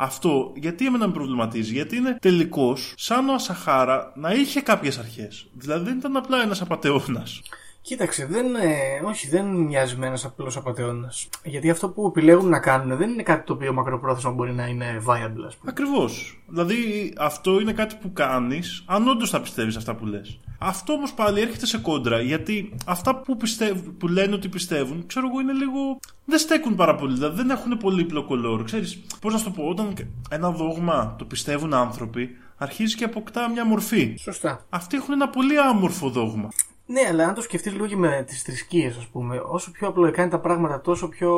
Αυτό 0.01 0.53
γιατί 0.55 0.85
εμένα 0.85 1.07
με 1.07 1.13
προβληματίζει, 1.13 1.73
γιατί 1.73 1.95
είναι 1.95 2.17
τελικά 2.21 2.77
σαν 2.95 3.29
ο 3.29 3.33
Ασαχάρα 3.33 4.11
να 4.15 4.31
είχε 4.31 4.61
κάποιες 4.61 4.97
αρχές. 4.97 5.47
Δηλαδή 5.53 5.85
δεν 5.85 5.97
ήταν 5.97 6.17
απλά 6.17 6.41
ένας 6.41 6.61
απαταιώνας. 6.61 7.41
Κοίταξε, 7.81 8.25
δεν, 8.25 8.55
ε, 8.55 9.01
όχι, 9.05 9.27
δεν 9.29 9.45
μοιάζει 9.45 9.95
με 9.95 10.07
ένας 10.07 10.25
απλός 10.25 10.57
απαταιώνας. 10.57 11.29
Γιατί 11.43 11.69
αυτό 11.69 11.89
που 11.89 12.05
επιλέγουν 12.05 12.49
να 12.49 12.59
κάνουν 12.59 12.97
δεν 12.97 13.09
είναι 13.09 13.23
κάτι 13.23 13.45
το 13.45 13.53
οποίο 13.53 13.73
μακροπρόθεσμα 13.73 14.31
μπορεί 14.31 14.53
να 14.53 14.67
είναι 14.67 15.01
viable, 15.07 15.45
ας 15.47 15.55
πούμε. 15.55 15.71
Ακριβώς. 15.71 16.43
Δηλαδή 16.47 17.13
αυτό 17.17 17.59
είναι 17.59 17.73
κάτι 17.73 17.95
που 18.01 18.13
κάνεις 18.13 18.83
αν 18.85 19.07
όντως 19.07 19.29
θα 19.29 19.41
πιστεύεις 19.41 19.75
αυτά 19.75 19.95
που 19.95 20.05
λες. 20.05 20.39
Αυτό 20.59 20.93
όμως 20.93 21.13
πάλι 21.13 21.41
έρχεται 21.41 21.65
σε 21.65 21.77
κόντρα 21.77 22.21
γιατί 22.21 22.73
αυτά 22.85 23.15
που, 23.15 23.37
πιστεύ, 23.37 23.77
που 23.97 24.07
λένε 24.07 24.35
ότι 24.35 24.49
πιστεύουν, 24.49 25.05
ξέρω 25.07 25.27
εγώ, 25.27 25.39
είναι 25.39 25.53
λίγο. 25.53 25.99
δεν 26.25 26.39
στέκουν 26.39 26.75
πάρα 26.75 26.95
πολύ. 26.95 27.13
Δηλαδή 27.13 27.35
δεν 27.35 27.49
έχουν 27.49 27.77
πολύ 27.77 28.05
πλοκολόρο. 28.05 28.63
Ξέρεις, 28.63 29.01
πώς 29.21 29.33
να 29.33 29.39
σου 29.39 29.45
το 29.45 29.51
πω, 29.51 29.63
όταν 29.63 29.93
ένα 30.29 30.51
δόγμα 30.51 31.15
το 31.17 31.25
πιστεύουν 31.25 31.73
άνθρωποι, 31.73 32.29
αρχίζει 32.57 32.95
και 32.95 33.03
αποκτά 33.03 33.49
μια 33.49 33.65
μορφή. 33.65 34.15
Σωστά. 34.19 34.65
Αυτοί 34.69 34.97
έχουν 34.97 35.13
ένα 35.13 35.29
πολύ 35.29 35.59
άμορφο 35.59 36.09
δόγμα. 36.09 36.49
Ναι, 36.91 37.01
αλλά 37.09 37.27
αν 37.27 37.33
το 37.33 37.41
σκεφτείς 37.41 37.71
λίγο 37.71 37.87
και 37.87 37.95
με 37.95 38.23
τις 38.27 38.41
θρησκείες, 38.41 38.97
ας 38.97 39.07
πούμε, 39.07 39.41
όσο 39.45 39.71
πιο 39.71 39.87
απλοϊκά 39.87 40.21
είναι 40.21 40.31
τα 40.31 40.39
πράγματα, 40.39 40.81
τόσο 40.81 41.07
πιο 41.07 41.31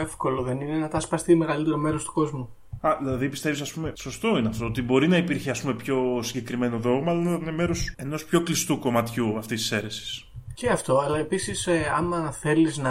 εύκολο 0.00 0.42
δεν 0.42 0.60
είναι 0.60 0.76
να 0.76 0.88
τα 0.88 1.00
σπαστεί 1.00 1.34
μεγαλύτερο 1.34 1.76
μέρος 1.76 2.04
του 2.04 2.12
κόσμου. 2.12 2.48
Α, 2.80 2.96
δηλαδή 3.00 3.28
πιστεύεις, 3.28 3.60
ας 3.60 3.72
πούμε, 3.72 3.92
σωστό 3.94 4.38
είναι 4.38 4.48
αυτό, 4.48 4.64
ότι 4.66 4.82
μπορεί 4.82 5.08
να 5.08 5.16
υπήρχε 5.16 5.50
ας 5.50 5.60
πούμε, 5.60 5.74
πιο 5.74 6.20
συγκεκριμένο 6.22 6.78
δόγμα, 6.78 7.10
αλλά 7.10 7.20
να 7.20 7.30
είναι 7.30 7.52
μέρος 7.52 7.94
ενός 7.96 8.24
πιο 8.24 8.42
κλειστού 8.42 8.78
κομματιού 8.78 9.38
αυτής 9.38 9.60
της 9.60 9.72
αίρεσης. 9.72 10.26
Και 10.54 10.68
αυτό, 10.68 10.98
αλλά 10.98 11.18
επίσης, 11.18 11.66
ε, 11.66 11.92
άμα 11.96 12.30
θέλεις 12.30 12.78
να. 12.78 12.90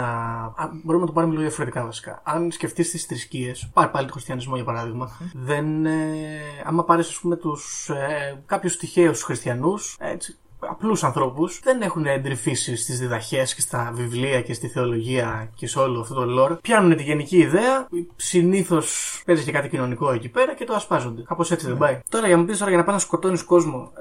Α, 0.56 0.70
μπορούμε 0.82 1.04
να 1.04 1.06
το 1.06 1.12
πάρουμε 1.12 1.32
λίγο 1.32 1.46
διαφορετικά 1.46 1.84
βασικά. 1.84 2.20
Αν 2.24 2.50
σκεφτείς 2.50 2.90
τις 2.90 3.04
θρησκείες, 3.04 3.70
πάρει 3.72 3.90
πάλι 3.90 4.06
το 4.06 4.12
χριστιανισμό 4.12 4.54
για 4.54 4.64
παράδειγμα, 4.64 5.10
δεν. 5.34 5.86
Ε, 5.86 6.40
άμα 6.64 6.84
πάρεις, 6.84 7.08
ας 7.08 7.18
πούμε, 7.18 7.36
τους. 7.36 7.88
Ε, 7.88 8.42
κάποιους 8.46 8.76
τυχαίους 8.76 9.22
χριστιανούς, 9.22 9.96
έτσι, 10.00 10.38
απλούς 10.68 11.04
ανθρώπους, 11.04 11.60
δεν 11.62 11.82
έχουν 11.82 12.06
εντρυφήσει 12.06 12.76
στις 12.76 12.98
διδαχές 12.98 13.54
και 13.54 13.60
στα 13.60 13.90
βιβλία 13.94 14.40
και 14.42 14.52
στη 14.54 14.68
θεολογία 14.68 15.50
και 15.54 15.66
σε 15.66 15.78
όλο 15.78 16.00
αυτό 16.00 16.14
το 16.14 16.42
lore. 16.42 16.58
Πιάνουν 16.62 16.96
τη 16.96 17.02
γενική 17.02 17.36
ιδέα, 17.36 17.88
συνήθως 18.16 19.22
παίζει 19.26 19.44
και 19.44 19.52
κάτι 19.52 19.68
κοινωνικό 19.68 20.12
εκεί 20.12 20.28
πέρα 20.28 20.54
και 20.54 20.64
το 20.64 20.74
ασπάζονται. 20.74 21.22
Κάπως 21.22 21.50
έτσι 21.50 21.66
δεν 21.66 21.76
πάει. 21.76 22.00
Τώρα 22.08 22.26
για 22.26 22.34
να 22.36 22.40
μου 22.42 22.48
πεις 22.48 22.58
τώρα 22.58 22.70
για 22.70 22.78
να 22.78 22.84
πάει 22.84 22.94
να 22.94 23.00
σκοτώνεις 23.00 23.42
κόσμο. 23.42 23.92
ε, 23.98 24.00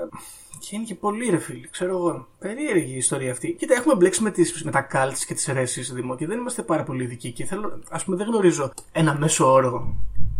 Και 0.59 0.75
είναι 0.75 0.83
και 0.85 0.95
πολύ 0.95 1.29
ρε 1.29 1.37
φίλοι, 1.37 1.67
ξέρω 1.71 1.97
εγώ. 1.97 2.27
Περίεργη 2.39 2.93
η 2.93 2.97
ιστορία 2.97 3.31
αυτή. 3.31 3.51
Κοίτα, 3.53 3.73
έχουμε 3.73 3.95
μπλέξει 3.95 4.23
με, 4.23 4.31
τις, 4.31 4.63
με 4.63 4.71
τα 4.71 4.87
cults 4.93 5.17
και 5.27 5.33
τις 5.33 5.47
αιρέσεις 5.47 5.93
Δημό 5.93 6.15
και 6.15 6.27
δεν 6.27 6.37
είμαστε 6.37 6.61
πάρα 6.61 6.83
πολύ 6.83 7.03
ειδικοί. 7.03 7.31
Και 7.31 7.45
θέλω, 7.45 7.79
ας 7.89 8.03
πούμε, 8.03 8.17
δεν 8.17 8.27
γνωρίζω 8.27 8.71
ένα 8.91 9.17
μέσο 9.17 9.51
όρο 9.51 9.95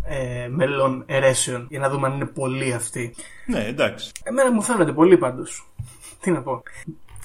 ε, 0.06 0.48
μελών 0.48 1.04
αιρέσεων 1.06 1.68
για 1.70 1.80
να 1.80 1.90
δούμε 1.90 2.08
αν 2.08 2.14
είναι 2.14 2.26
πολλοί 2.26 2.74
αυτοί. 2.74 3.14
Ναι, 3.46 3.64
εντάξει. 3.66 4.12
Εμένα 4.24 4.52
μου 4.52 4.62
φαίνονται 4.62 4.92
πολλοί 4.92 5.18
πάντως. 5.18 5.71
Τι 6.22 6.32
να 6.32 6.42
πω. 6.42 6.64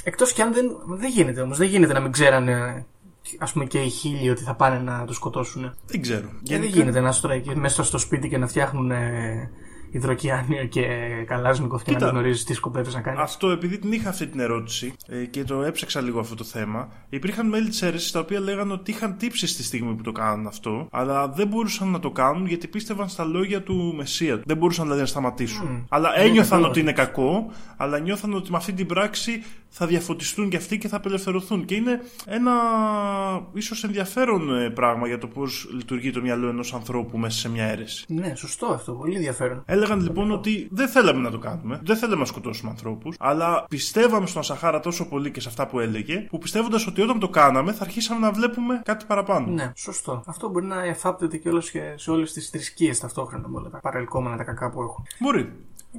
Εκτός 0.04 0.32
κι 0.32 0.42
αν 0.42 0.52
δεν. 0.52 0.76
Δεν 0.86 1.10
γίνεται 1.10 1.40
όμως. 1.40 1.58
Δεν 1.58 1.68
γίνεται 1.68 1.92
να 1.92 2.00
μην 2.00 2.12
ξέρανε 2.12 2.86
ας 3.38 3.52
πούμε 3.52 3.64
και 3.64 3.82
οι 3.82 3.88
χίλιοι 3.88 4.28
ότι 4.30 4.42
θα 4.42 4.54
πάνε 4.54 4.78
να 4.78 5.04
το 5.04 5.12
σκοτώσουν. 5.12 5.74
Δεν 5.86 6.00
ξέρω. 6.00 6.28
Και 6.42 6.58
δεν 6.58 6.68
γίνεται 6.68 7.00
να 7.00 7.12
στρώσει 7.12 7.54
μέσα 7.54 7.84
στο 7.84 7.98
σπίτι 7.98 8.28
και 8.28 8.38
να 8.38 8.46
φτιάχνουν 8.46 8.90
ε, 8.90 9.50
υδροκιάνιο 9.90 10.64
και 10.64 10.86
καλάζνικοφ 11.26 11.82
και 11.82 11.90
να 11.90 11.96
Κοίτα. 11.96 12.10
μην 12.10 12.20
γνωρίζεις 12.20 12.44
τι 12.44 12.54
σκοπεύεις 12.54 12.94
να 12.94 13.00
κάνεις. 13.00 13.20
Αυτό 13.20 13.50
επειδή 13.50 13.78
την 13.78 13.92
είχα 13.92 14.08
αυτή 14.08 14.26
την 14.26 14.40
ερώτηση 14.40 14.94
ε, 15.06 15.24
και 15.24 15.44
το 15.44 15.62
έψαξα 15.62 16.00
λίγο 16.00 16.20
αυτό 16.20 16.34
το 16.34 16.44
θέμα, 16.44 16.88
υπήρχαν 17.08 17.48
μέλη 17.48 17.68
της 17.68 17.82
αίρεσης 17.82 18.10
τα 18.10 18.20
οποία 18.20 18.40
λέγανε 18.40 18.72
ότι 18.72 18.90
είχαν 18.90 19.16
τύψεις 19.16 19.50
στη 19.50 19.62
στιγμή 19.62 19.94
που 19.94 20.02
το 20.02 20.12
κάνουν 20.12 20.46
αυτό, 20.46 20.88
αλλά 20.90 21.28
δεν 21.28 21.46
μπορούσαν 21.48 21.88
να 21.88 21.98
το 22.00 22.10
κάνουν 22.10 22.46
γιατί 22.46 22.68
πίστευαν 22.68 23.08
στα 23.08 23.24
λόγια 23.24 23.62
του 23.62 23.94
Μεσσία. 23.96 24.40
Δεν 24.44 24.56
μπορούσαν 24.56 24.84
δηλαδή 24.84 25.00
να 25.00 25.06
σταματήσουν. 25.06 25.86
Αλλά 25.88 26.18
ένιωθαν 26.18 26.58
είναι 26.58 26.68
ότι 26.68 26.80
είναι 26.80 26.92
κακό, 26.92 27.50
αλλά 27.76 27.98
νιώθαν 27.98 28.34
ότι 28.34 28.50
με 28.50 28.56
αυτή 28.56 28.72
την 28.72 28.86
πράξη 28.86 29.42
θα 29.78 29.86
διαφωτιστούν 29.86 30.48
και 30.48 30.56
αυτοί 30.56 30.78
και 30.78 30.88
θα 30.88 30.96
απελευθερωθούν. 30.96 31.64
Και 31.64 31.74
είναι 31.74 32.00
ένα 32.26 32.52
ίσως 33.52 33.84
ενδιαφέρον 33.84 34.56
ε, 34.56 34.70
πράγμα 34.70 35.06
για 35.06 35.18
το 35.18 35.26
πώς 35.26 35.68
λειτουργεί 35.74 36.10
το 36.10 36.20
μυαλό 36.20 36.48
ενός 36.48 36.74
ανθρώπου 36.74 37.18
μέσα 37.18 37.38
σε 37.38 37.48
μια 37.48 37.64
αίρεση. 37.64 38.04
Ναι, 38.08 38.34
σωστό 38.34 38.66
αυτό. 38.66 38.92
Πολύ 38.92 39.14
ενδιαφέρον. 39.14 39.62
Έλεγαν 39.66 40.00
λοιπόν 40.00 40.30
ότι 40.30 40.68
δεν 40.70 40.88
θέλαμε 40.88 41.20
να 41.20 41.30
το 41.30 41.38
κάνουμε, 41.38 41.80
δεν 41.84 41.96
θέλαμε 41.96 42.20
να 42.20 42.26
σκοτώσουμε 42.26 42.70
ανθρώπους, 42.70 43.16
αλλά 43.18 43.64
πιστεύαμε 43.68 44.26
στον 44.26 44.40
Ασαχάρα 44.40 44.80
τόσο 44.80 45.08
πολύ 45.08 45.30
και 45.30 45.40
σε 45.40 45.48
αυτά 45.48 45.66
που 45.66 45.80
έλεγε, 45.80 46.16
που 46.16 46.38
πιστεύοντας 46.38 46.86
ότι 46.86 47.00
όταν 47.00 47.18
το 47.18 47.28
κάναμε 47.28 47.72
θα 47.72 47.84
αρχίσαμε 47.84 48.20
να 48.20 48.32
βλέπουμε 48.32 48.80
κάτι 48.84 49.04
παραπάνω. 49.08 49.46
Ναι, 49.46 49.72
σωστό. 49.76 50.22
Αυτό 50.26 50.48
μπορεί 50.48 50.66
να 50.66 50.84
εφάπτεται 50.84 51.36
και 51.36 51.48
όλες 51.48 51.70
και 51.70 51.94
σε 51.96 52.10
όλες 52.10 52.32
τις 52.32 52.48
θρησκείες 52.48 53.00
ταυτόχρονα 53.00 53.48
με 53.48 53.56
όλα 53.56 53.68
τα 53.68 53.80
παρελκόμενα 53.80 54.36
τα 54.36 54.44
κακά 54.44 54.70
που 54.70 54.82
έχουν. 54.82 55.06
Μπορεί. 55.18 55.52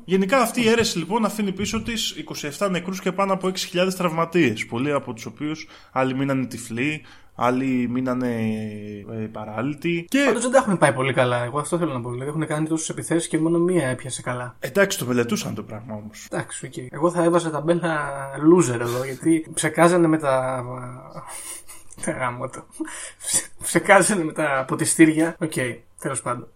Γενικά 0.05 0.37
αυτή 0.37 0.61
η 0.61 0.69
αίρεση 0.69 0.97
λοιπόν 0.97 1.25
αφήνει 1.25 1.51
πίσω 1.51 1.81
της 1.81 2.15
27 2.57 2.69
νεκρούς 2.71 3.01
και 3.01 3.11
πάνω 3.11 3.33
από 3.33 3.51
6.000 3.73 3.93
τραυματίες. 3.97 4.65
Πολλοί 4.65 4.91
από 4.91 5.13
τους 5.13 5.25
οποίους 5.25 5.67
άλλοι 5.91 6.15
μείνανε 6.15 6.45
τυφλοί, 6.45 7.05
άλλοι 7.35 7.87
μείνανε 7.89 8.35
ε, 9.11 9.15
παράλυτοι. 9.31 10.05
Και 10.09 10.23
Πάντως 10.25 10.41
δεν 10.41 10.51
τα 10.51 10.57
έχουν 10.57 10.77
πάει 10.77 10.93
πολύ 10.93 11.13
καλά. 11.13 11.43
Εγώ 11.43 11.59
αυτό 11.59 11.77
θέλω 11.77 11.93
να 11.93 12.01
πω. 12.01 12.11
Δηλαδή 12.11 12.29
έχουν 12.29 12.47
κάνει 12.47 12.67
τόσες 12.67 12.89
επιθέσεις 12.89 13.27
και 13.27 13.39
μόνο 13.39 13.57
μία 13.59 13.87
έπιασε 13.87 14.21
καλά. 14.21 14.55
εντάξει, 14.59 14.97
το 14.97 15.05
μελετούσαν 15.05 15.55
το 15.55 15.63
πράγμα 15.63 15.95
όμως. 15.95 16.27
Εντάξει, 16.31 16.65
οκ. 16.65 16.77
Εγώ 16.77 17.11
θα 17.11 17.23
έβαζα 17.23 17.49
ταμπέλα 17.49 17.99
loser 18.53 18.79
εδώ 18.79 19.03
γιατί 19.05 19.45
ψεκάζανε 19.53 20.07
με 20.07 20.17
τα. 20.17 20.63
Τα 22.05 22.11
γαμώτο. 22.11 22.65
Ψεκάζανε 23.63 24.23
με 24.23 24.31
τα 24.33 24.65
ποτιστήρια. 24.67 25.35
Οκ, 25.39 25.53
τέλος 25.99 26.21
πάντων. 26.21 26.47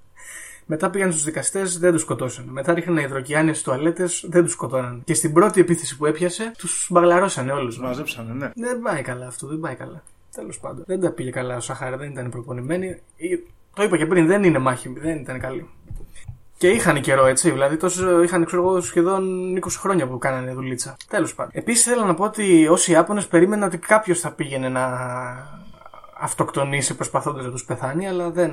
Μετά 0.74 0.90
πήγαν 0.90 1.12
στους 1.12 1.24
δικαστές, 1.24 1.80
δεν 1.80 1.92
τους 1.92 2.02
σκοτώσαν. 2.02 2.46
Μετά 2.46 2.74
ρίχνανε 2.74 3.02
υδροκιάνιε 3.02 3.52
στις 3.52 3.64
τουαλέτες, 3.64 4.26
δεν 4.30 4.44
τους 4.44 4.52
σκοτώναν. 4.52 5.02
Και 5.06 5.14
στην 5.14 5.34
πρώτη 5.34 5.62
επίθεση 5.62 5.98
που 5.98 6.06
έπιασε, 6.06 6.52
τους 6.58 6.88
μπαγλαρώσανε 6.90 7.52
όλους. 7.52 7.76
Τους 7.76 7.84
μαζέψανε, 7.84 8.34
ναι. 8.34 8.52
Δεν 8.56 8.82
πάει 8.82 9.02
καλά 9.02 9.28
αυτό, 9.28 9.48
δεν 9.48 9.60
πάει 9.60 9.76
καλά. 9.76 10.04
Τέλος 10.36 10.60
πάντων. 10.60 10.84
Δεν 10.88 11.00
τα 11.00 11.12
πήγε 11.12 11.30
καλά 11.30 11.56
ο 11.56 11.60
Σαχάρα, 11.60 11.98
δεν 11.98 12.12
ήταν 12.12 12.30
προπονημένοι. 12.30 13.02
Ή- 13.16 13.40
Το 13.76 13.84
είπα 13.84 13.98
και 13.98 14.06
πριν, 14.06 14.28
δεν 14.28 14.44
είναι 14.44 14.60
μάχημοι, 14.60 15.00
δεν 15.00 15.18
ήταν 15.18 15.40
καλοί. 15.40 15.70
Και 16.58 16.70
είχαν 16.70 17.02
καιρό 17.02 17.26
έτσι, 17.26 17.52
δηλαδή 17.52 17.78
τόσο 17.78 18.24
είχαν 18.24 18.46
ξέρω 18.46 18.62
εγώ 18.62 18.82
σχεδόν 18.82 19.56
20 19.56 19.80
χρόνια 19.80 20.08
που 20.08 20.18
κάνανε 20.18 20.54
δουλίτσα. 20.54 20.98
Τέλος 21.08 21.36
πάντων. 21.36 21.52
Επίσης 21.56 21.84
θέλω 21.84 22.06
να 22.06 22.14
πω 22.14 22.24
ότι 22.24 22.68
όσοι 22.68 22.92
Ιάπωνε 22.92 23.22
περίμεναν 23.22 23.68
ότι 23.68 23.78
κάποιος 23.78 24.20
θα 24.20 24.32
πήγαινε 24.32 24.70
να 24.70 24.88
αυτοκτονήσει 26.20 26.96
προσπαθώντας 26.96 27.46
να 27.46 27.52
τους 27.52 27.66
πεθάνει, 27.66 28.08
αλλά 28.08 28.30
δεν, 28.32 28.52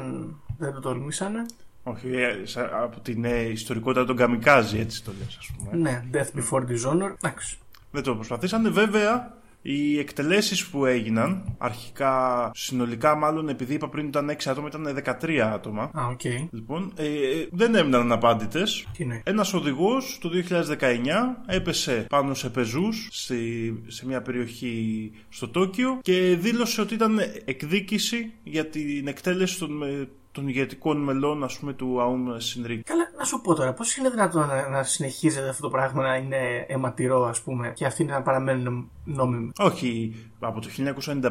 δεν 0.59 0.73
το 0.73 0.81
τολμήσανε. 0.81 1.47
Όχι, 1.91 2.09
ε, 2.09 2.41
σα- 2.45 2.83
από 2.83 3.01
την 3.01 3.25
ε, 3.25 3.41
ιστορικότητα 3.43 4.05
των 4.05 4.17
καμικάζι, 4.17 4.79
έτσι 4.79 5.05
το 5.05 5.13
λες, 5.19 5.37
ας 5.39 5.51
πούμε. 5.59 5.77
Ναι, 5.77 6.05
Death 6.13 6.39
Before 6.39 6.63
Dishonor. 6.63 7.15
Εντάξει. 7.23 7.59
Δεν 7.91 8.03
το 8.03 8.15
προσπαθήσανε. 8.15 8.69
Βέβαια, 8.69 9.37
οι 9.63 9.99
εκτελέσεις 9.99 10.67
που 10.67 10.87
έγιναν, 10.87 11.55
αρχικά, 11.59 12.51
συνολικά 12.55 13.15
μάλλον, 13.15 13.49
επειδή 13.49 13.75
είπα 13.75 13.89
πριν 13.89 14.07
ήταν 14.07 14.31
6 14.31 14.51
άτομα, 14.51 14.69
ήταν 14.69 14.95
13 15.21 15.39
άτομα. 15.53 15.83
Α, 15.83 16.07
οκ. 16.07 16.21
Λοιπόν, 16.51 16.93
ε, 16.97 17.05
ε, 17.05 17.49
δεν 17.53 17.75
έμειναν 17.75 18.01
αναπάντητες. 18.01 18.87
Τι 18.97 19.03
είναι; 19.03 19.21
Ένας 19.25 19.55
οδηγός 19.55 20.19
το 20.21 20.29
2019 20.29 21.43
έπεσε 21.47 22.07
πάνω 22.09 22.35
σε 22.35 22.51
πεζούς 22.51 23.09
στη, 23.11 23.75
σε 23.87 24.07
μια 24.07 24.23
περιοχή 24.23 25.11
στο 25.29 25.49
Τόκιο 25.49 25.99
και 26.03 26.37
δήλωσε 26.41 26.81
ότι 26.81 26.95
ήταν 26.95 27.19
εκδίκηση 27.45 28.33
για 28.43 28.67
την 28.67 29.07
εκτέλεση 29.09 29.59
των, 29.59 29.71
με- 29.73 30.09
των 30.39 30.49
ηγετικών 30.49 30.97
μελών 31.03 31.45
ας 31.45 31.59
πούμε 31.59 31.73
του 31.73 32.01
Αούμ 32.01 32.27
Σινρίκιο. 32.37 32.83
Καλά, 32.85 33.11
να 33.19 33.25
σου 33.25 33.41
πω 33.41 33.55
τώρα, 33.55 33.73
πώς 33.73 33.97
είναι 33.97 34.11
δυνατόν 34.11 34.47
να, 34.47 34.69
να 34.69 34.83
συνεχίζεται 34.83 35.49
αυτό 35.49 35.63
το 35.63 35.69
πράγμα 35.69 36.03
να 36.03 36.17
είναι 36.17 36.65
αιματηρό, 36.69 37.25
ας 37.25 37.41
πούμε, 37.41 37.73
και 37.75 37.87
αυτοί 37.87 38.05
να 38.05 38.23
παραμένουν 38.23 38.91
νόμιμοι; 39.05 39.51
Όχι, 39.59 40.15
από 40.39 40.61
το 40.61 40.69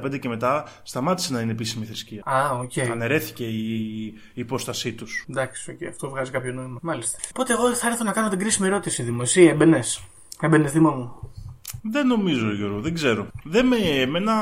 1995 0.06 0.20
και 0.20 0.28
μετά 0.28 0.66
σταμάτησε 0.84 1.34
να 1.34 1.42
είναι 1.42 1.52
επίσημη 1.52 1.86
θρησκεία. 1.86 2.24
Α, 2.26 2.60
οκ. 2.60 2.78
Αναιρέθηκε 2.92 3.44
η, 3.44 4.06
η 4.06 4.14
υπόστασή 4.34 4.94
τους. 4.94 5.26
Εντάξει, 5.30 5.72
οκ, 5.72 5.88
αυτό 5.88 6.10
βγάζει 6.10 6.32
κάποιο 6.32 6.54
νόημα. 6.54 6.80
Μάλιστα. 6.82 7.18
Οπότε 7.30 7.54
εγώ 7.54 7.74
θα 7.74 7.88
έρθω 7.88 8.04
να 8.04 8.12
κάνω 8.12 8.30
την 8.30 8.40
κρίσιμη 8.40 8.68
ερώτηση, 8.68 9.04
Δήμο. 9.04 9.20
Εσύ 9.22 9.44
έμπαινε. 9.44 9.84
Έμπαινε, 10.42 10.70
Δήμο 10.70 10.92
μου. 10.92 11.32
Δεν 11.82 12.08
νομίζω, 12.08 12.54
Γιώργο, 12.54 12.80
δεν 12.80 12.94
ξέρω. 12.94 13.28
Δεν 13.44 13.66
με, 13.66 13.76
εμένα, 13.78 14.34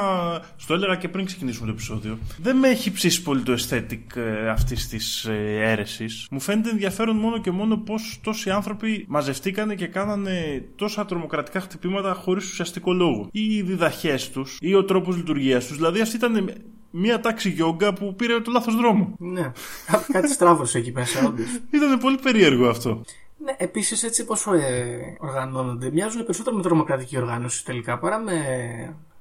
στο 0.56 0.74
έλεγα 0.74 0.96
και 0.96 1.10
πριν 1.10 1.26
ξεκινήσουμε 1.26 1.66
το 1.68 1.72
επεισόδιο, 1.72 2.18
δεν 2.42 2.58
με 2.58 2.68
έχει 2.68 2.92
ψήσει 2.92 3.22
πολύ 3.22 3.42
το 3.42 3.54
aesthetic 3.54 4.00
ε, 4.16 4.50
αυτής 4.50 4.88
της 4.88 5.26
ε, 5.26 5.60
αίρεσης. 5.62 6.28
Μου 6.32 6.40
φαίνεται 6.40 6.70
ενδιαφέρον 6.70 7.16
μόνο 7.16 7.38
και 7.42 7.52
μόνο 7.52 7.78
πώς 7.78 8.20
τόσοι 8.24 8.50
άνθρωποι 8.50 9.06
μαζευτήκανε 9.08 9.76
και 9.76 9.88
κάνανε 9.88 10.66
τόσα 10.76 11.06
τρομοκρατικά 11.06 11.60
χτυπήματα 11.60 12.14
χωρίς 12.14 12.46
ουσιαστικό 12.52 12.94
λόγο. 12.94 13.30
Ή 13.32 13.56
οι 13.56 13.62
διδαχές 13.62 14.30
τους, 14.30 14.58
ή 14.62 14.74
ο 14.76 14.84
τρόπος 14.86 15.16
λειτουργίας 15.16 15.68
τους. 15.68 15.76
Δηλαδή 15.76 16.02
αυτή 16.02 16.16
ήταν 16.16 16.52
μια 16.92 17.20
τάξη 17.20 17.50
γιόγκα 17.50 17.94
που 17.94 18.16
πήρε 18.16 18.40
το 18.40 18.52
λάθος 18.52 18.76
δρόμο. 18.76 19.16
Ναι. 19.20 19.52
Κά- 19.92 20.06
Κάτι 20.12 20.32
στράβωσε 20.32 20.78
εκεί 20.78 20.92
μέσα, 20.92 21.26
όντως. 21.28 21.46
Ήταν 21.72 21.98
πολύ 21.98 22.18
περίεργο 22.22 22.68
αυτό. 22.70 23.02
Ναι, 23.46 23.56
επίσης 23.58 24.04
έτσι 24.04 24.26
πώς 24.26 24.46
ε, 24.48 25.18
οργανώνονται, 25.20 25.92
μοιάζουν 25.92 26.24
περισσότερο 26.26 26.56
με 26.56 26.62
τρομοκρατική 26.62 27.18
οργάνωση 27.18 27.66
τελικά 27.66 28.00
παρά 28.00 28.20
με 28.20 28.34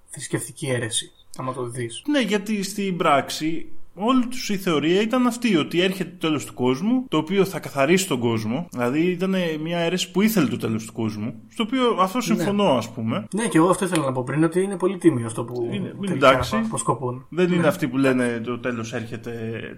θρησκευτική 0.09 0.67
αίρεση. 0.67 1.13
Άμα 1.39 1.53
το 1.53 1.69
δεις. 1.69 2.03
Ναι, 2.07 2.21
γιατί 2.21 2.63
στην 2.63 2.97
πράξη 2.97 3.67
όλη 3.95 4.27
τους 4.27 4.49
η 4.49 4.57
θεωρία 4.57 5.01
ήταν 5.01 5.27
αυτή, 5.27 5.57
ότι 5.57 5.81
έρχεται 5.81 6.11
το 6.11 6.27
τέλος 6.27 6.45
του 6.45 6.55
κόσμου, 6.55 7.05
το 7.09 7.17
οποίο 7.17 7.45
θα 7.45 7.59
καθαρίσει 7.61 8.09
τον 8.09 8.19
κόσμο. 8.21 8.69
Δηλαδή 8.71 9.01
ήταν 9.11 9.35
μια 9.63 9.79
αίρεση 9.79 10.11
που 10.11 10.21
ήθελε 10.21 10.47
το 10.47 10.57
τέλος 10.57 10.85
του 10.87 10.93
κόσμου. 10.93 11.35
Στο 11.49 11.63
οποίο 11.63 11.97
αυτό 12.01 12.21
συμφωνώ, 12.21 12.65
ας 12.77 12.91
πούμε. 12.91 13.27
Ναι, 13.35 13.47
και 13.49 13.59
εγώ 13.59 13.69
αυτό 13.71 13.85
ήθελα 13.85 14.05
να 14.05 14.13
πω 14.13 14.23
πριν, 14.23 14.45
ότι 14.45 14.61
είναι 14.63 14.77
πολύ 14.77 14.99
τίμιο 14.99 15.27
αυτό 15.27 15.45
που 15.45 15.63
Είναι- 15.65 15.75
είναι 15.77 16.07
τελικά 16.07 16.29
εντάξει. 16.31 16.57
αποσκοπούν. 16.57 17.27
Δεν 17.29 17.53
είναι 17.53 17.67
αυτοί 17.67 17.89
που 17.89 17.97
λένε 17.99 18.41
το 18.45 18.59
τέλος 18.59 18.93
έρχεται, 18.93 19.33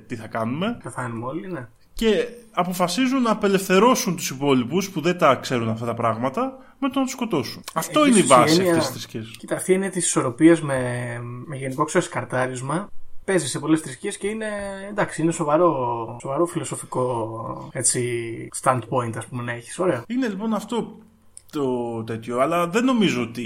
τι 0.06 0.16
θα 0.16 0.26
κάνουμε. 0.26 0.78
Και 0.82 0.88
θα 0.88 1.02
είναι 1.14 1.24
όλοι, 1.24 1.46
ναι. 1.52 1.68
Και 1.96 2.28
αποφασίζουν 2.52 3.22
να 3.22 3.30
απελευθερώσουν 3.30 4.16
τους 4.16 4.30
υπόλοιπους 4.30 4.90
που 4.90 5.00
δεν 5.00 5.18
τα 5.18 5.34
ξέρουν 5.34 5.68
αυτά 5.68 5.86
τα 5.86 5.94
πράγματα 5.94 6.58
με 6.78 6.88
το 6.88 6.98
να 6.98 7.04
τους 7.04 7.14
σκοτώσουν. 7.14 7.62
Αυτό 7.74 8.00
είναι 8.00 8.08
η 8.08 8.18
Επίσης, 8.18 8.28
βάση 8.28 8.54
έννοια- 8.54 8.70
αυτής 8.76 8.84
της 8.86 8.92
θρησκεία. 8.92 9.36
Κοίτα, 9.38 9.54
αυτή 9.54 9.72
είναι 9.72 9.88
της 9.88 10.04
ισορροπίας 10.06 10.62
με, 10.62 10.80
με 11.46 11.56
γενικό 11.56 11.84
ξεσκαρτάρισμα. 11.84 12.88
Παίζει 13.24 13.46
σε 13.48 13.58
πολλές 13.58 13.80
θρησκείες 13.80 14.16
και 14.16 14.26
είναι 14.26 14.46
εντάξει, 14.90 15.22
είναι 15.22 15.32
σοβαρό, 15.32 15.72
σοβαρό 16.20 16.46
φιλοσοφικό 16.46 17.68
έτσι, 17.72 18.02
standpoint, 18.62 19.16
ας 19.16 19.26
πούμε, 19.26 19.42
να 19.42 19.52
έχεις. 19.52 19.78
Ωραία. 19.78 20.02
Είναι 20.06 20.28
λοιπόν 20.28 20.54
αυτό 20.54 20.98
το 21.52 22.02
τέτοιο, 22.04 22.40
αλλά 22.40 22.66
δεν 22.68 22.84
νομίζω 22.84 23.22
ότι. 23.22 23.44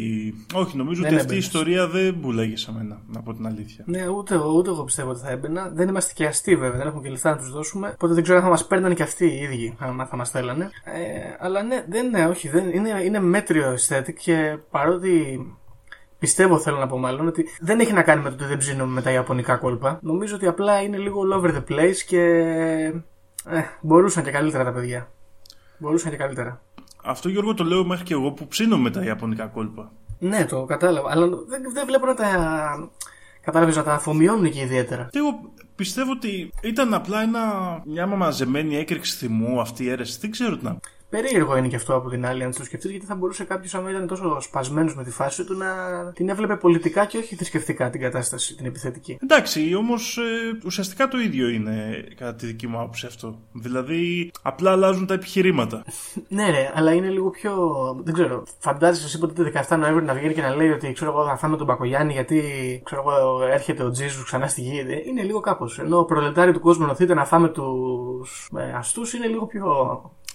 Όχι, 0.54 0.76
νομίζω 0.76 1.02
Δεν 1.02 1.10
ότι 1.10 1.20
αυτή 1.20 1.34
η 1.34 1.36
έμπαινες. 1.36 1.46
ιστορία 1.46 1.88
δεν 1.88 2.20
πουλάγε 2.20 2.56
σε 2.56 2.72
μένα, 2.72 3.00
να 3.06 3.22
πω 3.22 3.34
την 3.34 3.46
αλήθεια. 3.46 3.84
Ναι, 3.86 4.08
ούτε, 4.08 4.34
εγώ- 4.34 4.52
ούτε 4.52 4.70
εγώ 4.70 4.84
πιστεύω 4.84 5.10
ότι 5.10 5.20
θα 5.20 5.30
έμπαινα. 5.30 5.70
Δεν 5.74 5.88
είμαστε 5.88 6.12
και 6.14 6.26
αστεί 6.26 6.56
βέβαια, 6.56 6.78
δεν 6.78 6.86
έχουμε 6.86 7.02
και 7.02 7.08
λεφτά 7.10 7.30
να 7.30 7.36
τους 7.36 7.50
δώσουμε. 7.52 7.88
Οπότε 7.94 8.14
δεν 8.14 8.22
ξέρω 8.22 8.38
αν 8.38 8.44
θα 8.44 8.50
μας 8.50 8.66
παίρνανε 8.66 8.94
και 8.94 9.02
αυτοί 9.02 9.24
οι 9.26 9.36
ίδιοι, 9.42 9.76
αν 9.78 10.06
θα 10.10 10.16
μας 10.16 10.30
θέλανε. 10.30 10.70
Ε, 10.84 11.00
αλλά 11.38 11.62
ναι, 11.62 11.84
δεν 11.88 12.06
είναι, 12.06 12.26
όχι, 12.26 12.48
δεν, 12.48 12.68
είναι, 12.68 13.02
είναι 13.04 13.20
μέτριο 13.20 13.74
aesthetic 13.74 14.14
και 14.22 14.58
παρότι 14.70 15.40
πιστεύω, 16.18 16.58
θέλω 16.58 16.78
να 16.78 16.86
πω 16.86 16.98
μάλλον, 16.98 17.26
ότι 17.26 17.46
δεν 17.60 17.80
έχει 17.80 17.92
να 17.92 18.02
κάνει 18.02 18.22
με 18.22 18.28
το 18.28 18.34
ότι 18.34 18.44
δεν 18.44 18.56
ψήνουμε 18.58 18.92
με 18.92 19.02
τα 19.02 19.10
ιαπωνικά 19.10 19.56
κόλπα. 19.56 19.98
Νομίζω 20.02 20.34
ότι 20.34 20.46
απλά 20.46 20.82
είναι 20.82 20.96
λίγο 20.96 21.20
all 21.22 21.40
over 21.40 21.54
the 21.54 21.64
place 21.72 21.96
και. 22.06 22.20
Ε, 23.46 23.60
μπορούσαν 23.80 24.24
και 24.24 24.30
καλύτερα 24.30 24.64
τα 24.64 24.72
παιδιά. 24.72 25.10
Μπορούσαν 25.78 26.10
και 26.10 26.16
καλύτερα. 26.16 26.60
Αυτό 27.04 27.28
Γιώργο 27.28 27.54
το 27.54 27.64
λέω 27.64 27.84
μέχρι 27.84 28.04
και 28.04 28.12
εγώ 28.14 28.32
που 28.32 28.46
ψήνω 28.46 28.78
με 28.78 28.90
τα 28.90 29.04
ιαπωνικά 29.04 29.46
κόλπα. 29.46 29.92
Ναι, 30.18 30.44
το 30.44 30.64
κατάλαβα. 30.64 31.10
Αλλά 31.10 31.26
δεν, 31.26 31.62
δεν 31.72 31.86
βλέπω 31.86 32.06
να 32.06 32.14
τα. 32.14 32.90
Κατάλαβες 33.40 33.76
να 33.76 33.82
τα 33.82 33.92
αφομοιώνουν 33.92 34.50
και 34.50 34.60
ιδιαίτερα. 34.60 35.08
Και 35.10 35.18
εγώ 35.18 35.52
πιστεύω 35.74 36.10
ότι 36.10 36.52
ήταν 36.62 36.94
απλά 36.94 37.22
ένα, 37.22 37.42
μια 37.84 38.06
μαζεμένη 38.06 38.76
έκρηξη 38.76 39.16
θυμού 39.16 39.60
αυτή 39.60 39.84
η 39.84 39.88
αίρεση. 39.90 40.18
Δεν 40.20 40.30
ξέρω 40.30 40.56
τι 40.56 40.64
να 40.64 40.70
πω. 40.70 40.80
Περίεργο 41.10 41.56
είναι 41.56 41.68
και 41.68 41.76
αυτό 41.76 41.94
από 41.94 42.08
την 42.08 42.26
άλλη, 42.26 42.44
αν 42.44 42.52
το 42.56 42.64
σκεφτείς, 42.64 42.90
γιατί 42.90 43.06
θα 43.06 43.14
μπορούσε 43.14 43.44
κάποιος, 43.44 43.74
άμα 43.74 43.90
ήταν 43.90 44.06
τόσο 44.06 44.40
σπασμένος 44.40 44.96
με 44.96 45.04
τη 45.04 45.10
φάση 45.10 45.44
του, 45.44 45.56
να 45.56 45.66
την 46.14 46.28
έβλεπε 46.28 46.56
πολιτικά 46.56 47.04
και 47.04 47.18
όχι 47.18 47.34
θρησκευτικά 47.34 47.90
την 47.90 48.00
κατάσταση, 48.00 48.56
την 48.56 48.66
επιθετική. 48.66 49.18
Εντάξει, 49.22 49.74
όμως 49.74 50.18
ουσιαστικά 50.64 51.08
το 51.08 51.18
ίδιο 51.18 51.48
είναι 51.48 52.04
κατά 52.16 52.34
τη 52.34 52.46
δική 52.46 52.66
μου 52.66 52.78
άποψη 52.78 53.06
αυτό. 53.06 53.38
Δηλαδή, 53.52 54.30
απλά 54.42 54.70
αλλάζουν 54.70 55.06
τα 55.06 55.14
επιχειρήματα. 55.14 55.84
Ναι, 56.28 56.50
ρε, 56.50 56.72
αλλά 56.74 56.92
είναι 56.92 57.08
λίγο 57.08 57.30
πιο. 57.30 57.52
Δεν 58.02 58.14
ξέρω. 58.14 58.42
Φαντάζεσαι 58.58 59.06
εσύ 59.06 59.18
ποτέ 59.18 59.64
17 59.68 59.78
Νοέμβρη 59.78 60.04
να 60.04 60.14
βγαίνει 60.14 60.34
και 60.34 60.40
να 60.40 60.54
λέει 60.54 60.70
ότι 60.70 60.92
ξέρω 60.92 61.10
εγώ 61.10 61.24
θα 61.24 61.36
φάμε 61.36 61.56
τον 61.56 61.66
Μπακογιάννη 61.66 62.12
γιατί 62.12 62.42
ξέρω 62.84 63.04
εγώ 63.06 63.42
έρχεται 63.44 63.82
ο 63.82 63.90
Τζίζους 63.90 64.24
ξανά 64.24 64.46
στη 64.46 64.60
γη. 64.60 64.78
Ε, 64.78 65.08
Είναι 65.08 65.22
λίγο 65.22 65.40
κάπως. 65.40 65.78
Ενώ 65.78 65.98
ο 65.98 66.04
προλετάρι 66.04 66.52
του 66.52 66.60
κόσμου 66.60 66.86
νοθείται 66.86 67.14
να 67.14 67.24
φάμε 67.24 67.48
τους 67.48 68.48
ε, 68.56 68.72
αστούς 68.72 69.12
είναι 69.12 69.26
λίγο 69.26 69.46
πιο. 69.46 69.64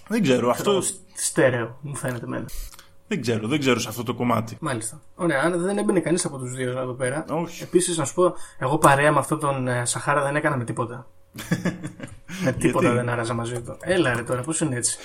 Δεν 0.08 0.22
ξέρω, 0.22 0.50
αυτό 0.50 0.82
στέρεο, 1.14 1.78
μου 1.80 1.96
φαίνεται 1.96 2.24
εμένα. 2.24 2.46
δεν 3.08 3.20
ξέρω, 3.20 3.48
δεν 3.48 3.58
ξέρω 3.58 3.78
σε 3.80 3.88
αυτό 3.88 4.02
το 4.02 4.14
κομμάτι. 4.14 4.56
Μάλιστα. 4.60 5.00
Ωραία, 5.14 5.42
αν 5.42 5.60
δεν 5.62 5.78
έμπαινε 5.78 6.00
κανείς 6.00 6.24
από 6.24 6.38
τους 6.38 6.54
δύο 6.54 6.70
εδώ 6.78 6.92
πέρα. 6.92 7.24
Όχι. 7.30 7.62
Επίσης, 7.62 7.96
να 7.96 8.04
σου 8.04 8.14
πω, 8.14 8.34
εγώ 8.58 8.78
παρέα 8.78 9.12
με 9.12 9.18
αυτόν 9.18 9.40
τον 9.40 9.68
ε, 9.68 9.84
Σαχάρα 9.84 10.22
δεν 10.22 10.36
έκανα 10.36 10.56
με 10.56 10.64
τίποτα. 10.64 11.06
με 12.44 12.52
τίποτα 12.52 12.86
Γιατί; 12.86 12.96
δεν 13.00 13.08
άραζα 13.08 13.34
μαζί 13.34 13.60
του. 13.62 13.76
Έλα 13.80 14.14
ρε 14.14 14.22
τώρα, 14.22 14.42
πώς 14.42 14.60
είναι 14.60 14.76
έτσι; 14.76 14.98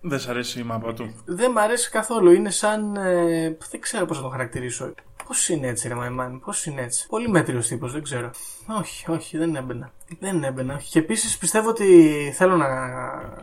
Δεν 0.00 0.18
σ' 0.18 0.28
αρέσει 0.28 0.60
η 0.60 0.62
μάπα 0.62 0.94
του. 0.94 1.14
Δεν 1.24 1.50
μ' 1.50 1.58
αρέσει 1.58 1.90
καθόλου. 1.90 2.30
Είναι 2.32 2.50
σαν. 2.50 2.96
Ε, 2.96 3.56
δεν 3.70 3.80
ξέρω 3.80 4.06
πώς 4.06 4.16
να 4.16 4.22
τον 4.22 4.32
χαρακτηρίσω. 4.32 4.94
Πώς 5.26 5.48
είναι 5.48 5.66
έτσι, 5.66 5.88
ρε 5.88 5.94
Μαϊμάν, 5.94 6.40
πώς 6.44 6.66
είναι 6.66 6.82
έτσι; 6.82 7.06
Πολύ 7.08 7.28
μέτριος 7.28 7.66
τύπος, 7.66 7.92
δεν 7.92 8.02
ξέρω. 8.02 8.30
Όχι, 8.78 9.10
όχι, 9.10 9.38
δεν 9.38 9.56
έμπαινα. 9.56 9.90
Δεν 10.20 10.44
έμπαινα. 10.44 10.74
όχι. 10.74 10.90
Και 10.90 10.98
επίσης 10.98 11.38
πιστεύω 11.38 11.68
ότι 11.68 11.86
θέλω 12.36 12.56
να, 12.56 12.66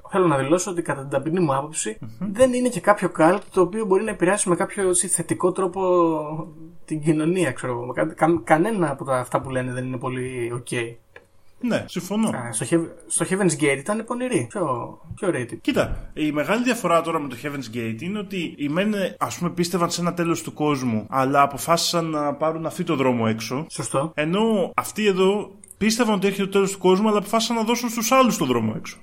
θέλω 0.10 0.28
να 0.28 0.38
δηλώσω 0.38 0.72
ότι 0.72 0.82
κατά 0.82 1.02
την 1.02 1.10
ταπεινή 1.10 1.40
μου 1.40 1.56
άποψη 1.56 1.98
δεν 2.20 2.54
είναι 2.54 2.70
και 2.70 2.80
κάποιο 2.80 3.10
καλτ 3.10 3.42
το 3.52 3.62
οποίο 3.62 3.86
μπορεί 3.86 4.04
να 4.04 4.12
επηρεάσει 4.12 4.50
με 4.50 4.56
κάποιο 4.56 4.90
έτσι, 4.90 5.08
θετικό 5.08 5.52
τρόπο 5.52 5.82
την 6.86 7.02
κοινωνία, 7.02 7.52
ξέρω 7.52 7.74
εγώ. 7.74 7.94
Κα, 7.94 8.06
κα- 8.06 8.42
κανένα 8.44 8.92
από 8.92 9.04
τα, 9.04 9.18
αυτά 9.18 9.42
που 9.42 9.50
λένε 9.50 9.72
δεν 9.72 9.86
είναι 9.86 9.98
πολύ 9.98 10.54
ok. 10.56 10.96
Ναι, 11.62 11.86
συμφωνώ. 11.88 12.28
Α, 12.30 12.52
στο, 12.54 12.66
Heav- 12.70 12.90
στο 13.08 13.26
Heaven's 13.30 13.64
Gate 13.64 13.78
ήταν 13.78 14.04
πονηρή. 14.06 14.48
Πιο, 14.50 14.98
πιο 15.16 15.28
ωραία 15.28 15.46
τύπη. 15.46 15.62
Κοίτα, 15.62 16.10
η 16.14 16.32
μεγάλη 16.32 16.64
διαφορά 16.64 17.02
τώρα 17.02 17.20
με 17.20 17.28
το 17.28 17.36
Heaven's 17.44 17.76
Gate 17.78 18.02
είναι 18.02 18.20
ότι 18.20 18.54
οι 18.58 18.70
μεν 18.70 18.94
ας 19.18 19.38
πούμε 19.38 19.50
πίστευαν 19.50 19.90
σε 19.90 20.02
ένα 20.02 20.14
τέλος 20.14 20.42
του 20.42 20.54
κόσμου, 20.54 21.06
αλλά 21.10 21.42
αποφάσισαν 21.42 22.06
να 22.06 22.34
πάρουν 22.34 22.66
αυτή 22.66 22.84
το 22.84 22.96
δρόμο 22.96 23.26
έξω. 23.28 23.66
Σωστό. 23.70 24.12
Ενώ 24.16 24.72
αυτοί 24.76 25.06
εδώ 25.06 25.52
πίστευαν 25.78 26.14
ότι 26.16 26.28
έρχεται 26.28 26.46
το 26.46 26.52
τέλος 26.52 26.72
του 26.72 26.78
κόσμου, 26.78 27.08
αλλά 27.08 27.18
αποφάσισαν 27.18 27.56
να 27.56 27.64
δώσουν 27.64 27.90
στους 27.90 28.12
άλλους 28.12 28.38
το 28.38 28.46
δρόμο 28.46 28.74
έξω. 28.78 28.98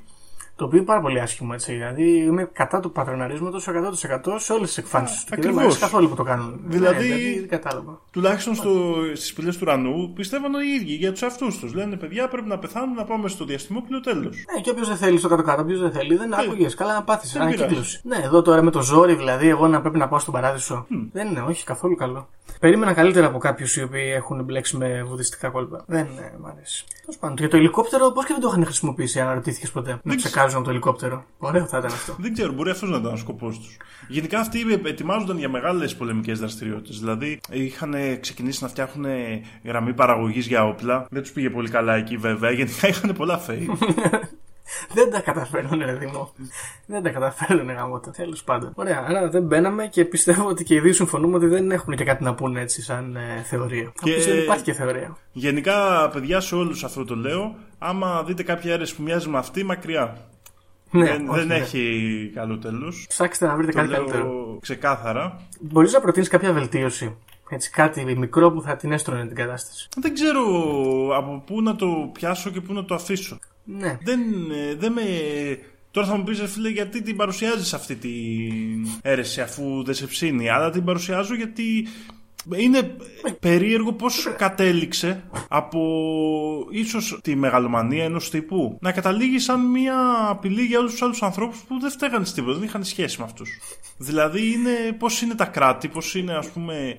Το 0.58 0.64
οποίο 0.64 0.76
είναι 0.78 0.86
πάρα 0.86 1.00
πολύ 1.00 1.20
άσχημο 1.20 1.50
έτσι. 1.54 1.72
Δηλαδή 1.72 2.16
είμαι 2.16 2.50
κατά 2.52 2.80
του 2.80 2.92
πατροναρίσματο 2.92 3.58
100% 3.58 4.34
σε 4.38 4.52
όλες 4.52 4.68
τις 4.68 4.78
εκφάνσεις 4.78 5.16
τους. 5.24 5.24
Και 5.24 5.30
δεν 5.30 5.40
μου 5.40 5.46
ακριβώς. 5.48 5.62
αρέσει 5.62 5.78
καθόλου 5.80 6.08
που 6.08 6.14
το 6.14 6.22
κάνουν. 6.22 6.60
Δηλαδή- 6.66 7.08
Ναι, 7.08 7.14
δηλαδή 7.14 7.38
δεν 7.38 7.48
κατάλαβα. 7.48 8.00
Τουλάχιστον 8.10 8.54
στο, 8.54 8.94
στις 9.14 9.32
πηγές 9.32 9.54
του 9.56 9.62
ουρανού 9.66 10.12
πίστευαν 10.12 10.52
οι 10.52 10.74
ίδιοι 10.80 10.92
για 10.94 11.12
τους 11.12 11.22
αυτούς 11.22 11.58
τους. 11.58 11.74
Λένε 11.74 11.96
παιδιά 11.96 12.28
πρέπει 12.28 12.48
να 12.48 12.58
πεθάνουν 12.58 12.94
να 12.94 13.04
πάμε 13.04 13.28
στο 13.28 13.44
διαστημόπλαιο 13.44 14.00
τέλος. 14.00 14.36
Ναι, 14.54 14.60
και 14.60 14.70
όποιος 14.70 14.88
δεν 14.88 14.96
θέλει 14.96 15.18
στο 15.18 15.28
κάτω-κάτω, 15.28 15.62
όποιος 15.62 15.80
δεν 15.80 15.92
θέλει, 15.92 16.16
δεν 16.16 16.34
άκουγες. 16.34 16.74
Καλά 16.74 16.94
να 16.94 17.02
πάθεις. 17.02 17.32
δεν 17.32 17.42
Ανακύκλωση. 17.42 18.00
Ναι, 18.04 18.16
εδώ 18.24 18.42
τώρα 18.42 18.62
με 18.62 18.70
το 18.70 18.82
ζόρι, 18.82 19.14
δηλαδή, 19.14 19.48
εγώ 19.48 19.66
να 19.68 19.80
πρέπει 19.80 19.98
να 19.98 20.08
πάω 20.08 20.18
στον 20.18 20.34
παράδεισο. 20.34 20.86
Δεν 21.12 21.28
είναι, 21.28 21.40
όχι, 21.40 21.64
καθόλου 21.64 21.94
καλό. 21.94 22.28
Περίμενα 22.60 22.92
καλύτερα 22.92 23.26
από 23.26 23.38
κάποιους 23.38 23.76
οι 23.76 23.82
οποίοι 23.82 24.12
έχουν 24.14 24.44
μπλέξει 24.44 24.76
με 24.76 25.02
βουδιστικά 25.02 25.48
κόλπα. 25.48 25.84
Δεν 25.86 26.08
ναι, 26.14 26.32
μ' 26.38 26.46
αρέσει. 26.46 26.84
Τέλος 27.00 27.16
πάντων, 27.20 27.36
για 27.36 27.48
το 27.48 27.56
ελικόπτερο, 27.56 28.10
πώς 28.10 28.24
και 28.24 28.32
δεν 28.32 28.42
το 28.42 28.48
είχαν 28.48 28.64
χρησιμοποιήσει, 28.64 29.20
αν 29.20 29.26
αναρωτήθηκες 29.26 29.70
ποτέ. 29.70 29.98
Να 30.02 30.16
ψεκάζουν 30.16 30.62
το 30.62 30.70
ελικόπτερο; 30.70 31.24
Ωραίο 31.38 31.66
θα 31.66 31.78
ήταν 31.78 31.90
αυτό. 31.92 32.16
Δεν 32.18 32.32
ξέρω, 32.32 32.52
μπορεί 32.52 32.70
αυτός 32.70 32.90
να 32.90 32.96
ήταν 32.96 33.12
ο 33.12 33.16
σκοπός 33.16 33.58
τους. 33.58 33.76
Γενικά 34.08 34.40
αυτοί 34.40 34.80
ετοιμάζονταν 34.84 35.38
για 35.38 35.48
μεγάλες 35.48 35.96
πολεμικές 35.96 36.38
δραστηριότητες. 36.38 36.98
Δηλαδή 36.98 37.40
είχαν 37.50 37.94
ξεκινήσει 38.20 38.62
να 38.62 38.68
φτιάχνουν 38.68 39.06
γραμμή 39.64 39.94
παραγωγής 39.94 40.46
για 40.46 40.64
όπλα. 40.64 41.06
Δεν 41.10 41.22
τους 41.22 41.32
πήγε 41.32 41.50
πολύ 41.50 41.68
καλά 41.68 41.94
εκεί 41.94 42.16
βέβαια. 42.16 42.50
Γενικά 42.58 42.88
είχαν 42.88 43.14
πολλά 43.16 43.38
φέη. 43.38 43.68
δεν 44.92 45.10
τα 45.10 45.20
καταφέρνουν, 45.20 45.80
ρε 45.84 45.92
Δημό. 45.94 46.32
δεν 46.86 47.02
τα 47.02 47.10
καταφέρνουν, 47.10 47.70
γαμώτα. 47.70 48.10
Τέλος 48.10 48.44
πάντων. 48.44 48.72
Ωραία, 48.74 49.04
άρα 49.08 49.28
δεν 49.28 49.42
μπαίναμε 49.42 49.86
και 49.86 50.04
πιστεύω 50.04 50.48
ότι 50.48 50.64
και 50.64 50.74
οι 50.74 50.80
δύο 50.80 50.92
συμφωνούμε 50.92 51.36
ότι 51.36 51.46
δεν 51.46 51.70
έχουν 51.70 51.96
και 51.96 52.04
κάτι 52.04 52.24
να 52.24 52.34
πούνε 52.34 52.60
έτσι 52.60 52.82
σαν 52.82 53.16
ε, 53.16 53.42
θεωρία. 53.42 53.92
Και- 54.02 54.14
Και... 54.14 54.22
δεν 54.22 54.38
υπάρχει 54.38 54.64
και 54.64 54.72
θεωρία. 54.72 55.16
Γενικά, 55.32 56.08
παιδιά, 56.12 56.40
σε 56.40 56.54
όλους 56.54 56.84
αυτό 56.84 57.04
το 57.04 57.16
λέω. 57.16 57.54
Άμα 57.78 58.22
δείτε 58.24 58.42
κάποια 58.42 58.72
αίρεση 58.72 58.96
που 58.96 59.02
μοιάζει 59.02 59.28
με 59.28 59.38
αυτή, 59.38 59.64
μακριά. 59.64 60.16
Ναι, 60.90 61.04
δεν 61.04 61.28
όχι, 61.28 61.38
δεν 61.38 61.46
ναι. 61.46 61.54
έχει 61.54 62.30
καλό 62.34 62.58
τέλος. 62.58 63.04
Ψάξτε 63.08 63.46
να 63.46 63.56
βρείτε 63.56 63.72
Το 63.72 63.78
κάτι 63.78 63.90
λέω 63.90 63.98
καλύτερο. 63.98 64.58
ξεκάθαρα. 64.60 65.40
Μπορείς 65.60 65.92
να 65.92 66.00
προτείνεις 66.00 66.28
κάποια 66.28 66.52
βελτίωση. 66.52 67.16
Έτσι, 67.50 67.70
κάτι 67.70 68.16
μικρό 68.16 68.50
που 68.52 68.62
θα 68.62 68.76
την 68.76 68.92
έστρωνε 68.92 69.26
την 69.26 69.36
κατάσταση; 69.36 69.88
Δεν 69.96 70.14
ξέρω 70.14 70.42
από 71.16 71.42
πού 71.46 71.62
να 71.62 71.76
το 71.76 72.10
πιάσω 72.12 72.50
και 72.50 72.60
πού 72.60 72.72
να 72.72 72.84
το 72.84 72.94
αφήσω. 72.94 73.38
Ναι. 73.76 73.98
Δεν, 74.02 74.20
ε, 74.50 74.74
δεν 74.74 74.92
με. 74.92 75.02
Τώρα 75.90 76.06
θα 76.06 76.16
μου 76.16 76.24
πεις, 76.24 76.42
φίλε, 76.46 76.68
γιατί 76.68 77.02
την 77.02 77.16
παρουσιάζεις 77.16 77.74
αυτή 77.74 77.94
την 77.94 78.86
αίρεση 79.02 79.40
αφού 79.40 79.82
δεν 79.84 79.94
σε 79.94 80.06
ψήνει. 80.06 80.48
Αλλά 80.48 80.70
την 80.70 80.84
παρουσιάζω 80.84 81.34
γιατί 81.34 81.86
είναι 82.56 82.96
περίεργο 83.40 83.92
πώς 83.92 84.34
κατέληξε 84.36 85.22
από 85.48 85.80
ίσως 86.70 87.18
τη 87.22 87.36
μεγαλομανία 87.36 88.04
ενός 88.04 88.30
τύπου 88.30 88.78
να 88.80 88.92
καταλήγει 88.92 89.38
σαν 89.38 89.70
μια 89.70 90.26
απειλή 90.28 90.62
για 90.62 90.78
όλους 90.78 90.90
τους 90.90 91.02
άλλους 91.02 91.22
ανθρώπους 91.22 91.58
που 91.58 91.80
δεν 91.80 91.90
φταίγανε 91.90 92.24
σε 92.24 92.34
τίποτα, 92.34 92.58
δεν 92.58 92.62
είχαν 92.68 92.84
σχέση 92.84 93.18
με 93.18 93.24
αυτούς. 93.24 93.60
Δηλαδή 93.98 94.52
είναι 94.52 94.96
πώς 94.98 95.22
είναι 95.22 95.34
τα 95.34 95.44
κράτη, 95.44 95.88
πώς 95.88 96.14
είναι 96.14 96.36
ας 96.36 96.48
πούμε 96.48 96.96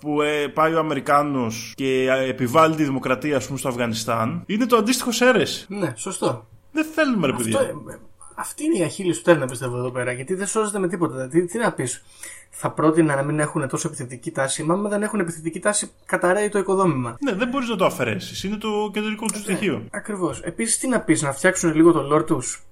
που 0.00 0.22
ε, 0.22 0.46
πάει 0.48 0.74
ο 0.74 0.78
Αμερικάνος 0.78 1.72
και 1.76 2.06
ε, 2.10 2.28
επιβάλλει 2.28 2.74
τη 2.74 2.84
δημοκρατία 2.84 3.36
ας 3.36 3.46
πούμε 3.46 3.58
στο 3.58 3.68
Αφγανιστάν 3.68 4.42
είναι 4.46 4.66
το 4.66 4.76
αντίστοιχο 4.76 5.12
σε 5.12 5.26
αίρεση. 5.26 5.66
Ναι, 5.68 5.92
σωστό. 5.96 6.46
Δεν 6.72 6.84
θέλουμε 6.94 7.26
ρε 7.26 7.32
Αυτό, 7.32 7.44
παιδιά. 7.44 7.60
ε, 7.60 7.98
αυτή 8.34 8.64
είναι 8.64 8.78
η 8.78 8.82
αχίλη 8.82 9.12
του 9.16 9.22
τέρνα, 9.22 9.46
πιστεύω 9.46 9.76
εδώ 9.76 9.90
πέρα. 9.90 10.12
Γιατί 10.12 10.34
δεν 10.34 10.46
σώζεται 10.46 10.78
με 10.78 10.88
τίποτα. 10.88 11.28
Τι, 11.28 11.44
τι 11.44 11.58
να 11.58 11.72
πεις. 11.72 12.02
Θα 12.50 12.70
πρότεινα 12.70 13.14
να 13.14 13.22
μην 13.22 13.38
έχουν 13.38 13.68
τόσο 13.68 13.88
επιθετική 13.88 14.30
τάση. 14.30 14.62
Μα 14.62 14.74
άμα 14.74 14.88
δεν 14.88 15.02
έχουν 15.02 15.20
επιθετική 15.20 15.60
τάση, 15.60 15.90
καταραίει 16.06 16.48
το 16.48 16.58
οικοδόμημα. 16.58 17.16
Ναι, 17.20 17.32
δεν 17.34 17.48
μπορείς 17.48 17.68
να 17.68 17.76
το 17.76 17.84
αφαιρέσεις. 17.84 18.44
Είναι 18.44 18.56
το 18.56 18.90
κεντρικό 18.92 19.26
του 19.26 19.38
στοιχείο. 19.38 19.84
Ακριβώς. 19.90 20.40
Επίσης, 20.40 20.78
τι 20.78 20.88
να 20.88 21.00
πεις, 21.00 21.22
να 21.22 21.32
φτιάξουν 21.32 21.74
λίγο 21.74 21.92
το 21.92 22.14
lore 22.16 22.26
τους. 22.26 22.62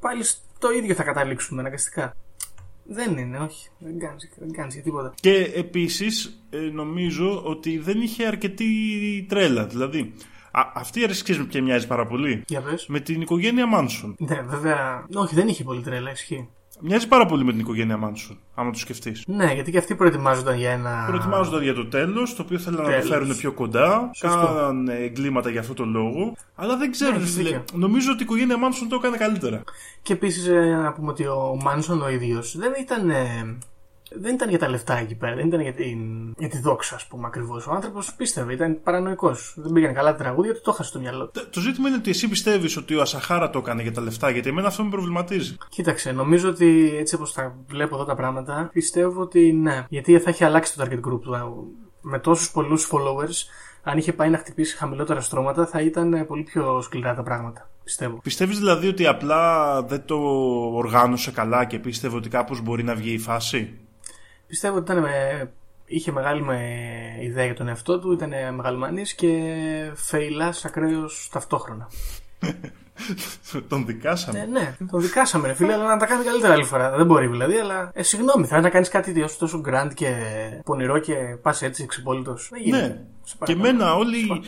Πάλι 0.00 0.24
στο 0.24 0.72
ίδιο 0.72 0.94
θα 0.94 1.02
καταλήξουμε 1.02 1.60
αναγκαστικά. 1.60 2.16
Δεν 2.92 3.16
είναι, 3.16 3.38
όχι. 3.38 3.68
Δεν 3.78 3.98
κάνεις 3.98 4.30
δεν 4.38 4.52
κάνεις 4.52 4.74
για 4.74 4.82
τίποτα. 4.82 5.14
Και 5.20 5.52
επίσης 5.54 6.44
ε, 6.50 6.58
νομίζω 6.58 7.42
ότι 7.44 7.78
δεν 7.78 8.00
είχε 8.00 8.26
αρκετή 8.26 8.66
τρέλα. 9.28 9.66
Δηλαδή, 9.66 10.14
Α, 10.52 10.70
αυτή 10.74 11.00
η 11.00 11.02
αίρεση 11.02 11.22
ξέρει 11.22 11.38
με 11.38 11.44
ποια 11.44 11.62
μοιάζει 11.62 11.86
πάρα 11.86 12.06
πολύ. 12.06 12.42
Για 12.46 12.60
πες. 12.60 12.86
Με 12.86 13.00
την 13.00 13.20
οικογένεια 13.20 13.66
Μάνσον. 13.66 14.14
Ναι, 14.18 14.40
βέβαια. 14.40 15.06
Όχι, 15.14 15.34
δεν 15.34 15.48
είχε 15.48 15.64
πολύ 15.64 15.82
τρέλα, 15.82 16.10
ισχύει. 16.10 16.48
Μοιάζει 16.84 17.08
πάρα 17.08 17.26
πολύ 17.26 17.44
με 17.44 17.50
την 17.50 17.60
οικογένεια 17.60 17.96
Μάνσον, 17.96 18.38
άμα 18.54 18.70
το 18.70 18.78
σκεφτείς. 18.78 19.24
Ναι, 19.26 19.52
γιατί 19.52 19.70
και 19.70 19.78
αυτοί 19.78 19.94
προετοιμάζονταν 19.94 20.56
για 20.56 20.70
ένα. 20.70 21.04
Προετοιμάζονταν 21.06 21.62
για 21.62 21.74
το 21.74 21.86
τέλος, 21.86 22.34
το 22.34 22.42
οποίο 22.42 22.58
θέλανε 22.58 22.82
να 22.82 22.88
το 22.88 22.90
Τέλος. 22.94 23.08
φέρουν 23.08 23.36
πιο 23.36 23.52
κοντά. 23.52 24.10
Σωστό. 24.14 24.36
Κάνανε 24.56 24.94
εγκλήματα 24.94 25.50
για 25.50 25.60
αυτό 25.60 25.74
το 25.74 25.84
λόγο. 25.84 26.32
Αλλά 26.54 26.76
δεν 26.76 26.90
ξέρω, 26.90 27.10
Ναι, 27.10 27.16
ρε 27.16 27.22
έχεις 27.22 27.34
φίλε. 27.34 27.48
δίκιο. 27.48 27.64
Νομίζω 27.72 28.10
ότι 28.12 28.20
η 28.22 28.24
οικογένεια 28.24 28.56
Μάνσον 28.58 28.88
το 28.88 28.96
έκανε 28.96 29.16
καλύτερα. 29.16 29.62
Και 30.02 30.12
επίσης 30.12 30.46
να 30.82 30.92
πούμε 30.92 31.10
ότι 31.10 31.24
ο 31.26 31.58
Μάνσον 31.62 32.02
ο 32.02 32.08
ίδιος 32.10 32.56
δεν 32.58 32.72
ήταν. 32.80 33.10
ε, 33.10 33.56
δεν 34.20 34.34
ήταν 34.34 34.48
για 34.48 34.58
τα 34.58 34.68
λεφτά 34.68 34.98
εκεί 34.98 35.14
πέρα, 35.14 35.34
δεν 35.34 35.46
ήταν 35.46 35.60
για, 35.60 35.72
την, 35.72 35.98
για 36.38 36.48
τη 36.48 36.58
δόξα, 36.60 36.94
ας 36.94 37.06
πούμε 37.06 37.26
ακριβώς. 37.26 37.66
Ο 37.66 37.72
άνθρωπος 37.72 38.14
πίστευε, 38.14 38.52
ήταν 38.52 38.82
παρανοϊκός. 38.82 39.54
Δεν 39.56 39.72
πήγαν 39.72 39.94
καλά 39.94 40.10
τα 40.10 40.16
τραγούδια 40.16 40.54
του, 40.54 40.60
το 40.64 40.70
έχασε 40.70 40.88
στο 40.88 40.98
μυαλό 40.98 41.24
του. 41.24 41.30
Τε- 41.30 41.50
Το 41.52 41.60
ζήτημα 41.60 41.88
είναι 41.88 41.96
ότι 41.96 42.10
εσύ 42.10 42.28
πιστεύεις 42.28 42.76
ότι 42.76 42.94
ο 42.94 43.00
Ασαχάρα 43.00 43.50
το 43.50 43.58
έκανε 43.58 43.82
για 43.82 43.92
τα 43.92 44.00
λεφτά, 44.00 44.30
γιατί 44.30 44.48
εμένα 44.48 44.66
αυτό 44.68 44.82
με 44.84 44.90
προβληματίζει. 44.90 45.56
Κοίταξε, 45.68 46.12
νομίζω 46.12 46.48
ότι 46.48 46.92
έτσι 46.98 47.14
όπως 47.14 47.32
τα 47.32 47.54
βλέπω 47.66 47.94
εδώ 47.94 48.04
τα 48.04 48.14
πράγματα, 48.14 48.70
πιστεύω 48.72 49.20
ότι 49.20 49.52
ναι. 49.52 49.84
Γιατί 49.88 50.18
θα 50.18 50.30
έχει 50.30 50.44
αλλάξει 50.44 50.76
το 50.76 50.84
target 50.84 51.08
group 51.12 51.20
του. 51.20 51.66
Με 52.00 52.18
τόσους 52.18 52.50
πολλούς 52.50 52.88
followers, 52.92 53.46
αν 53.82 53.98
είχε 53.98 54.12
πάει 54.12 54.30
να 54.30 54.38
χτυπήσει 54.38 54.76
χαμηλότερα 54.76 55.20
στρώματα, 55.20 55.66
θα 55.66 55.80
ήταν 55.80 56.12
ε, 56.14 56.24
πολύ 56.24 56.42
πιο 56.42 56.80
σκληρά 56.80 57.14
τα 57.14 57.22
πράγματα. 57.22 57.70
Πιστεύω. 57.84 58.20
Πιστεύεις 58.22 58.58
δηλαδή 58.58 58.88
ότι 58.88 59.06
απλά 59.06 59.82
δεν 59.82 60.04
το 60.04 60.16
οργάνωσε 60.72 61.30
καλά 61.30 61.64
και 61.64 61.78
πίστευε 61.78 62.16
ότι 62.16 62.28
κάπως 62.28 62.60
μπορεί 62.60 62.82
να 62.82 62.94
βγει 62.94 63.12
η 63.12 63.18
φάση; 63.18 63.78
Πιστεύω 64.52 64.76
ότι 64.76 64.92
ήταν 64.92 65.02
με... 65.02 65.50
είχε 65.86 66.12
μεγάλη 66.12 66.42
με 66.42 66.60
ιδέα 67.20 67.44
για 67.44 67.54
τον 67.54 67.68
εαυτό 67.68 67.98
του, 67.98 68.12
ήταν 68.12 68.32
μεγαλομανής 68.54 69.14
και 69.14 69.28
φεϊλάς 69.94 70.64
ακραίος 70.64 71.28
ταυτόχρονα. 71.32 71.90
Τον 73.68 73.86
δικάσαμε. 73.86 74.38
Ε, 74.38 74.44
ναι, 74.44 74.76
τον 74.90 75.00
δικάσαμε 75.00 75.46
ρε 75.46 75.54
φίλε, 75.54 75.72
αλλά 75.72 75.84
να 75.84 75.96
τα 75.96 76.06
κάνει 76.06 76.24
καλύτερα 76.24 76.52
άλλη 76.52 76.64
φορά. 76.64 76.96
Δεν 76.96 77.06
μπορεί 77.06 77.26
δηλαδή, 77.26 77.56
αλλά 77.56 77.90
ε, 77.94 78.02
συγγνώμη, 78.02 78.46
θα 78.46 78.60
να 78.60 78.70
κάνεις 78.70 78.88
κάτι 78.88 79.20
τόσο, 79.20 79.36
τόσο 79.38 79.60
grand 79.66 79.90
και 79.94 80.14
πονηρό 80.64 80.98
και 80.98 81.14
πας 81.42 81.62
έτσι 81.62 81.86
ξυπόλυτο. 81.86 82.36
Δεν 82.50 82.60
γίνεται. 82.60 82.86
Ναι. 82.86 83.00
Σε 83.24 83.34
Και 83.44 83.54
παρακαλώ. 83.54 83.68
εμένα 83.68 83.94
όλοι. 83.94 84.42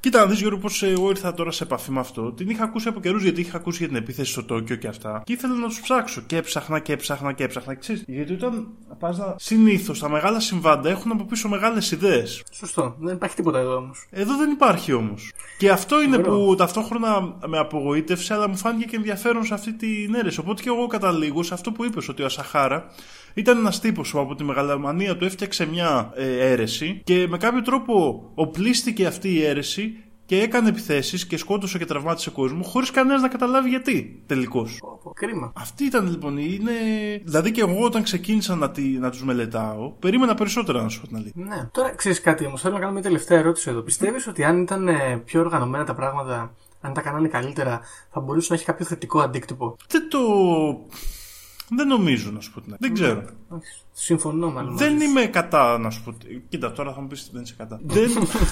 Κοίτα, 0.00 0.18
να 0.18 0.26
δεις 0.26 0.40
Γιώργο 0.40 0.58
πώ 0.58 0.86
εγώ 0.86 1.08
ήρθα 1.08 1.34
τώρα 1.34 1.50
σε 1.50 1.64
επαφή 1.64 1.90
με 1.90 2.00
αυτό. 2.00 2.32
Την 2.32 2.50
είχα 2.50 2.64
ακούσει 2.64 2.88
από 2.88 3.00
καιρούς 3.00 3.22
γιατί 3.22 3.40
είχα 3.40 3.56
ακούσει 3.56 3.78
για 3.78 3.88
την 3.88 3.96
επίθεση 3.96 4.32
στο 4.32 4.44
Τόκιο 4.44 4.76
και 4.76 4.86
αυτά. 4.88 5.22
Και 5.24 5.32
ήθελα 5.32 5.54
να 5.54 5.68
του 5.68 5.74
ψάξω. 5.82 6.20
Και 6.20 6.36
έψαχνα 6.36 6.78
και 6.78 6.92
έψαχνα 6.92 7.32
και 7.32 7.44
έψαχνα. 7.44 7.74
Ξέρεις, 7.74 8.04
γιατί 8.06 8.32
όταν 8.32 8.68
πας 8.98 9.18
να. 9.18 9.34
Συνήθως 9.38 9.98
τα 9.98 10.08
μεγάλα 10.08 10.40
συμβάντα 10.40 10.88
έχουν 10.88 11.12
από 11.12 11.24
πίσω 11.24 11.48
μεγάλες 11.48 11.90
ιδέες. 11.90 12.42
Σωστό, 12.52 12.96
δεν 12.98 13.14
υπάρχει 13.14 13.36
τίποτα 13.36 13.58
εδώ 13.58 13.76
όμως. 13.76 14.06
Εδώ 14.10 14.36
δεν 14.36 14.50
υπάρχει 14.50 14.92
όμως. 14.92 15.32
Και 15.58 15.70
αυτό 15.70 16.02
είναι 16.02 16.16
Ωραίο. 16.16 16.46
που 16.46 16.54
ταυτόχρονα 16.54 17.36
με 17.46 17.58
απογοήτευσε, 17.58 18.34
αλλά 18.34 18.48
μου 18.48 18.56
φάνηκε 18.56 18.84
και 18.84 18.96
ενδιαφέρον 18.96 19.44
σε 19.44 19.54
αυτή 19.54 19.72
την 19.72 20.14
αίρεση. 20.14 20.40
Οπότε 20.40 20.62
και 20.62 20.68
εγώ 20.68 20.86
καταλήγω 20.86 21.42
σε 21.42 21.54
αυτό 21.54 21.72
που 21.72 21.84
είπες, 21.84 22.08
ότι 22.08 22.22
ο 22.22 22.24
Ασαχάρα 22.24 22.86
ήταν 23.38 23.58
ένας 23.58 23.80
τύπος 23.80 24.10
που 24.10 24.18
από 24.18 24.34
τη 24.34 24.44
μεγαλομανία 24.44 25.16
του 25.16 25.24
έφτιαξε 25.24 25.66
μια 25.66 26.12
ε, 26.14 26.50
αίρεση 26.50 27.00
και 27.04 27.26
με 27.28 27.36
κάποιο 27.36 27.62
τρόπο 27.62 28.22
οπλίστηκε 28.34 29.06
αυτή 29.06 29.34
η 29.34 29.44
αίρεση 29.44 30.02
και 30.26 30.40
έκανε 30.40 30.68
επιθέσεις 30.68 31.26
και 31.26 31.36
σκότωσε 31.36 31.78
και 31.78 31.84
τραυμάτισε 31.84 32.30
κόσμο 32.30 32.62
χωρίς 32.62 32.90
κανένας 32.90 33.22
να 33.22 33.28
καταλάβει 33.28 33.68
γιατί 33.68 34.22
τελικώς. 34.26 34.80
Κρίμα. 35.14 35.52
Αυτή 35.56 35.84
ήταν 35.84 36.10
λοιπόν, 36.10 36.38
είναι. 36.38 36.72
Δηλαδή 37.24 37.50
και 37.50 37.60
εγώ 37.60 37.84
όταν 37.84 38.02
ξεκίνησα 38.02 38.54
να, 38.54 38.70
τη, 38.70 38.82
να 38.82 39.10
τους 39.10 39.24
μελετάω, 39.24 39.90
περίμενα 39.90 40.34
περισσότερα 40.34 40.82
να 40.82 40.88
σου 40.88 41.00
πω 41.00 41.06
την 41.06 41.16
αλήθεια. 41.16 41.44
Ναι. 41.44 41.68
Τώρα 41.72 41.94
ξέρεις 41.94 42.20
κάτι 42.20 42.46
όμως, 42.46 42.60
θέλω 42.60 42.74
να 42.74 42.80
κάνω 42.80 42.92
μια 42.92 43.02
τελευταία 43.02 43.38
ερώτηση 43.38 43.70
εδώ. 43.70 43.80
Πιστεύεις 43.80 44.26
ότι 44.26 44.44
αν 44.44 44.60
ήταν 44.60 44.88
ε, 44.88 45.22
πιο 45.24 45.40
οργανωμένα 45.40 45.84
τα 45.84 45.94
πράγματα, 45.94 46.54
αν 46.80 46.92
τα 46.92 47.00
κάνανε 47.00 47.28
καλύτερα, 47.28 47.80
θα 48.10 48.20
μπορούσε 48.20 48.46
να 48.50 48.56
έχει 48.56 48.64
κάποιο 48.64 48.84
θετικό 48.86 49.20
αντίκτυπο; 49.20 49.76
Δεν 49.88 50.08
το. 50.08 50.18
Δεν 51.70 51.86
νομίζω 51.88 52.30
να 52.30 52.40
σου 52.40 52.52
πω 52.52 52.60
την 52.60 52.76
αλήθεια. 52.80 53.06
Δεν 53.06 53.22
ξέρω. 53.22 53.36
Όχι, 53.48 53.72
Συμφωνώ 53.92 54.50
μάλλον. 54.50 54.76
Δεν 54.76 54.92
μαζί 54.92 55.04
σου. 55.04 55.10
είμαι 55.10 55.26
κατά 55.26 55.78
να 55.78 55.90
σου 55.90 56.02
πω. 56.04 56.14
Κοίτα, 56.48 56.72
τώρα 56.72 56.92
θα 56.92 57.00
μου 57.00 57.06
πεις 57.06 57.30
δεν 57.32 57.42
είσαι 57.42 57.54
κατά. 57.58 57.80
δεν, 57.82 58.10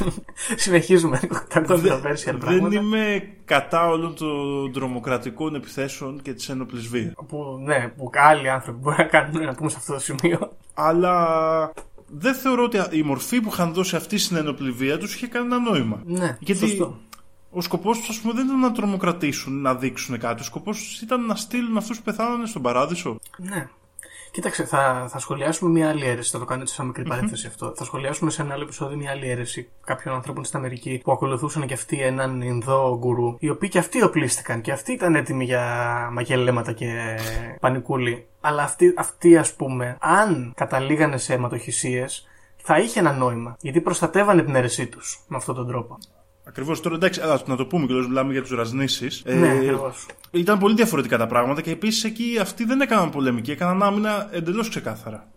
Συνεχίζουμε 0.56 1.20
τα 1.48 1.64
controversial 1.68 2.24
δεν 2.24 2.38
πράγματα. 2.38 2.74
είμαι 2.80 3.28
κατά 3.44 3.88
όλων 3.88 4.14
των 4.14 4.72
τρομοκρατικών 4.72 5.54
επιθέσεων 5.54 6.22
και 6.22 6.32
της 6.32 6.48
ένοπλης 6.48 6.86
βίας. 6.88 7.12
Που, 7.28 7.58
ναι, 7.64 7.92
που 7.96 8.10
άλλοι 8.14 8.48
άνθρωποι 8.50 8.78
μπορεί 8.78 8.96
να 8.98 9.04
κάνουν 9.04 9.42
να 9.44 9.54
πούμε 9.54 9.70
σε 9.70 9.76
αυτό 9.78 9.92
το 9.92 9.98
σημείο. 9.98 10.52
Αλλά 10.74 11.72
δεν 12.08 12.34
θεωρώ 12.34 12.62
ότι 12.64 12.78
η 12.90 13.02
μορφή 13.02 13.40
που 13.40 13.48
είχαν 13.52 13.72
δώσει 13.72 13.96
αυτή 13.96 14.18
στην 14.18 14.36
ένοπλη 14.36 14.70
βία 14.70 14.98
τους 14.98 15.14
είχε 15.14 15.26
κανένα 15.26 15.58
νόημα. 15.58 16.02
Ναι, 16.04 16.36
Γιατί 16.40 16.60
σωστό. 16.68 16.98
Ο 17.56 17.60
σκοπός 17.60 17.98
τους, 17.98 18.08
ας 18.08 18.20
πούμε, 18.20 18.32
δεν 18.32 18.46
ήταν 18.46 18.60
να 18.60 18.72
τρομοκρατήσουν, 18.72 19.60
να 19.60 19.74
δείξουν 19.74 20.18
κάτι. 20.18 20.40
Ο 20.40 20.44
σκοπός 20.44 20.78
τους 20.78 21.00
ήταν 21.00 21.26
να 21.26 21.34
στείλουν 21.34 21.76
αυτούς 21.76 21.96
που 21.96 22.02
πεθάνανε 22.02 22.46
στον 22.46 22.62
παράδεισο. 22.62 23.18
Ναι. 23.36 23.68
Κοίταξε, 24.30 24.64
θα, 24.64 25.06
θα 25.08 25.18
σχολιάσουμε 25.18 25.70
μια 25.70 25.88
άλλη 25.88 26.06
αίρεση. 26.06 26.30
Θα 26.30 26.38
το 26.38 26.44
κάνω 26.44 26.62
έτσι 26.62 26.74
σαν 26.74 26.86
μικρή 26.86 27.04
παρένθεση 27.04 27.46
αυτό. 27.46 27.72
Θα 27.76 27.84
σχολιάσουμε 27.84 28.30
σε 28.30 28.42
ένα 28.42 28.54
άλλο 28.54 28.62
επεισόδιο 28.62 28.96
μια 28.96 29.10
άλλη 29.10 29.28
αίρεση 29.28 29.68
κάποιων 29.84 30.14
ανθρώπων 30.14 30.44
στην 30.44 30.58
Αμερική 30.58 31.00
που 31.04 31.12
ακολουθούσαν 31.12 31.66
και 31.66 31.74
αυτοί 31.74 32.00
έναν 32.00 32.40
Ινδό 32.40 32.98
γκουρού. 32.98 33.36
Οι 33.38 33.50
οποίοι 33.50 33.68
και 33.68 33.78
αυτοί 33.78 34.02
οπλίστηκαν 34.02 34.60
και 34.60 34.72
αυτοί 34.72 34.92
ήταν 34.92 35.14
έτοιμοι 35.14 35.44
για 35.44 35.62
μαγελέματα 36.12 36.72
και 36.72 37.18
πανικούλι. 37.60 38.26
Αλλά 38.40 38.62
αυτοί, 38.62 38.94
αυτοί 38.96 39.36
ας 39.36 39.54
πούμε, 39.54 39.96
αν 40.00 40.52
καταλήγανε 40.56 41.16
σε 41.16 41.34
αιματοχυσίες, 41.34 42.28
θα 42.56 42.78
είχε 42.78 43.00
ένα 43.00 43.12
νόημα. 43.12 43.56
Γιατί 43.60 43.80
προστατεύανε 43.80 44.42
την 44.42 44.54
αίρεσή 44.54 44.86
τους 44.86 45.24
με 45.28 45.36
αυτόν 45.36 45.54
τον 45.54 45.66
τρόπο. 45.66 45.98
Ακριβώς 46.48 46.80
τώρα 46.80 46.94
εντάξει, 46.94 47.20
ας, 47.20 47.46
να 47.46 47.56
το 47.56 47.66
πούμε 47.66 47.86
κιόλας, 47.86 48.06
μιλάμε 48.06 48.32
για 48.32 48.42
τους 48.42 48.50
ραζνήσει. 48.50 49.08
ναι, 49.24 49.50
ακριβώς. 49.50 50.06
Ήταν 50.30 50.58
πολύ 50.58 50.74
διαφορετικά 50.74 51.18
τα 51.18 51.26
πράγματα 51.26 51.60
και 51.60 51.70
επίσης 51.70 52.04
εκεί 52.04 52.38
αυτοί 52.40 52.64
δεν 52.64 52.80
έκαναν 52.80 53.10
πολεμική, 53.10 53.50
έκαναν 53.50 53.82
άμυνα 53.82 54.28
εντελώς 54.30 54.68
ξεκάθαρα. 54.68 55.28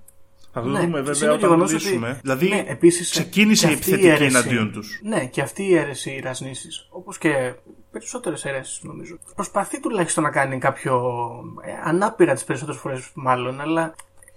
Θα 0.53 0.61
το 0.61 0.67
Ναι, 0.67 0.79
δούμε 0.79 0.97
και 0.99 1.03
βέβαια 1.05 1.15
είναι 1.23 1.27
όταν 1.29 1.39
γεγονός 1.39 1.71
μιλήσουμε. 1.71 2.09
ότι- 2.09 2.19
Δηλαδή, 2.21 2.47
ναι, 2.47 2.63
επίσης, 2.67 3.09
ξεκίνησε 3.09 3.65
και 3.67 3.71
η 3.71 3.75
αυτή 3.75 3.89
η 3.89 3.93
επιθετική 3.93 4.23
αίρεση- 4.23 4.35
εναντίον 4.35 4.71
τους. 4.71 4.99
Ναι, 5.03 5.25
και 5.25 5.41
αυτή 5.41 5.63
η 5.63 5.75
αίρεση, 5.75 6.09
οι 6.11 6.19
ρασνήσει, 6.19 6.67
όπως 6.89 7.17
και 7.17 7.53
περισσότερες 7.91 8.45
αίρεσεις 8.45 8.79
νομίζω, 8.83 9.17
προσπαθεί 9.35 9.79
τουλάχιστον 9.79 10.23
να 10.23 10.29
κάνει 10.29 10.57
κάποιο. 10.57 11.01
Ε, 11.65 11.71
ανάπηρα 11.89 12.33
τις 12.33 12.43
περισσότερες 12.43 12.79
φορές 12.81 13.09
μάλλον, 13.13 13.61
αλλά 13.61 13.95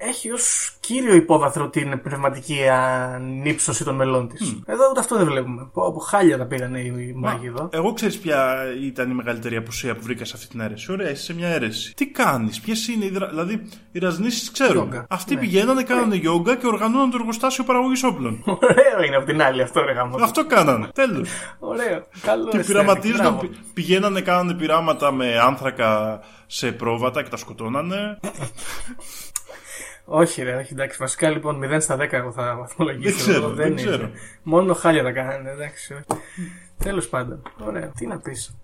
έχει 0.09 0.31
ως 0.33 0.77
κύριο 0.81 1.15
υπόβαθρο 1.15 1.69
την 1.69 2.03
πνευματική 2.03 2.69
ανύψωση 2.69 3.85
των 3.85 3.95
μελών 3.95 4.29
της. 4.29 4.57
Εδώ 4.67 4.89
ούτε 4.91 5.01
αυτό 5.01 5.17
δεν 5.17 5.27
βλέπουμε. 5.27 5.63
Από, 5.63 5.87
από 5.87 5.99
χάλια 5.99 6.39
τα 6.39 6.47
πήγανε 6.47 6.79
οι 6.81 7.13
μάγοι 7.17 7.47
εδώ. 7.47 7.69
Εγώ 7.73 7.93
ξέρεις 7.93 8.19
ποια 8.19 8.57
ήταν 8.83 9.11
η 9.11 9.15
μεγαλύτερη 9.15 9.57
απουσία 9.57 9.95
που 9.95 10.03
βρήκα 10.03 10.25
σε 10.25 10.33
αυτή 10.37 10.49
την 10.49 10.61
αίρεση. 10.61 10.93
Ωραία, 10.93 11.11
είσαι 11.11 11.23
σε 11.23 11.35
μια 11.35 11.49
αίρεση. 11.49 11.95
Τι 11.95 12.07
κάνεις, 12.07 12.61
ποιες 12.61 12.89
είναι 12.89 13.05
οι. 13.05 13.11
δρα- 13.11 13.29
Δηλαδή, 13.29 13.63
οι 13.93 13.99
ραζνήσει 13.99 14.53
ξέρουν. 14.53 14.73
Γιόγκα. 14.75 15.07
Αυτοί 15.09 15.35
Ναι. 15.35 15.41
πηγαίνανε, 15.41 15.83
κάνανε 15.83 16.15
γιόγκα 16.17 16.57
και 16.57 16.67
οργανώναν 16.67 17.11
το 17.11 17.17
εργοστάσιο 17.21 17.65
παραγωγής 17.65 18.03
όπλων. 18.05 18.43
Ωραίο 18.61 19.03
είναι 19.07 19.17
από 19.17 19.27
την 19.27 19.43
άλλη 19.43 19.63
αυτό, 19.63 19.83
ρε 19.83 19.93
γάμο. 19.93 20.17
Αυτό 20.23 20.47
κάνανε. 20.47 20.89
Τέλος. 20.95 21.29
Ωραίο. 21.59 22.07
Καλό. 22.23 22.49
Και 22.49 22.57
αισθέτη, 22.57 22.67
πειραματίζονταν. 22.79 23.33
μπράβο. 23.33 23.41
πη- 23.49 23.57
Πηγαίνανε, 23.75 24.21
κάνανε 24.21 24.55
πειράματα 24.55 25.13
με 25.13 25.39
άνθρακα 25.39 26.21
σε 26.47 26.73
πρόβατα 26.73 27.23
και 27.23 27.29
τα 27.29 27.37
σκοτώνανε. 27.37 28.19
Όχι, 30.05 30.43
ρε, 30.43 30.55
όχι, 30.55 30.73
εντάξει. 30.73 30.99
Βασικά 30.99 31.31
λοιπόν 31.31 31.61
0 31.65 31.77
στα 31.81 31.97
10 31.97 32.13
εγώ 32.13 32.33
θα 32.33 32.57
βαθμολογήσω. 32.57 33.15
Δεν 33.15 33.17
ξέρω, 33.17 33.45
εδώ, 33.45 33.55
δεν 33.55 33.67
είναι. 33.67 33.83
ξέρω. 33.83 34.11
Μόνο 34.43 34.75
χάλια 34.75 35.03
τα 35.03 35.13
κάνανε, 35.13 35.51
εντάξει. 35.51 36.05
Τέλος 36.79 37.09
πάντων. 37.09 37.43
Ωραία, 37.67 37.89
τι 37.89 38.07
να 38.07 38.19
πεις. 38.19 38.57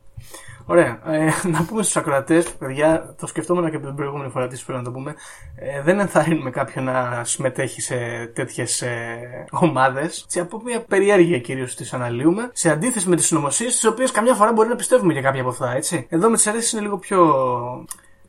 Ωραία. 0.70 1.00
Ε, 1.06 1.30
να 1.54 1.64
πούμε 1.64 1.82
στους 1.82 1.96
ακροατές, 1.96 2.52
παιδιά, 2.52 3.14
το 3.20 3.26
σκεφτόμουν 3.26 3.70
και 3.70 3.76
από 3.76 3.86
την 3.86 3.94
προηγούμενη 3.94 4.30
φορά, 4.30 4.46
τις 4.46 4.64
πρέπει 4.64 4.78
να 4.78 4.84
το 4.84 4.90
πούμε. 4.90 5.14
Ε, 5.56 5.82
δεν 5.82 6.00
ενθαρρύνουμε 6.00 6.50
κάποιον 6.50 6.84
να 6.84 7.24
συμμετέχει 7.24 7.80
σε 7.80 7.96
τέτοιες 8.34 8.82
ε, 8.82 9.44
ομάδες. 9.50 10.26
Από 10.40 10.60
μια 10.64 10.80
περιέργεια 10.80 11.38
κυρίως 11.38 11.74
τις 11.74 11.92
αναλύουμε. 11.92 12.50
Σε 12.52 12.70
αντίθεση 12.70 13.08
με 13.08 13.16
τις 13.16 13.26
συνωμοσίες, 13.26 13.72
τις 13.72 13.84
οποίες 13.84 14.10
καμιά 14.10 14.34
φορά 14.34 14.52
μπορεί 14.52 14.68
να 14.68 14.76
πιστεύουμε 14.76 15.12
για 15.12 15.22
κάποια 15.22 15.40
από 15.40 15.50
αυτά, 15.50 15.72
έτσι. 15.74 16.06
Εδώ 16.08 16.30
με 16.30 16.36
τις 16.36 16.46
αρέσεις 16.46 16.72
είναι 16.72 16.80
λίγο 16.80 16.98
πιο. 16.98 17.34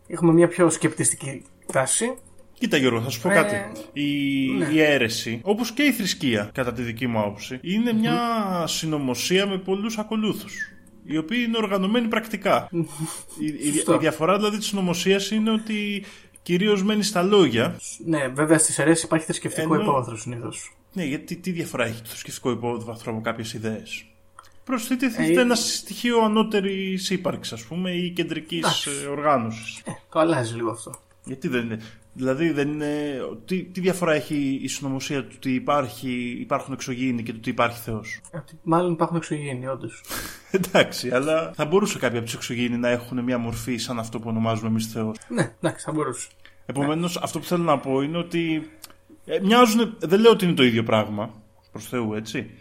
Έχουμε 0.07 0.31
μια 0.31 0.47
πιο 0.47 0.69
σκεπτιστική 0.69 1.45
τάση. 1.71 2.17
Κοίτα 2.59 2.77
Γιώργο, 2.77 3.01
θα 3.01 3.09
σου 3.09 3.21
πω 3.21 3.29
Ε, 3.29 3.33
κάτι. 3.33 3.55
Η, 3.93 4.03
ναι. 4.57 4.65
η 4.73 4.81
αίρεση, 4.81 5.39
όπως 5.43 5.71
και 5.71 5.83
η 5.83 5.91
θρησκεία, 5.91 6.49
κατά 6.53 6.73
τη 6.73 6.81
δική 6.81 7.07
μου 7.07 7.19
άποψη, 7.19 7.59
είναι 7.61 7.93
μια 7.93 8.17
συνωμοσία 8.67 9.47
με 9.47 9.57
πολλούς 9.57 9.97
ακολούθους. 9.97 10.53
Οι 11.03 11.17
οποίοι 11.17 11.43
είναι 11.47 11.57
οργανωμένοι 11.57 12.07
πρακτικά. 12.07 12.67
η, 12.71 13.45
η, 13.45 13.71
Σωστό. 13.75 13.93
η 13.93 13.97
διαφορά 13.97 14.35
δηλαδή 14.37 14.57
της 14.57 14.65
συνωμοσίας 14.67 15.31
είναι 15.31 15.51
ότι 15.51 16.03
κυρίως 16.43 16.83
μένει 16.83 17.03
στα 17.03 17.21
λόγια. 17.21 17.79
Ναι, 18.05 18.27
βέβαια 18.27 18.57
στις 18.57 18.79
αιρέσει 18.79 19.05
υπάρχει 19.05 19.25
θρησκευτικό 19.25 19.73
Ενώ- 19.73 19.83
υπόβαθρο 19.83 20.17
συνήθως. 20.17 20.73
Ναι, 20.93 21.03
γιατί 21.03 21.35
τι 21.35 21.51
διαφορά 21.51 21.85
έχει 21.85 22.01
το 22.01 22.07
θρησκευτικό 22.07 22.51
υπόβαθρο 22.51 23.11
από 23.11 23.21
κάποιες 23.21 23.53
ιδέες; 23.53 24.05
Προσθέτει 24.63 25.05
Ε, 25.05 25.39
ένα 25.39 25.55
στοιχείο 25.55 26.19
ανώτερης 26.23 27.09
ύπαρξης, 27.09 27.53
ας 27.53 27.63
πούμε, 27.63 27.91
ή 27.91 28.09
κεντρικής 28.09 28.57
Εντάξει. 28.59 28.89
οργάνωσης. 29.09 29.81
Ε, 29.85 29.91
το 30.11 30.19
αλλάζει 30.19 30.55
λίγο 30.55 30.69
αυτό. 30.71 30.91
Γιατί 31.25 31.47
δεν 31.47 31.65
είναι. 31.65 31.79
Δηλαδή, 32.13 32.51
δεν 32.51 32.69
είναι... 32.69 33.19
Τι, 33.45 33.63
τι 33.63 33.79
διαφορά 33.79 34.13
έχει 34.13 34.59
η 34.61 34.67
συνωμοσία 34.67 35.23
του 35.23 35.33
ότι 35.35 35.53
υπάρχει, 35.53 36.37
υπάρχουν 36.39 36.73
εξωγήινοι 36.73 37.23
και 37.23 37.31
του 37.31 37.37
ότι 37.41 37.49
υπάρχει 37.49 37.79
Θεός; 37.79 38.21
Ότι 38.33 38.59
Μάλλον 38.63 38.91
υπάρχουν 38.91 39.17
εξωγήινοι, 39.17 39.67
όντως. 39.67 40.03
Εντάξει, 40.51 41.09
αλλά 41.09 41.51
θα 41.55 41.65
μπορούσε 41.65 41.99
κάποιοι 41.99 42.17
από 42.17 42.25
τους 42.25 42.35
εξωγήινοι 42.35 42.77
να 42.77 42.89
έχουν 42.89 43.23
μια 43.23 43.37
μορφή 43.37 43.77
σαν 43.77 43.99
αυτό 43.99 44.19
που 44.19 44.29
ονομάζουμε 44.29 44.67
εμείς 44.67 44.85
Θεός; 44.85 45.17
ναι, 45.27 45.53
εντάξει, 45.61 45.85
θα 45.85 45.91
μπορούσε. 45.91 46.27
Επομένως, 46.65 47.17
αυτό 47.17 47.39
που 47.39 47.45
θέλω 47.45 47.63
να 47.63 47.79
πω 47.79 48.01
είναι 48.01 48.17
ότι 48.17 48.69
ε, 49.25 49.39
μοιάζουν. 49.39 49.95
Δεν 49.99 50.19
λέω 50.19 50.31
ότι 50.31 50.45
είναι 50.45 50.53
το 50.53 50.63
ίδιο 50.63 50.83
πράγμα. 50.83 51.33
Προς 51.71 51.87
Θεού, 51.87 52.13
έτσι. 52.13 52.51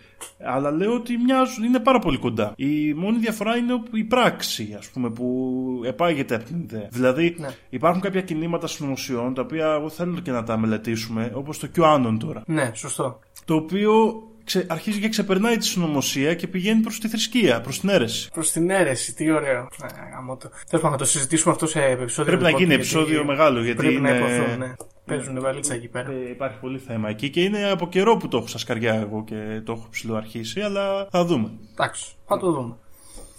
Αλλά 0.44 0.70
λέω 0.70 0.94
ότι 0.94 1.16
μοιάζουν, 1.16 1.64
είναι 1.64 1.78
πάρα 1.78 1.98
πολύ 1.98 2.18
κοντά. 2.18 2.52
Η 2.56 2.94
μόνη 2.94 3.18
διαφορά 3.18 3.56
είναι 3.56 3.82
η 3.92 4.04
πράξη, 4.04 4.74
ας 4.78 4.86
πούμε, 4.88 5.10
που 5.10 5.80
επάγεται 5.84 6.34
από 6.34 6.44
την 6.44 6.60
ιδέα. 6.60 6.88
Δηλαδή, 6.90 7.34
Ναι. 7.38 7.48
υπάρχουν 7.68 8.00
κάποια 8.02 8.20
κινήματα 8.20 8.66
συνωμοσιών 8.66 9.34
τα 9.34 9.42
οποία 9.42 9.66
εγώ 9.72 9.88
θέλω 9.88 10.20
και 10.20 10.30
να 10.30 10.42
τα 10.44 10.56
μελετήσουμε, 10.58 11.30
όπως 11.34 11.58
το 11.58 11.68
QAnon 11.76 12.16
τώρα. 12.18 12.42
Ναι, 12.46 12.70
σωστό. 12.74 13.18
Το 13.44 13.54
οποίο 13.54 14.22
ξε, 14.44 14.66
αρχίζει 14.68 15.00
και 15.00 15.08
ξεπερνάει 15.08 15.56
τη 15.56 15.64
συνωμοσία 15.66 16.34
και 16.34 16.46
πηγαίνει 16.46 16.80
προς 16.80 16.98
τη 17.00 17.08
θρησκεία, 17.08 17.60
προς 17.60 17.80
την 17.80 17.88
αίρεση. 17.88 18.30
Προς 18.32 18.50
την 18.52 18.70
αίρεση, 18.70 19.14
τι 19.14 19.30
ωραίο. 19.30 19.68
Ναι, 19.82 19.88
γαμώ 20.14 20.36
το. 20.36 20.48
Τέλος 20.48 20.66
πάντων, 20.84 20.90
θα 20.90 20.96
το 20.96 21.04
συζητήσουμε 21.04 21.52
αυτό 21.52 21.66
σε 21.66 21.80
επεισόδιο. 21.84 22.24
Πρέπει 22.24 22.42
να 22.42 22.48
λοιπόν, 22.48 22.62
γίνει 22.62 22.74
γιατί 22.74 22.74
επεισόδιο 22.74 23.24
μεγάλο, 23.24 23.62
γιατί 23.64 23.76
Πρέπει 23.78 24.00
να 24.00 24.08
είναι- 24.10 24.18
υποθούν, 24.18 24.58
ναι. 24.58 24.74
Παίζουν 25.08 25.40
βαλίτσα 25.40 25.74
εκεί 25.74 25.88
πέρα. 25.88 26.10
Ε, 26.12 26.28
υπάρχει 26.30 26.58
πολύ 26.60 26.78
θέμα 26.78 27.08
εκεί 27.08 27.30
και 27.30 27.42
είναι 27.42 27.70
από 27.70 27.88
καιρό 27.88 28.16
που 28.16 28.28
το 28.28 28.36
έχω 28.36 28.46
στα 28.46 28.58
σκαριά 28.58 28.94
εγώ 28.94 29.24
και 29.24 29.60
το 29.64 29.72
έχω 29.72 29.86
ψηλοαρχίσει, 29.90 30.60
αλλά 30.60 31.06
θα 31.10 31.24
δούμε. 31.24 31.50
Εντάξει, 31.72 32.14
θα 32.26 32.38
το 32.38 32.52
δούμε. 32.52 32.74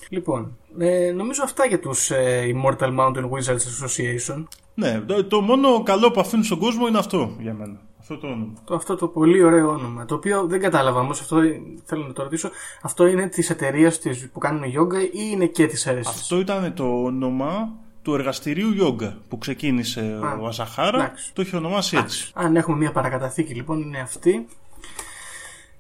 Λοιπόν, 0.10 0.58
ε, 0.80 1.12
νομίζω 1.12 1.44
αυτά 1.44 1.66
για 1.66 1.80
τους 1.80 2.12
ε, 2.12 2.54
Immortal 2.56 2.98
Mountain 3.00 3.30
Wizards 3.30 3.86
Association. 3.86 4.44
Ναι, 4.74 5.00
το, 5.00 5.26
το 5.26 5.42
μόνο 5.42 5.84
καλό 5.84 6.12
που 6.12 6.20
αφήνουν 6.20 6.46
στον 6.46 6.60
κόσμο 6.60 6.88
είναι 6.88 6.98
αυτό 6.98 7.36
για 7.40 7.54
μένα. 7.54 7.82
Αυτό 8.00 8.18
το 8.18 8.28
όνομα. 8.28 8.54
Το, 8.66 8.76
αυτό 8.76 8.96
το 8.96 9.08
πολύ 9.08 9.44
ωραίο 9.44 9.70
όνομα. 9.70 10.06
Το 10.06 10.16
οποίο 10.16 10.48
δεν 10.48 10.60
κατάλαβα 10.60 11.00
όμως, 11.00 11.20
αυτό 11.22 11.38
θέλω 11.84 12.06
να 12.08 12.14
το 12.14 12.24
ρωτήσω. 12.24 12.50
Αυτό 12.82 13.06
είναι 13.06 13.28
της 13.28 13.50
εταιρείας 13.50 14.00
που 14.34 14.40
κάνουν 14.40 14.64
yoga 14.64 15.02
ή 15.12 15.30
είναι 15.32 15.46
και 15.46 15.68
της 15.68 15.86
αίρεση. 15.86 16.10
Αυτό 16.10 16.40
ήταν 16.40 16.74
το 16.74 17.04
όνομα 17.04 17.70
του 18.10 18.16
εργαστηρίου 18.16 18.70
Yoga 18.80 19.14
που 19.30 19.38
ξεκίνησε 19.38 20.20
Α, 20.24 20.38
ο 20.42 20.46
Ασαχάρα. 20.48 20.98
εντάξει. 21.04 21.32
Το 21.34 21.42
έχει 21.42 21.56
ονομάσει 21.56 21.98
έτσι. 21.98 22.32
Αν 22.34 22.56
έχουμε 22.56 22.78
μια 22.78 22.92
παρακαταθήκη 22.92 23.54
λοιπόν 23.54 23.82
είναι 23.82 24.00
αυτή. 24.00 24.48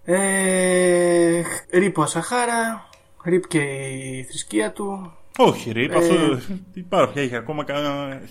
Ε, 0.03 1.41
ρίπο 1.71 2.01
Ασαχάρα, 2.01 2.89
ρίπ 3.23 3.47
και 3.47 3.59
η 3.59 4.23
θρησκεία 4.29 4.71
του. 4.71 5.13
Όχι, 5.37 5.71
ρε, 5.71 5.83
Ε, 5.85 5.95
αυτό 5.95 6.39
υπάρχει, 6.73 7.19
έχει 7.19 7.35
ακόμα 7.35 7.63
κανένα 7.63 8.21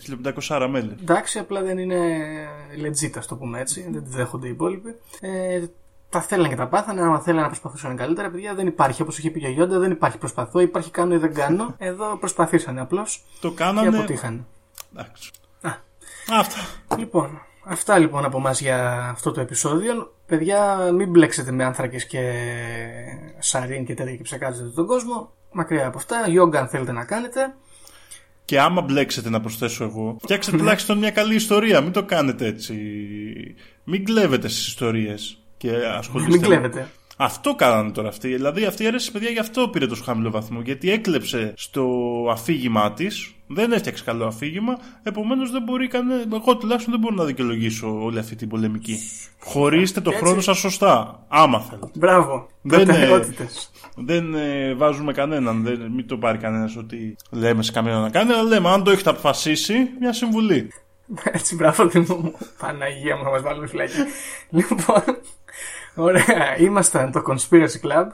1500 0.49 0.67
μέλη. 0.71 0.97
Εντάξει, 1.01 1.39
απλά 1.39 1.63
δεν 1.63 1.79
είναι 1.79 1.99
legit, 2.83 3.13
ας 3.17 3.27
το 3.27 3.37
πούμε 3.37 3.61
έτσι. 3.61 3.87
Δεν 3.91 4.05
τη 4.05 4.11
δέχονται 4.11 4.47
οι 4.47 4.51
υπόλοιποι. 4.51 4.95
Ε, 5.21 5.65
τα 6.11 6.21
θέλανε 6.21 6.49
και 6.49 6.55
τα 6.55 6.67
πάθανε. 6.69 7.01
Άμα 7.01 7.21
θέλανε 7.21 7.43
να 7.43 7.47
προσπαθούσαν 7.49 7.97
καλύτερα, 7.97 8.31
παιδιά 8.31 8.55
δεν 8.55 8.67
υπάρχει. 8.67 9.03
Όπως 9.03 9.19
είχε 9.19 9.31
πει 9.31 9.41
και 9.41 9.47
ο 9.47 9.51
Γιόντα, 9.51 9.79
δεν 9.79 9.91
υπάρχει 9.91 10.19
προσπαθώ. 10.19 10.61
Υπάρχει 10.61 10.91
κάνω 10.91 11.15
ή 11.15 11.19
δεν 11.19 11.35
κάνω. 11.35 11.75
Εδώ 11.79 12.17
προσπαθήσανε 12.19 12.81
απλώς 12.81 13.25
Το 13.41 13.49
και 13.49 13.55
κάνανε. 13.55 13.97
αποτύχανε. 13.99 14.45
Εντάξει. 14.93 15.31
Α. 15.61 15.71
Αυτά. 16.39 16.57
Λοιπόν, 16.99 17.41
αυτά 17.65 17.99
λοιπόν 17.99 18.25
από 18.25 18.39
εμάς 18.39 18.61
για 18.61 19.09
αυτό 19.11 19.31
το 19.33 19.41
επεισόδιο. 19.41 20.15
Παιδιά, 20.27 20.77
μην 20.95 21.11
μπλέξετε 21.11 21.51
με 21.51 21.65
άνθρακες 21.65 22.07
και 22.07 22.33
σαρίν 23.39 23.85
και 23.85 23.95
τέτοια 23.95 24.17
και 24.17 24.23
ψεκάζετε 24.23 24.69
τον 24.69 24.87
κόσμο. 24.87 25.33
Μακριά 25.53 25.87
από 25.87 25.99
αυτά. 25.99 26.17
Yoga 26.27 26.57
αν 26.57 26.69
θέλετε 26.69 26.93
να 26.93 27.05
κάνετε. 27.05 27.55
Και 28.45 28.61
άμα 28.61 28.81
μπλέξετε 28.83 29.31
να 29.31 29.41
προσθέσω 29.41 29.85
εγώ, 29.85 30.17
φτιάξτε 30.21 30.53
Ναι. 30.53 30.59
τουλάχιστον 30.59 30.99
μια 30.99 31.11
καλή 31.11 31.35
ιστορία. 31.35 31.81
Μην 31.81 31.93
το 31.93 32.05
κάνετε 32.05 32.47
έτσι. 32.47 32.75
Μην 33.85 34.05
κλέβετε 34.05 34.49
στις 34.49 34.67
ιστορίες. 34.67 35.43
Και 35.59 35.71
ασχολείστε. 35.99 36.31
Μην 36.33 36.41
με- 36.41 36.47
κλέβετε. 36.47 36.89
Αυτό 37.21 37.55
κάνανε 37.55 37.91
τώρα 37.91 38.09
αυτοί. 38.09 38.29
Δηλαδή 38.29 38.65
αυτή 38.65 38.83
η 38.83 38.87
αίρεση, 38.87 39.13
παιδιά, 39.13 39.31
γι' 39.31 39.39
αυτό 39.39 39.69
πήρε 39.69 39.87
τόσο 39.87 40.03
χαμηλό 40.05 40.31
βαθμό. 40.31 40.61
Γιατί 40.61 40.91
έκλεψε 40.91 41.53
στο 41.57 41.87
αφήγημά 42.31 42.93
της, 42.93 43.35
δεν 43.47 43.73
έφτιαξε 43.73 44.05
καλό 44.05 44.27
αφήγημα, 44.27 44.79
επομένως 45.03 45.51
δεν 45.51 45.63
μπορεί 45.63 45.89
κανένα. 45.89 46.23
Εγώ 46.35 46.57
τουλάχιστον 46.57 46.93
δεν 46.93 47.01
μπορώ 47.01 47.15
να 47.15 47.25
δικαιολογήσω 47.25 48.03
όλη 48.03 48.19
αυτή 48.19 48.37
την 48.37 48.49
πολεμική. 48.49 48.99
Χωρίστε 49.41 50.01
το 50.01 50.11
Έτσι. 50.11 50.23
χρόνο 50.25 50.41
σας 50.41 50.59
σωστά. 50.59 51.25
Άμα 51.29 51.61
θέλετε. 51.61 51.91
Μπράβο. 51.95 52.49
Δεν 52.63 52.81
είναι- 52.81 52.93
Προτεραιότητες. 52.93 53.71
Δεν 53.97 54.35
ε, 54.35 54.75
βάζουμε 54.75 55.13
κανέναν, 55.13 55.63
δεν, 55.63 55.81
μην 55.95 56.07
το 56.07 56.17
πάρει 56.17 56.39
κανένας 56.39 56.77
ότι 56.77 57.17
λέμε 57.31 57.63
σε 57.63 57.73
κανέναν 57.73 58.01
να 58.03 58.11
κάνει, 58.11 58.33
αλλά 58.33 58.43
λέμε 58.43 58.69
αν 58.69 58.85
το 58.85 58.91
έχετε 58.91 59.11
αποφασίσει, 59.11 59.75
μια 60.01 60.13
συμβουλή. 60.13 60.73
Έτσι, 61.25 61.55
μπράβο, 61.55 61.87
Δημό 61.87 62.15
μου. 62.17 62.35
Παναγία 62.59 63.17
μου, 63.17 63.23
να 63.25 63.31
μας 63.31 63.43
βάλουμε 63.43 63.67
φυλάκι. 63.67 63.93
λοιπόν, 64.51 65.03
ωραία. 65.99 66.59
Ήμασταν 66.59 67.13
το 67.13 67.23
Conspiracy 67.27 67.87
Club 67.87 68.07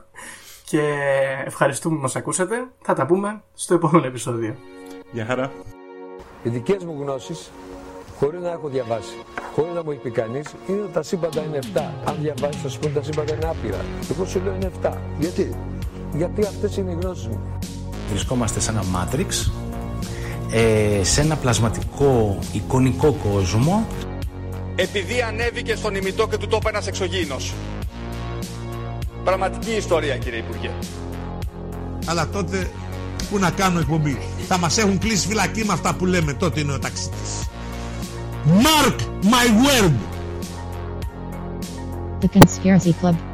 και 0.65 0.81
ευχαριστούμε 1.45 1.97
που 1.97 2.03
μας 2.03 2.17
ακούσατε. 2.17 2.67
Θα 2.83 2.95
τα 2.95 3.07
πούμε 3.07 3.43
στο 3.55 3.75
επόμενο 3.75 4.07
επεισόδιο. 4.07 4.55
Γεια 5.13 5.25
χαρά. 5.25 5.53
Οι 6.43 6.49
δικές 6.49 6.85
μου 6.85 6.97
γνώσεις, 7.01 7.51
χωρίς 8.19 8.41
να 8.41 8.51
έχω 8.51 8.69
διαβάσει, 8.69 9.17
χωρίς 9.55 9.75
να 9.75 9.85
μου 9.85 9.91
έχει 9.91 10.01
πει 10.01 10.11
κανείς, 10.11 10.55
είναι 10.67 10.83
ότι 10.83 10.93
τα 10.93 11.03
σύμπαντα 11.03 11.43
είναι 11.43 11.59
7. 11.75 11.81
Αν 12.05 12.17
διαβάσεις, 12.21 12.63
θα 12.63 12.69
σου 12.69 12.79
πούνε 12.79 12.93
τα 12.93 13.03
σύμπαντα 13.03 13.35
είναι 13.35 13.47
άπειρα. 13.47 13.81
Εγώ 14.11 14.25
σου 14.25 14.41
λέω 14.45 14.55
είναι 14.55 14.71
7. 14.83 14.93
Γιατί; 15.19 15.55
Γιατί 16.15 16.43
αυτές 16.43 16.77
είναι 16.77 16.91
οι 16.91 16.97
γνώσεις 17.01 17.27
μου. 17.27 17.59
Βρισκόμαστε 18.09 18.61
σε 18.61 18.71
ένα 18.71 18.83
Matrix, 18.83 19.53
ε, 20.53 21.05
σε 21.05 21.21
ένα 21.21 21.37
πλασματικό 21.37 22.39
εικονικό 22.53 23.13
κόσμο 23.13 23.87
επειδή 24.77 25.23
ανέβηκε 25.23 25.75
στον 25.75 25.95
ημιτό 25.95 26.29
και 26.29 26.37
του 26.37 26.47
τόπου 26.47 26.69
ένας 26.69 26.87
εξωγήινος. 26.87 27.53
Πραγματική 29.25 29.71
ιστορία 29.71 30.17
κύριε 30.17 30.39
Υπουργέ. 30.39 30.71
Αλλά 32.07 32.29
τότε 32.29 32.71
που 33.31 33.39
να 33.39 33.51
κάνω 33.51 33.79
εκπομπή; 33.79 34.19
Θα 34.49 34.59
μας 34.59 34.79
έχουν 34.79 34.99
κλείσει 34.99 35.27
φυλακή 35.27 35.65
με 35.65 35.73
αυτά 35.73 35.95
που 35.95 36.07
λέμε 36.07 36.33
τότε 36.33 36.61
είναι 36.61 36.73
ο 36.73 36.79
ταξίτης. 36.79 37.49
Mark 38.47 38.97
my 39.23 39.47
word! 39.65 39.93
The 42.21 42.29
Conspiracy 42.39 42.93
Club. 43.03 43.34